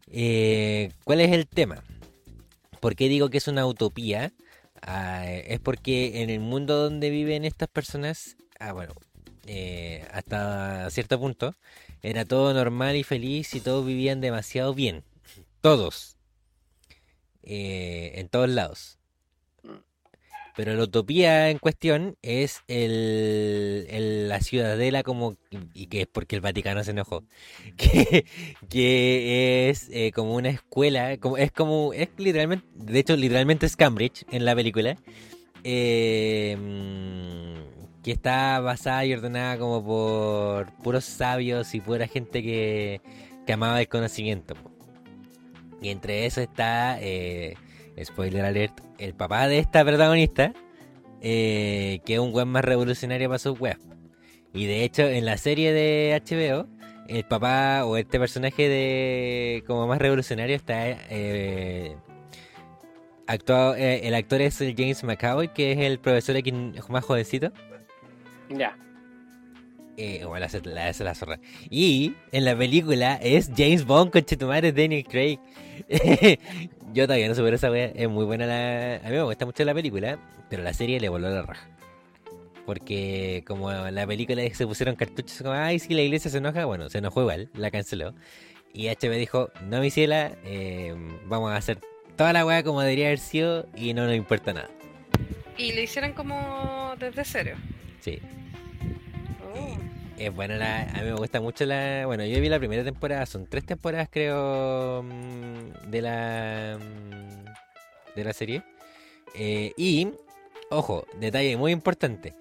Eh, 0.08 0.92
¿Cuál 1.04 1.22
es 1.22 1.32
el 1.32 1.48
tema? 1.48 1.84
¿Por 2.80 2.96
qué 2.96 3.08
digo 3.10 3.30
que 3.30 3.38
es 3.40 3.48
una 3.48 3.66
utopía? 3.66 4.32
Ah, 4.82 5.26
es 5.28 5.60
porque 5.60 6.22
en 6.22 6.30
el 6.30 6.40
mundo 6.40 6.84
donde 6.84 7.10
viven 7.10 7.46
estas 7.46 7.68
personas, 7.68 8.38
ah, 8.60 8.74
bueno, 8.74 8.94
eh, 9.46 10.06
hasta 10.12 10.90
cierto 10.92 11.20
punto, 11.20 11.56
era 12.02 12.26
todo 12.26 12.54
normal 12.54 12.96
y 12.96 13.04
feliz 13.04 13.56
y 13.56 13.62
todos 13.62 13.86
vivían 13.86 14.22
demasiado 14.22 14.74
bien. 14.74 15.04
Todos. 15.62 16.18
Eh, 17.44 18.12
en 18.16 18.30
todos 18.30 18.50
lados. 18.50 18.99
Pero 20.60 20.76
la 20.76 20.84
utopía 20.84 21.49
en 21.51 21.57
cuestión 21.57 22.18
es 22.22 22.64
el, 22.68 24.28
la 24.28 24.41
ciudadela 24.41 25.03
como, 25.03 25.38
y 25.74 25.88
que 25.88 26.01
es 26.01 26.07
porque 26.07 26.36
el 26.36 26.41
Vaticano 26.41 26.84
se 26.84 26.91
enojó, 26.91 27.24
que, 27.78 28.26
que 28.68 29.70
es 29.70 29.88
eh, 29.89 30.12
como 30.12 30.36
una 30.36 30.49
escuela, 30.49 31.16
como, 31.16 31.38
es 31.38 31.53
como, 31.53 31.93
es 31.93 32.10
literalmente, 32.18 32.68
de 32.76 32.99
hecho 32.99 33.16
literalmente 33.16 33.68
es 33.68 33.78
Cambridge 33.78 34.26
en 34.32 34.43
la 34.43 34.53
película, 34.53 34.95
mm, 34.95 35.62
que 38.03 38.12
está 38.12 38.60
basada 38.60 39.05
y 39.05 39.14
ordenada 39.14 39.57
como 39.57 39.82
por 39.82 40.74
puros 40.84 41.05
sabios 41.05 41.74
y 41.74 41.80
pura 41.80 42.05
gente 42.05 42.43
que, 42.43 42.99
que 43.47 43.53
amaba 43.53 43.80
el 43.80 43.88
conocimiento. 43.88 44.55
Y 45.82 45.88
entre 45.88 46.26
eso 46.26 46.41
está, 46.41 46.97
eh, 46.99 47.55
spoiler 48.04 48.45
alert, 48.45 48.80
el 48.97 49.14
papá 49.14 49.47
de 49.47 49.60
esta 49.60 49.84
protagonista, 49.84 50.54
eh, 51.22 52.00
que 52.06 52.16
es 52.16 52.20
un 52.20 52.34
weón 52.34 52.50
más 52.50 52.64
revolucionario 52.64 53.28
para 53.30 53.39
sus 53.39 53.60
weas. 53.60 53.80
Y 54.54 54.66
de 54.66 54.84
hecho, 54.84 55.04
en 55.04 55.26
la 55.26 55.38
serie 55.38 55.74
de 55.74 56.22
HBO, 56.26 56.68
el 57.08 57.24
papá 57.24 57.86
o 57.86 57.97
este 57.97 58.20
personaje 58.20 58.70
de 58.70 59.64
como 59.66 59.88
más 59.88 60.00
revolucionario 60.00 60.56
está 60.56 60.88
eh, 60.88 61.95
actuado, 63.28 63.76
eh, 63.76 64.08
el 64.08 64.14
actor 64.16 64.41
es 64.41 64.60
el 64.62 64.76
James 64.76 65.04
McAvoy, 65.04 65.50
que 65.50 65.72
es 65.72 65.80
el 65.80 66.00
profesor 66.00 66.36
más 66.89 67.04
jovencito. 67.04 67.52
Ya. 68.50 68.78
Eh, 69.97 70.24
bueno, 70.26 70.47
la, 70.64 70.88
hace 70.88 71.04
la 71.04 71.14
zorra. 71.14 71.39
Y 71.70 72.14
en 72.32 72.45
la 72.45 72.58
película 72.58 73.16
es 73.16 73.52
James 73.56 73.86
Bond 73.86 74.12
con 74.12 74.24
Chetumare 74.24 74.72
Daniel 74.72 75.04
Craig. 75.04 75.39
Yo 76.94 77.06
todavía 77.06 77.28
no 77.28 77.36
supero 77.36 77.56
esa 77.56 77.72
wea. 77.72 77.92
Es 77.96 78.10
muy 78.10 78.26
buena 78.26 78.46
la. 78.46 78.96
A 78.98 79.10
mí 79.10 79.16
me 79.16 79.24
gusta 79.24 79.46
mucho 79.46 79.64
la 79.64 79.74
película, 79.74 80.18
pero 80.50 80.64
la 80.64 80.74
serie 80.74 81.00
le 81.00 81.10
voló 81.10 81.30
la 81.30 81.44
raja. 81.44 81.68
Porque 82.66 83.44
como 83.48 83.72
la 83.72 84.06
película 84.06 84.42
se 84.54 84.68
pusieron 84.68 84.96
cartuchos 84.96 85.42
como, 85.42 85.54
ay, 85.54 85.80
si 85.80 85.94
la 85.94 86.02
iglesia 86.02 86.30
se 86.30 86.38
enoja, 86.38 86.66
bueno, 86.66 86.90
se 86.90 87.00
enojó 87.00 87.22
igual, 87.22 87.50
la 87.54 87.72
canceló. 87.72 88.14
Y 88.74 88.88
HB 88.90 89.18
dijo, 89.18 89.50
no 89.66 89.82
mi 89.82 89.90
ciela, 89.90 90.32
eh, 90.46 90.94
vamos 91.26 91.52
a 91.52 91.56
hacer 91.56 91.80
toda 92.16 92.34
la 92.34 92.46
weá 92.46 92.64
como 92.64 92.82
debería 92.82 93.08
haber 93.08 93.20
sido 93.20 93.66
y 93.76 93.94
no 93.94 94.06
nos 94.06 94.16
importa 94.16 94.54
nada. 94.54 94.70
Y 95.58 95.74
le 95.74 95.84
hicieron 95.84 96.14
como 96.14 96.94
desde 97.00 97.26
cero. 97.26 97.58
Sí. 98.02 98.20
Oh. 99.56 99.89
Es 100.20 100.36
buena. 100.36 100.82
A 100.82 100.97
mí 101.01 101.05
me 101.05 101.13
gusta 101.13 101.39
mucho 101.39 101.65
la. 101.65 102.03
Bueno, 102.05 102.26
yo 102.26 102.41
vi 102.41 102.49
la 102.49 102.59
primera 102.59 102.84
temporada, 102.84 103.26
son 103.26 103.47
tres 103.47 103.65
temporadas, 103.65 104.09
creo. 104.11 105.01
mm, 105.01 105.89
De 105.89 106.01
la. 106.01 106.78
mm, 106.78 108.15
De 108.15 108.24
la 108.26 108.34
serie. 108.34 108.63
Eh, 109.34 109.72
y. 109.78 110.09
Ojo, 110.72 111.05
detalle 111.20 111.55
muy 111.55 111.72
importante. 111.72 112.36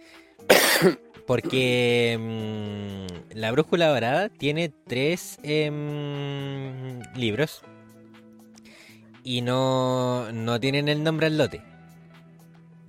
Porque. 1.26 2.18
mm, 2.18 3.36
la 3.38 3.52
Brújula 3.52 3.86
Dorada 3.88 4.28
tiene 4.28 4.70
tres 4.70 5.38
em, 5.44 7.00
libros. 7.14 7.62
Y 9.22 9.42
no. 9.42 10.32
No 10.32 10.58
tienen 10.58 10.88
el 10.88 11.04
nombre 11.04 11.28
al 11.28 11.38
lote. 11.38 11.62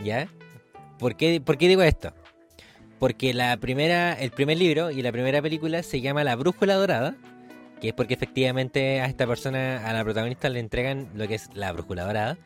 ¿Ya? 0.03 0.27
¿Por 0.97 1.15
qué, 1.15 1.39
¿Por 1.41 1.57
qué 1.59 1.67
digo 1.67 1.83
esto? 1.83 2.11
Porque 2.99 3.33
la 3.33 3.55
primera, 3.57 4.13
el 4.13 4.31
primer 4.31 4.57
libro 4.57 4.91
y 4.91 5.01
la 5.01 5.11
primera 5.11 5.41
película 5.41 5.81
se 5.83 6.01
llama 6.01 6.23
La 6.23 6.35
Brújula 6.35 6.75
Dorada, 6.75 7.15
que 7.79 7.89
es 7.89 7.93
porque 7.93 8.13
efectivamente 8.13 8.99
a 8.99 9.05
esta 9.05 9.25
persona, 9.25 9.87
a 9.89 9.93
la 9.93 10.03
protagonista, 10.03 10.49
le 10.49 10.59
entregan 10.59 11.09
lo 11.15 11.27
que 11.27 11.35
es 11.35 11.49
la 11.53 11.71
Brújula 11.71 12.03
Dorada, 12.03 12.37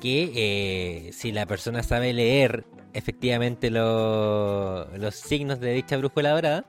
que 0.00 0.30
eh, 0.34 1.12
si 1.14 1.32
la 1.32 1.46
persona 1.46 1.82
sabe 1.82 2.12
leer 2.12 2.66
efectivamente 2.92 3.70
lo- 3.70 4.86
los 4.98 5.14
signos 5.14 5.60
de 5.60 5.72
dicha 5.72 5.96
Brújula 5.96 6.30
Dorada, 6.32 6.66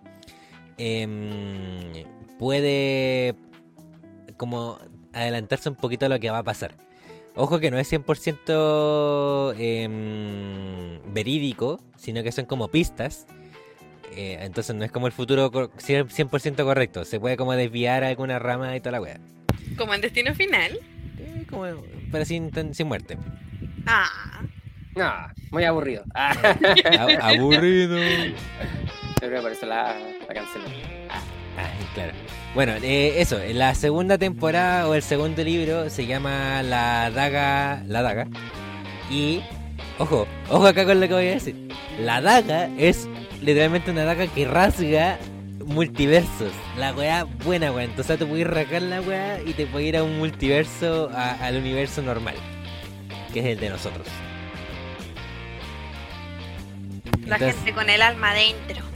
em, 0.78 2.06
puede 2.40 3.36
como 4.38 4.78
adelantarse 5.14 5.68
un 5.70 5.76
poquito 5.76 6.06
a 6.06 6.10
lo 6.10 6.20
que 6.20 6.30
va 6.30 6.38
a 6.40 6.44
pasar. 6.44 6.76
Ojo 7.40 7.60
que 7.60 7.70
no 7.70 7.78
es 7.78 7.92
100% 7.92 9.54
em, 9.60 11.00
verídico, 11.14 11.80
sino 11.96 12.24
que 12.24 12.32
son 12.32 12.46
como 12.46 12.68
pistas. 12.70 13.28
Eh, 14.16 14.40
entonces 14.42 14.76
no 14.76 14.84
es 14.84 14.92
como 14.92 15.06
el 15.06 15.14
futuro 15.14 15.52
cor- 15.52 15.72
100% 15.78 16.64
correcto. 16.64 17.06
Se 17.06 17.20
puede 17.20 17.38
como 17.38 17.54
desviar 17.54 18.04
a 18.04 18.08
alguna 18.08 18.40
rama 18.40 18.76
y 18.76 18.80
toda 18.80 18.94
la 18.94 19.02
wea. 19.02 19.20
Como 19.78 19.94
en 19.94 20.02
Destino 20.02 20.34
Final. 20.34 20.80
Eh, 21.20 21.46
como, 21.50 21.66
pero 22.12 22.26
sin, 22.26 22.50
tan- 22.50 22.74
sin 22.74 22.88
muerte. 22.88 23.18
Ah. 23.86 24.10
No, 24.96 25.14
muy 25.52 25.64
aburrido. 25.64 26.04
Ah, 26.16 26.34
aburrido. 27.22 28.00
yo 28.00 28.34
creo 29.20 29.32
que 29.36 29.42
por 29.42 29.52
eso 29.52 29.68
la, 29.68 29.96
la 30.28 30.34
cancelé. 30.34 30.66
Ah, 31.58 31.70
claro. 31.93 32.14
Bueno, 32.53 32.74
eh, 32.82 33.16
eso, 33.18 33.39
la 33.53 33.74
segunda 33.76 34.18
temporada 34.18 34.88
o 34.88 34.93
el 34.93 35.01
segundo 35.01 35.43
libro 35.43 35.89
se 35.89 36.05
llama 36.05 36.62
La 36.64 37.10
Daga. 37.12 37.84
La 37.88 38.01
Daga. 38.01 38.28
Y, 39.10 39.41
ojo, 39.97 40.28
ojo 40.49 40.68
acá 40.68 40.86
con 40.86 40.99
lo 40.99 41.08
que 41.08 41.14
voy 41.14 41.28
a 41.28 41.32
decir. 41.32 41.55
La 41.99 42.22
daga 42.22 42.70
es 42.78 43.08
literalmente 43.41 43.89
una 43.89 44.03
daga 44.05 44.28
que 44.28 44.45
rasga 44.45 45.18
multiversos. 45.66 46.51
La 46.78 46.93
weá 46.93 47.24
buena, 47.43 47.72
weón. 47.72 47.89
Entonces 47.89 48.20
tú 48.20 48.28
puedes 48.28 48.45
rasgar 48.47 48.84
la 48.84 49.01
weá 49.01 49.39
y 49.43 49.53
te 49.53 49.66
puedes 49.66 49.88
ir 49.88 49.97
a 49.97 50.03
un 50.03 50.18
multiverso, 50.18 51.10
a- 51.14 51.32
al 51.45 51.58
universo 51.58 52.01
normal, 52.03 52.36
que 53.34 53.39
es 53.39 53.45
el 53.47 53.60
de 53.60 53.70
nosotros. 53.70 54.05
La 57.26 57.36
Entonces, 57.36 57.55
gente 57.58 57.74
con 57.74 57.89
el 57.89 58.01
alma 58.01 58.32
adentro. 58.32 58.87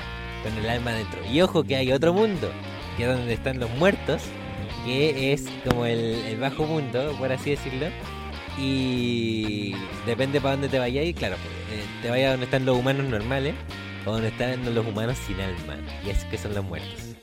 Con 0.44 0.58
el 0.58 0.70
alma 0.70 0.92
adentro. 0.92 1.20
Y 1.32 1.42
ojo 1.42 1.64
que 1.64 1.76
hay 1.76 1.92
otro 1.92 2.14
mundo, 2.14 2.52
que 2.98 3.04
es 3.04 3.10
donde 3.10 3.34
están 3.34 3.60
los 3.60 3.70
muertos, 3.72 4.22
que 4.86 5.34
es 5.34 5.46
como 5.68 5.86
el, 5.86 6.00
el 6.00 6.40
bajo 6.40 6.66
mundo, 6.66 7.16
por 7.20 7.32
así 7.32 7.52
decirlo. 7.52 7.88
Y 8.58 9.76
depende 10.06 10.42
para 10.42 10.54
dónde 10.54 10.70
te 10.70 10.80
vayas, 10.80 11.06
y 11.06 11.14
claro, 11.14 11.36
eh, 11.72 11.84
te 12.02 12.10
vayas 12.10 12.32
donde 12.32 12.46
están 12.46 12.66
los 12.66 12.78
humanos 12.78 13.08
normales 13.08 13.56
o 14.06 14.12
donde 14.12 14.28
están 14.30 14.74
los 14.74 14.86
humanos 14.86 15.18
sin 15.26 15.40
alma. 15.40 15.78
Y 16.06 16.10
es 16.10 16.24
que 16.26 16.38
son 16.38 16.54
los 16.54 16.64
muertos. 16.64 17.16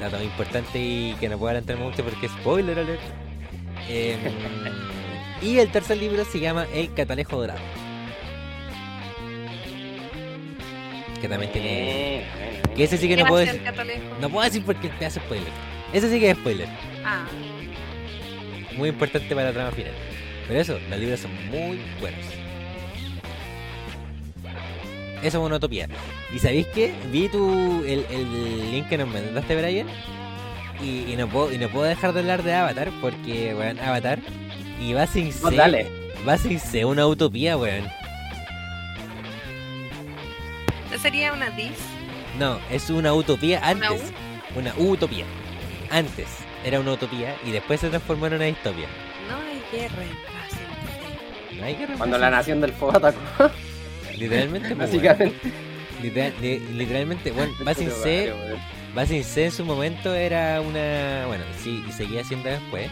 Dato 0.00 0.22
importante 0.22 0.78
y 0.78 1.14
que 1.20 1.28
no 1.28 1.38
puedo 1.38 1.50
adelantar 1.50 1.76
mucho 1.76 2.02
porque 2.02 2.26
es 2.26 2.32
spoiler 2.32 2.78
alert. 2.78 3.00
Em, 3.88 4.18
y 5.42 5.58
el 5.58 5.70
tercer 5.70 5.98
libro 5.98 6.24
se 6.24 6.40
llama 6.40 6.66
El 6.74 6.92
Catalejo 6.94 7.38
Dorado. 7.38 7.83
Que 11.24 11.28
también 11.30 11.52
tiene. 11.52 12.22
Que 12.76 12.84
ese 12.84 12.98
sí 12.98 13.08
que 13.08 13.16
¿Qué 13.16 13.22
no 13.22 13.28
puedo 13.30 13.46
ser 13.46 13.58
decir. 13.62 14.02
No 14.20 14.28
puedo 14.28 14.44
decir 14.44 14.62
porque 14.62 14.90
te 14.90 15.06
hace 15.06 15.20
spoiler. 15.20 15.48
Ese 15.94 16.10
sí 16.10 16.20
que 16.20 16.30
es 16.32 16.36
spoiler. 16.36 16.68
Ah, 17.02 17.24
Muy 18.76 18.90
importante 18.90 19.34
para 19.34 19.46
la 19.46 19.52
trama 19.54 19.70
final. 19.70 19.92
Pero 20.46 20.60
eso, 20.60 20.78
los 20.90 20.98
libros 20.98 21.20
son 21.20 21.30
muy 21.48 21.80
buenos. 21.98 22.20
Eso 25.22 25.38
es 25.38 25.46
una 25.46 25.56
utopía. 25.56 25.88
¿Y 26.34 26.38
sabéis 26.40 26.66
qué? 26.74 26.92
Vi 27.10 27.30
tu, 27.30 27.82
el, 27.86 28.04
el 28.10 28.70
link 28.70 28.86
que 28.90 28.98
nos 28.98 29.08
mandaste, 29.08 29.56
Brian. 29.56 29.86
Y, 30.82 31.10
y 31.10 31.16
no 31.16 31.26
puedo, 31.26 31.54
y 31.54 31.56
no 31.56 31.70
puedo 31.70 31.86
dejar 31.86 32.12
de 32.12 32.20
hablar 32.20 32.42
de 32.42 32.52
Avatar 32.52 32.90
porque, 33.00 33.54
weón, 33.54 33.78
Avatar. 33.78 34.18
Y 34.78 34.92
va 34.92 35.06
sin 35.06 35.32
ser. 35.32 35.54
dale. 35.56 35.86
Va 36.28 36.36
sin 36.36 36.60
ser 36.60 36.84
una 36.84 37.06
utopía, 37.06 37.56
weón. 37.56 37.86
¿No 40.94 40.98
sería 41.00 41.32
una 41.32 41.50
dis? 41.50 41.72
No, 42.38 42.58
es 42.70 42.88
una 42.90 43.12
utopía 43.14 43.58
¿Una 43.58 43.68
antes. 43.88 44.12
Una 44.56 44.74
utopía. 44.76 45.24
Antes 45.90 46.26
era 46.64 46.80
una 46.80 46.92
utopía 46.92 47.36
y 47.44 47.50
después 47.50 47.80
se 47.80 47.88
transformó 47.90 48.26
en 48.28 48.34
una 48.34 48.44
distopia. 48.46 48.86
No 49.28 49.36
hay 49.36 49.62
guerra 49.80 50.02
en 50.02 51.58
No 51.60 51.64
hay 51.66 51.74
que 51.74 51.86
Cuando 51.86 52.18
la 52.18 52.30
nación 52.30 52.60
del 52.60 52.72
fuego 52.72 52.96
atacó, 52.96 53.50
Literalmente, 54.18 54.68
pues, 54.74 54.78
básicamente. 54.78 55.52
Literal- 56.02 56.34
li- 56.40 56.58
literalmente, 56.74 57.30
bueno, 57.32 57.52
Basin 57.64 57.90
C. 57.90 58.32
Basin 58.94 59.24
C 59.24 59.46
en 59.46 59.52
su 59.52 59.64
momento 59.64 60.14
era 60.14 60.60
una, 60.60 61.24
bueno, 61.26 61.42
sí, 61.62 61.82
y 61.88 61.92
seguía 61.92 62.22
siendo 62.24 62.48
después, 62.48 62.88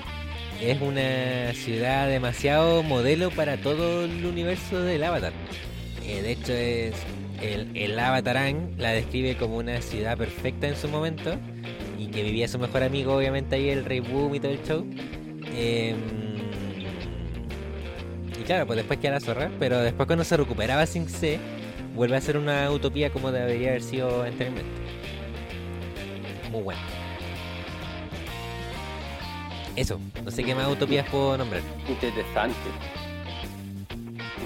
es 0.60 0.80
una 0.80 1.52
ciudad 1.54 2.08
demasiado 2.08 2.82
modelo 2.82 3.30
para 3.30 3.56
todo 3.56 4.04
el 4.04 4.24
universo 4.26 4.80
del 4.82 5.04
Avatar. 5.04 5.32
Eh, 6.04 6.22
de 6.22 6.32
hecho, 6.32 6.52
es 6.52 6.94
el, 7.42 7.76
el 7.76 7.98
Avatarán 7.98 8.72
la 8.78 8.90
describe 8.90 9.36
como 9.36 9.56
una 9.56 9.82
ciudad 9.82 10.16
perfecta 10.16 10.68
en 10.68 10.76
su 10.76 10.88
momento 10.88 11.36
y 11.98 12.06
que 12.06 12.22
vivía 12.22 12.48
su 12.48 12.58
mejor 12.58 12.82
amigo, 12.82 13.14
obviamente, 13.14 13.56
ahí 13.56 13.68
el 13.68 13.84
Rey 13.84 14.00
Boom 14.00 14.34
y 14.34 14.40
todo 14.40 14.52
el 14.52 14.62
show. 14.62 14.86
Em, 15.54 15.96
y 18.38 18.44
claro, 18.44 18.66
pues 18.66 18.76
después 18.76 18.98
queda 18.98 19.12
la 19.12 19.20
zorra, 19.20 19.50
pero 19.58 19.80
después 19.80 20.06
cuando 20.06 20.24
se 20.24 20.36
recupera 20.36 20.76
Basin 20.76 21.08
C, 21.08 21.38
vuelve 21.94 22.16
a 22.16 22.20
ser 22.20 22.36
una 22.36 22.70
utopía 22.70 23.10
como 23.10 23.32
debería 23.32 23.70
haber 23.70 23.82
sido 23.82 24.22
anteriormente. 24.22 24.70
Muy 26.50 26.62
bueno. 26.62 26.80
Eso, 29.74 29.98
no 30.22 30.30
sé 30.30 30.44
qué 30.44 30.54
más 30.54 30.68
utopías 30.68 31.08
puedo 31.08 31.36
nombrar. 31.38 31.62
Interesante. 31.88 32.56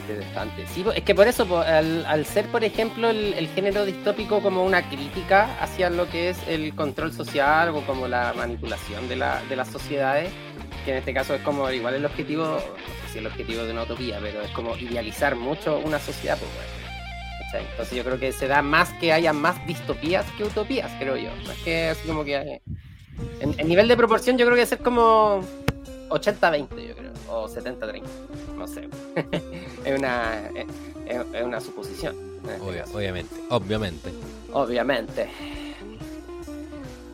Interesante. 0.08 0.66
Sí, 0.72 0.84
es 0.94 1.02
que 1.02 1.14
por 1.14 1.26
eso, 1.26 1.58
al, 1.60 2.26
ser, 2.26 2.46
por 2.46 2.62
ejemplo, 2.62 3.10
el, 3.10 3.48
género 3.54 3.84
distópico 3.84 4.40
como 4.40 4.64
una 4.64 4.88
crítica 4.88 5.56
hacia 5.60 5.90
lo 5.90 6.08
que 6.08 6.30
es 6.30 6.38
el 6.46 6.74
control 6.74 7.12
social 7.12 7.70
o 7.70 7.80
como 7.82 8.06
la 8.06 8.32
manipulación 8.36 9.08
de, 9.08 9.16
la, 9.16 9.42
de 9.48 9.56
las 9.56 9.68
sociedades, 9.68 10.30
que 10.84 10.92
en 10.92 10.98
este 10.98 11.12
caso 11.12 11.34
es 11.34 11.42
como 11.42 11.68
igual 11.70 11.94
el 11.94 12.04
objetivo, 12.04 12.44
no 12.44 13.06
sé 13.06 13.12
si 13.14 13.18
el 13.18 13.26
objetivo 13.26 13.64
de 13.64 13.72
una 13.72 13.82
utopía, 13.82 14.18
pero 14.22 14.42
es 14.42 14.50
como 14.52 14.76
idealizar 14.76 15.34
mucho 15.34 15.78
una 15.78 15.98
sociedad, 15.98 16.38
pues 16.38 16.50
bueno. 16.54 17.66
Entonces 17.70 17.96
yo 17.96 18.04
creo 18.04 18.18
que 18.20 18.32
se 18.32 18.48
da 18.48 18.60
más 18.60 18.92
que 18.94 19.12
haya 19.12 19.32
más 19.32 19.64
distopías 19.66 20.26
que 20.36 20.44
utopías, 20.44 20.90
creo 20.98 21.16
yo. 21.16 21.30
No 21.44 21.52
es 21.52 21.58
que 21.60 21.88
así 21.88 22.06
como 22.06 22.22
que... 22.24 22.36
hay- 22.36 22.60
En, 23.40 23.58
en 23.58 23.68
nivel 23.68 23.88
de 23.88 23.96
proporción 23.96 24.36
yo 24.36 24.44
creo 24.44 24.56
que 24.58 24.66
ser 24.66 24.78
como 24.78 25.40
80-20, 26.08 26.86
yo 26.88 26.94
creo, 26.94 27.12
o 27.28 27.48
70-30, 27.48 28.02
no 28.56 28.66
sé. 28.66 28.88
es, 29.84 29.98
una, 29.98 30.48
es, 30.54 30.66
es 31.34 31.42
una 31.42 31.60
suposición. 31.60 32.14
este 32.44 32.78
caso. 32.78 32.96
obviamente, 32.96 33.34
obviamente. 33.50 34.10
Obviamente. 34.52 35.28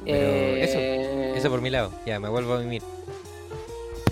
Eh, 0.04 1.34
Eso 1.36 1.48
por 1.50 1.60
mi 1.60 1.70
lado, 1.70 1.92
ya 2.04 2.18
me 2.20 2.28
vuelvo 2.28 2.54
a 2.54 2.58
mimir. 2.60 2.82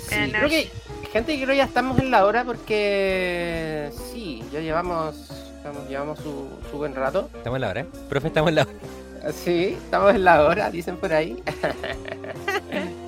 Sí, 0.08 0.30
creo 0.32 0.48
que, 0.48 0.70
gente, 1.12 1.34
creo 1.36 1.48
que 1.48 1.56
ya 1.56 1.64
estamos 1.64 1.98
en 1.98 2.10
la 2.10 2.24
hora 2.24 2.44
porque 2.44 3.90
sí, 4.12 4.42
ya 4.52 4.60
llevamos, 4.60 5.30
estamos- 5.56 5.88
llevamos 5.88 6.18
su, 6.20 6.48
su 6.70 6.78
buen 6.78 6.94
rato. 6.94 7.28
Estamos 7.34 7.56
en 7.56 7.60
la 7.60 7.68
hora, 7.70 7.80
¿eh? 7.82 7.86
Profe, 8.08 8.28
estamos 8.28 8.48
en 8.50 8.54
la 8.56 8.62
hora. 8.62 9.32
Sí, 9.32 9.76
estamos 9.84 10.14
en 10.14 10.24
la 10.24 10.44
hora, 10.44 10.70
dicen 10.70 10.96
por 10.96 11.12
ahí. 11.12 11.42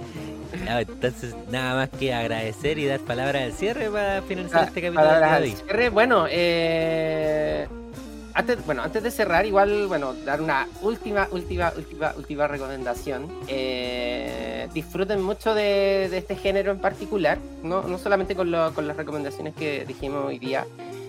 Entonces, 0.67 1.35
nada 1.51 1.75
más 1.75 1.89
que 1.91 2.13
agradecer 2.15 2.79
y 2.79 2.87
dar 2.87 3.01
palabras 3.01 3.43
al 3.43 3.53
cierre 3.53 3.91
para 3.91 4.23
finalizar 4.23 4.61
Ah, 4.61 4.65
este 4.69 4.81
capítulo 4.83 5.07
palabras 5.07 5.31
de 5.31 5.37
al 5.37 5.43
hoy. 5.43 5.51
cierre. 5.57 5.89
Bueno, 5.91 6.27
eh, 6.31 7.67
antes, 8.35 8.65
bueno, 8.65 8.83
antes 8.83 9.03
de 9.03 9.11
cerrar, 9.11 9.45
igual, 9.47 9.87
bueno, 9.89 10.15
dar 10.25 10.41
una 10.41 10.67
última, 10.81 11.29
última, 11.31 11.73
última, 11.77 12.13
última 12.17 12.47
recomendación. 12.49 13.29
Eh, 13.49 14.69
disfruten 14.73 15.21
mucho 15.23 15.55
de, 15.55 16.09
de 16.11 16.19
este 16.19 16.37
género 16.37 16.73
en 16.73 16.79
particular, 16.79 17.39
no, 17.63 17.83
no 17.83 17.99
solamente 17.99 18.35
con, 18.35 18.51
lo- 18.51 18.73
con 18.75 18.87
las 18.89 18.97
recomendaciones 18.97 19.55
que 19.55 19.85
dijimos 19.87 20.25
hoy 20.27 20.39
día, 20.39 20.65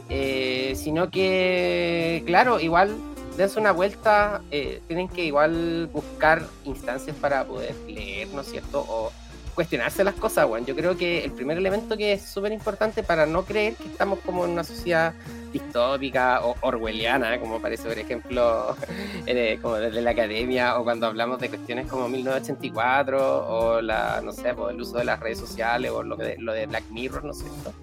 eh, 0.10 0.74
sino 0.76 1.10
que, 1.10 2.24
claro, 2.26 2.60
igual 2.60 2.94
dense 3.38 3.60
una 3.60 3.72
vuelta, 3.72 4.42
eh, 4.52 4.82
tienen 4.88 5.08
que 5.08 5.24
igual 5.26 5.90
buscar 5.94 6.44
instancias 6.66 7.16
para 7.16 7.46
poder 7.46 7.74
leer, 7.88 8.28
¿no 8.34 8.42
es 8.42 8.48
cierto? 8.48 8.82
O 8.88 9.12
cuestionarse 9.54 10.04
las 10.04 10.16
cosas, 10.16 10.48
weón. 10.50 10.66
Yo 10.66 10.76
creo 10.76 10.98
que 10.98 11.24
el 11.24 11.32
primer 11.32 11.58
elemento 11.58 11.98
que 11.98 12.14
es 12.14 12.22
súper 12.24 12.52
importante 12.52 13.04
para 13.04 13.26
no 13.26 13.46
creer 13.46 13.76
que 13.76 13.86
estamos 13.86 14.20
como 14.20 14.46
en 14.46 14.52
una 14.52 14.64
sociedad 14.64 15.14
distópica 15.52 16.44
o 16.44 16.56
orwelliana, 16.62 17.40
como 17.40 17.62
parece, 17.62 17.88
por 17.88 17.98
ejemplo, 17.98 18.76
eh, 19.26 19.60
como 19.62 19.76
desde 19.76 20.02
la 20.02 20.12
academia, 20.12 20.80
o 20.80 20.84
cuando 20.84 21.08
hablamos 21.08 21.40
de 21.40 21.50
cuestiones 21.50 21.88
como 21.88 22.10
1984, 22.10 23.48
o 23.48 23.82
la, 23.82 24.22
no 24.22 24.32
sé, 24.32 24.54
pues, 24.54 24.74
el 24.74 24.82
uso 24.82 24.98
de 24.98 25.06
las 25.06 25.20
redes 25.20 25.38
sociales, 25.38 25.92
o 25.92 26.04
lo, 26.04 26.18
que, 26.18 26.36
lo 26.40 26.54
de 26.54 26.66
Black 26.66 26.86
Mirror, 26.90 27.24
¿no 27.24 27.32
es 27.32 27.38
cierto? 27.38 27.74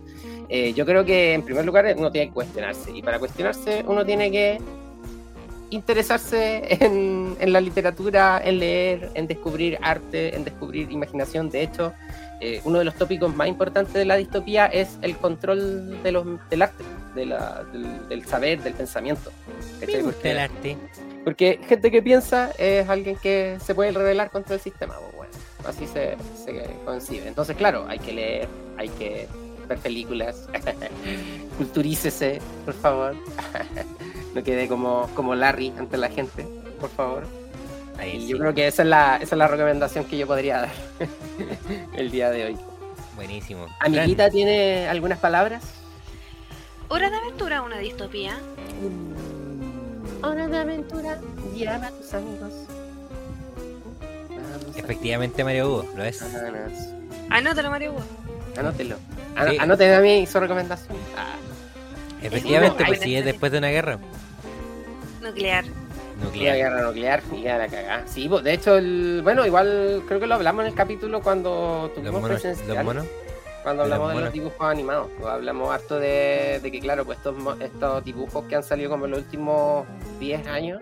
Eh, 0.49 0.73
yo 0.75 0.85
creo 0.85 1.05
que 1.05 1.33
en 1.33 1.43
primer 1.43 1.65
lugar 1.65 1.95
uno 1.97 2.11
tiene 2.11 2.29
que 2.29 2.35
cuestionarse, 2.35 2.91
y 2.91 3.03
para 3.03 3.19
cuestionarse 3.19 3.85
uno 3.87 4.05
tiene 4.05 4.31
que 4.31 4.59
interesarse 5.71 6.63
en, 6.85 7.37
en 7.41 7.53
la 7.53 7.61
literatura, 7.61 8.41
en 8.45 8.59
leer, 8.59 9.11
en 9.15 9.27
descubrir 9.27 9.79
arte, 9.83 10.35
en 10.37 10.45
descubrir 10.45 10.91
imaginación. 10.91 11.49
De 11.51 11.63
hecho, 11.63 11.93
eh, 12.41 12.61
uno 12.65 12.79
de 12.79 12.85
los 12.85 12.95
tópicos 12.95 13.35
más 13.35 13.49
importantes 13.49 13.93
de 13.95 14.05
la 14.05 14.17
distopía 14.17 14.67
es 14.67 14.99
el 15.03 15.17
control 15.17 16.03
de 16.03 16.13
los, 16.13 16.27
del 16.51 16.63
arte, 16.63 16.85
de 17.15 17.27
la- 17.27 17.65
del, 17.73 18.09
del 18.09 18.25
saber, 18.27 18.63
del 18.63 18.75
pensamiento. 18.75 19.31
¿cachai? 19.81 19.97
Me 19.99 20.03
gusta 20.05 20.31
el 20.31 20.39
arte. 20.39 20.77
porque 21.25 21.61
gente 21.69 21.91
que 21.91 22.03
piensa 22.03 22.51
es 22.59 22.89
alguien 22.89 23.17
que 23.17 23.59
se 23.65 23.75
puede 23.75 23.93
rebelar 23.93 24.31
contra 24.31 24.55
el 24.55 24.61
sistema. 24.61 24.95
pues, 24.99 25.15
bueno, 25.17 25.33
así 25.67 25.87
se, 25.87 26.17
se 26.45 26.65
concibe. 26.85 27.29
Entonces, 27.29 27.57
claro, 27.57 27.85
hay 27.89 27.99
que 27.99 28.13
leer, 28.13 28.49
hay 28.79 28.89
que 28.89 29.29
ver 29.69 29.79
películas, 29.79 30.49
culturícese, 31.59 32.41
por 32.65 32.75
favor. 32.75 33.15
no 34.35 34.43
quede 34.43 34.69
como, 34.69 35.09
como 35.15 35.35
Larry 35.35 35.73
ante 35.79 35.97
la 35.97 36.09
gente, 36.09 36.47
por 36.81 36.91
favor. 36.91 37.25
Ahí 37.99 38.17
Y 38.17 38.21
sí. 38.23 38.29
yo 38.29 38.39
creo 38.39 38.55
que 38.55 38.67
esa 38.67 38.83
es 38.83 38.89
la, 38.89 39.17
esa 39.17 39.35
es 39.35 39.39
la 39.39 39.47
recomendación 39.49 40.05
que 40.07 40.17
yo 40.17 40.27
podría 40.27 40.59
dar 40.63 40.71
el 41.95 42.11
día 42.11 42.31
de 42.31 42.47
hoy. 42.47 42.59
Buenísimo. 43.17 43.67
Amiguita, 43.81 44.31
¿tiene 44.31 44.89
algunas 44.89 45.19
palabras? 45.19 45.63
Hora 46.89 47.11
de 47.11 47.17
aventura, 47.17 47.63
una 47.63 47.79
distopía. 47.79 48.39
Hora 50.23 50.49
de 50.49 50.57
aventura, 50.59 51.19
llama 51.55 51.87
a 51.89 51.91
tus 51.91 52.15
amigos. 52.15 52.53
Vamos 54.31 54.77
a- 54.77 54.79
Efectivamente, 54.79 55.45
Mario 55.45 55.69
Hugo, 55.69 55.87
lo 55.97 56.05
es. 56.05 56.23
Anótalo, 57.31 57.71
Mario 57.71 57.93
Hugo. 57.93 58.03
Anótelo. 58.59 58.97
Sí. 59.49 59.57
Anoten 59.59 59.93
a 59.95 60.01
mí 60.01 60.27
su 60.27 60.41
recomendación. 60.41 60.97
Ah, 61.17 61.35
Efectivamente, 62.23 62.85
pues 62.85 62.99
una 62.99 63.07
si 63.07 63.17
es 63.17 63.25
después 63.25 63.53
de 63.53 63.59
una 63.59 63.69
guerra. 63.69 63.99
Nuclear. 65.23 65.65
Una 65.65 66.25
nuclear. 66.25 66.57
guerra 66.57 66.83
nuclear 66.83 67.23
y 67.35 67.43
ya 67.43 67.59
la 67.59 67.69
cagá. 67.69 68.03
Sí, 68.07 68.29
pues, 68.29 68.45
de 68.45 68.53
hecho, 68.55 68.77
el, 68.77 69.21
bueno, 69.23 69.47
igual 69.47 70.03
creo 70.07 70.21
que 70.21 70.27
lo 70.27 70.35
hablamos 70.35 70.63
en 70.65 70.69
el 70.69 70.75
capítulo 70.75 71.23
cuando 71.23 71.91
tuvimos 71.95 72.21
monos, 72.21 72.41
presencial. 72.41 72.85
monos. 72.85 73.07
Cuando 73.63 73.83
hablamos 73.83 74.15
de 74.15 74.21
los 74.21 74.33
dibujos 74.33 74.61
animados, 74.71 75.09
pues, 75.19 75.31
hablamos 75.31 75.71
harto 75.71 75.99
de, 75.99 76.61
de 76.63 76.73
que, 76.73 76.81
claro, 76.81 77.05
pues 77.05 77.19
estos, 77.19 77.37
mo- 77.37 77.57
estos 77.61 78.03
dibujos 78.05 78.45
que 78.47 78.57
han 78.57 78.63
salido 78.63 78.89
como 78.91 79.05
en 79.05 79.11
los 79.11 79.21
últimos 79.21 79.87
10 80.19 80.47
años, 80.47 80.81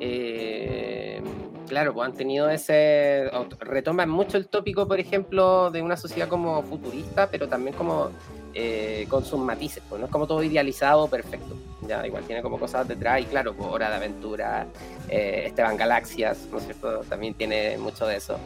eh, 0.00 1.20
claro, 1.68 1.92
pues 1.92 2.06
han 2.08 2.14
tenido 2.14 2.48
ese. 2.48 3.30
retoman 3.60 4.08
mucho 4.08 4.38
el 4.38 4.46
tópico, 4.48 4.88
por 4.88 4.98
ejemplo, 5.00 5.70
de 5.70 5.82
una 5.82 5.96
sociedad 5.96 6.28
como 6.28 6.62
futurista, 6.62 7.28
pero 7.30 7.48
también 7.48 7.76
como 7.76 8.10
eh, 8.58 9.06
con 9.10 9.22
sus 9.24 9.38
matices, 9.38 9.82
pues 9.86 10.00
no 10.00 10.06
es 10.06 10.10
como 10.12 10.26
todo 10.26 10.42
idealizado 10.42 11.08
perfecto. 11.08 11.54
Ya, 11.86 12.06
igual 12.06 12.24
tiene 12.24 12.40
como 12.42 12.58
cosas 12.58 12.88
detrás, 12.88 13.20
y 13.20 13.24
claro, 13.26 13.54
pues 13.54 13.68
Hora 13.70 13.90
de 13.90 13.96
Aventura, 13.96 14.66
eh, 15.10 15.44
Esteban 15.46 15.76
Galaxias, 15.76 16.38
¿no 16.50 16.58
es 16.58 16.64
cierto? 16.64 17.00
También 17.08 17.34
tiene 17.34 17.76
mucho 17.78 18.06
de 18.06 18.16
eso. 18.16 18.38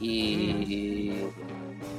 Y. 0.00 1.24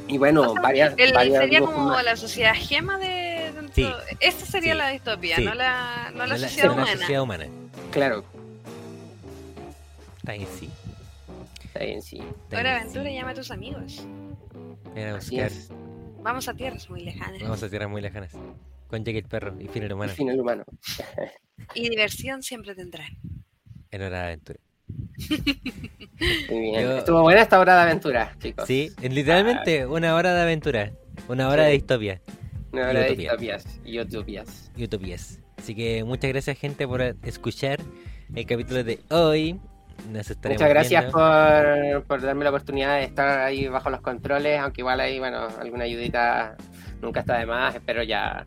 Y 0.07 0.17
bueno, 0.17 0.41
O 0.41 0.53
sea, 0.53 0.61
varias. 0.61 0.93
El- 0.97 1.13
varias 1.13 1.39
sería 1.43 1.59
como 1.61 1.77
más. 1.89 2.03
la 2.03 2.15
sociedad 2.15 2.53
gema 2.55 2.97
de. 2.97 3.51
dentro- 3.53 3.73
Sí. 3.73 3.87
Esta 4.19 4.45
sería 4.45 4.73
Sí. 4.73 4.77
la 4.77 4.89
distopía, 4.89 5.35
Sí. 5.37 5.45
no 5.45 5.53
la, 5.53 6.09
no 6.11 6.19
la 6.19 6.27
No 6.27 6.33
la- 6.33 6.37
sociedad 6.47 6.67
no 6.69 6.75
la 6.75 6.81
humana. 6.83 6.97
sociedad 6.99 7.21
humana. 7.21 7.47
Claro, 7.91 8.23
Está 10.17 10.31
ahí, 10.33 10.47
sí. 10.59 10.69
está 11.65 11.79
bien, 11.79 12.01
sí. 12.01 12.21
Hora 12.51 12.61
de 12.63 12.69
aventura, 12.69 13.05
sí. 13.09 13.13
llama 13.15 13.31
a 13.31 13.33
tus 13.33 13.51
amigos. 13.51 14.05
Ven 14.95 15.07
a 15.09 15.15
Así 15.17 15.39
es. 15.39 15.69
Vamos 16.23 16.47
a 16.47 16.53
tierras 16.53 16.89
muy 16.89 17.01
lejanas. 17.01 17.41
Vamos 17.41 17.61
a 17.63 17.69
tierras 17.69 17.89
muy 17.89 18.01
lejanas. 18.01 18.31
Con 18.87 19.03
Jack 19.03 19.15
el 19.15 19.23
perro 19.25 19.55
y 19.59 19.67
Final 19.67 19.87
El 19.87 19.93
Humano. 19.93 20.13
final 20.13 20.39
humano. 20.39 20.63
Y 21.75 21.89
diversión 21.89 22.41
siempre 22.43 22.75
tendrán. 22.75 23.17
En 23.91 24.01
hora 24.01 24.19
de 24.19 24.25
aventura. 24.25 24.59
Muy 26.49 26.59
bien. 26.61 26.81
Yo- 26.81 26.97
Estuvo 26.97 27.21
buena 27.21 27.41
esta 27.41 27.59
hora 27.59 27.75
de 27.77 27.81
aventura, 27.83 28.35
chicos. 28.39 28.67
Sí, 28.67 28.91
en- 29.01 29.13
literalmente 29.15 29.85
una 29.85 30.15
hora 30.15 30.33
de 30.33 30.41
aventura. 30.41 30.91
Una 31.27 31.47
hora 31.49 31.63
Sí. 31.63 31.67
de 31.67 31.73
distopia 31.73 32.21
Una 32.71 32.89
hora 32.89 32.99
de 33.01 33.15
distopias 33.15 33.79
y 33.85 33.99
utopias. 33.99 34.71
y 34.75 34.83
utopías. 34.83 35.39
Así 35.57 35.75
que 35.75 36.03
muchas 36.03 36.29
gracias, 36.31 36.57
gente, 36.57 36.87
por 36.87 37.01
escuchar 37.01 37.79
el 38.35 38.45
capítulo 38.45 38.83
de 38.83 38.99
hoy. 39.09 39.59
Muchas 40.09 40.69
gracias 40.69 41.05
por, 41.05 42.03
por 42.05 42.21
darme 42.21 42.43
la 42.43 42.49
oportunidad 42.49 42.97
de 42.97 43.03
estar 43.05 43.39
ahí 43.39 43.67
bajo 43.67 43.89
los 43.89 44.01
controles, 44.01 44.59
aunque 44.59 44.81
igual 44.81 44.99
ahí, 44.99 45.17
bueno, 45.19 45.47
alguna 45.59 45.85
ayudita 45.85 46.55
nunca 47.01 47.21
está 47.21 47.37
de 47.39 47.45
más. 47.45 47.73
Espero 47.75 48.03
ya 48.03 48.45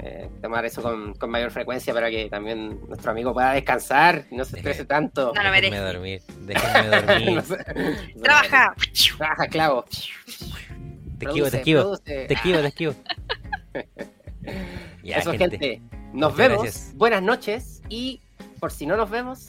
eh, 0.00 0.28
tomar 0.42 0.64
eso 0.66 0.82
con, 0.82 1.14
con 1.14 1.30
mayor 1.30 1.50
frecuencia 1.50 1.94
para 1.94 2.10
que 2.10 2.28
también 2.28 2.78
nuestro 2.88 3.10
amigo 3.12 3.32
pueda 3.32 3.52
descansar 3.52 4.24
y 4.30 4.36
no 4.36 4.44
se 4.44 4.56
estrese 4.58 4.84
tanto. 4.84 5.32
No 5.34 5.42
lo 5.42 5.50
Déjenme 5.50 5.70
merece. 5.80 5.92
dormir. 5.92 6.22
Déjenme 6.40 6.96
dormir. 7.00 7.32
No 7.36 7.42
sé. 7.42 7.56
Trabaja. 8.22 8.74
Trabaja, 9.18 9.46
clavo. 9.46 9.84
Te 11.18 11.26
esquivo, 11.26 11.50
te 11.50 11.56
esquivo. 11.58 11.80
produce. 11.82 12.26
Te 12.26 12.34
esquivo, 12.34 12.58
te 12.60 12.66
esquivo. 12.66 12.94
Ya, 15.04 15.18
Eso, 15.18 15.32
gente. 15.32 15.80
Nos 16.12 16.32
Muchas 16.32 16.36
vemos. 16.36 16.62
gracias. 16.62 16.94
Buenas 16.96 17.22
noches 17.22 17.82
y 17.88 18.20
por 18.60 18.70
si 18.70 18.86
no 18.86 18.96
nos 18.96 19.10
vemos, 19.10 19.48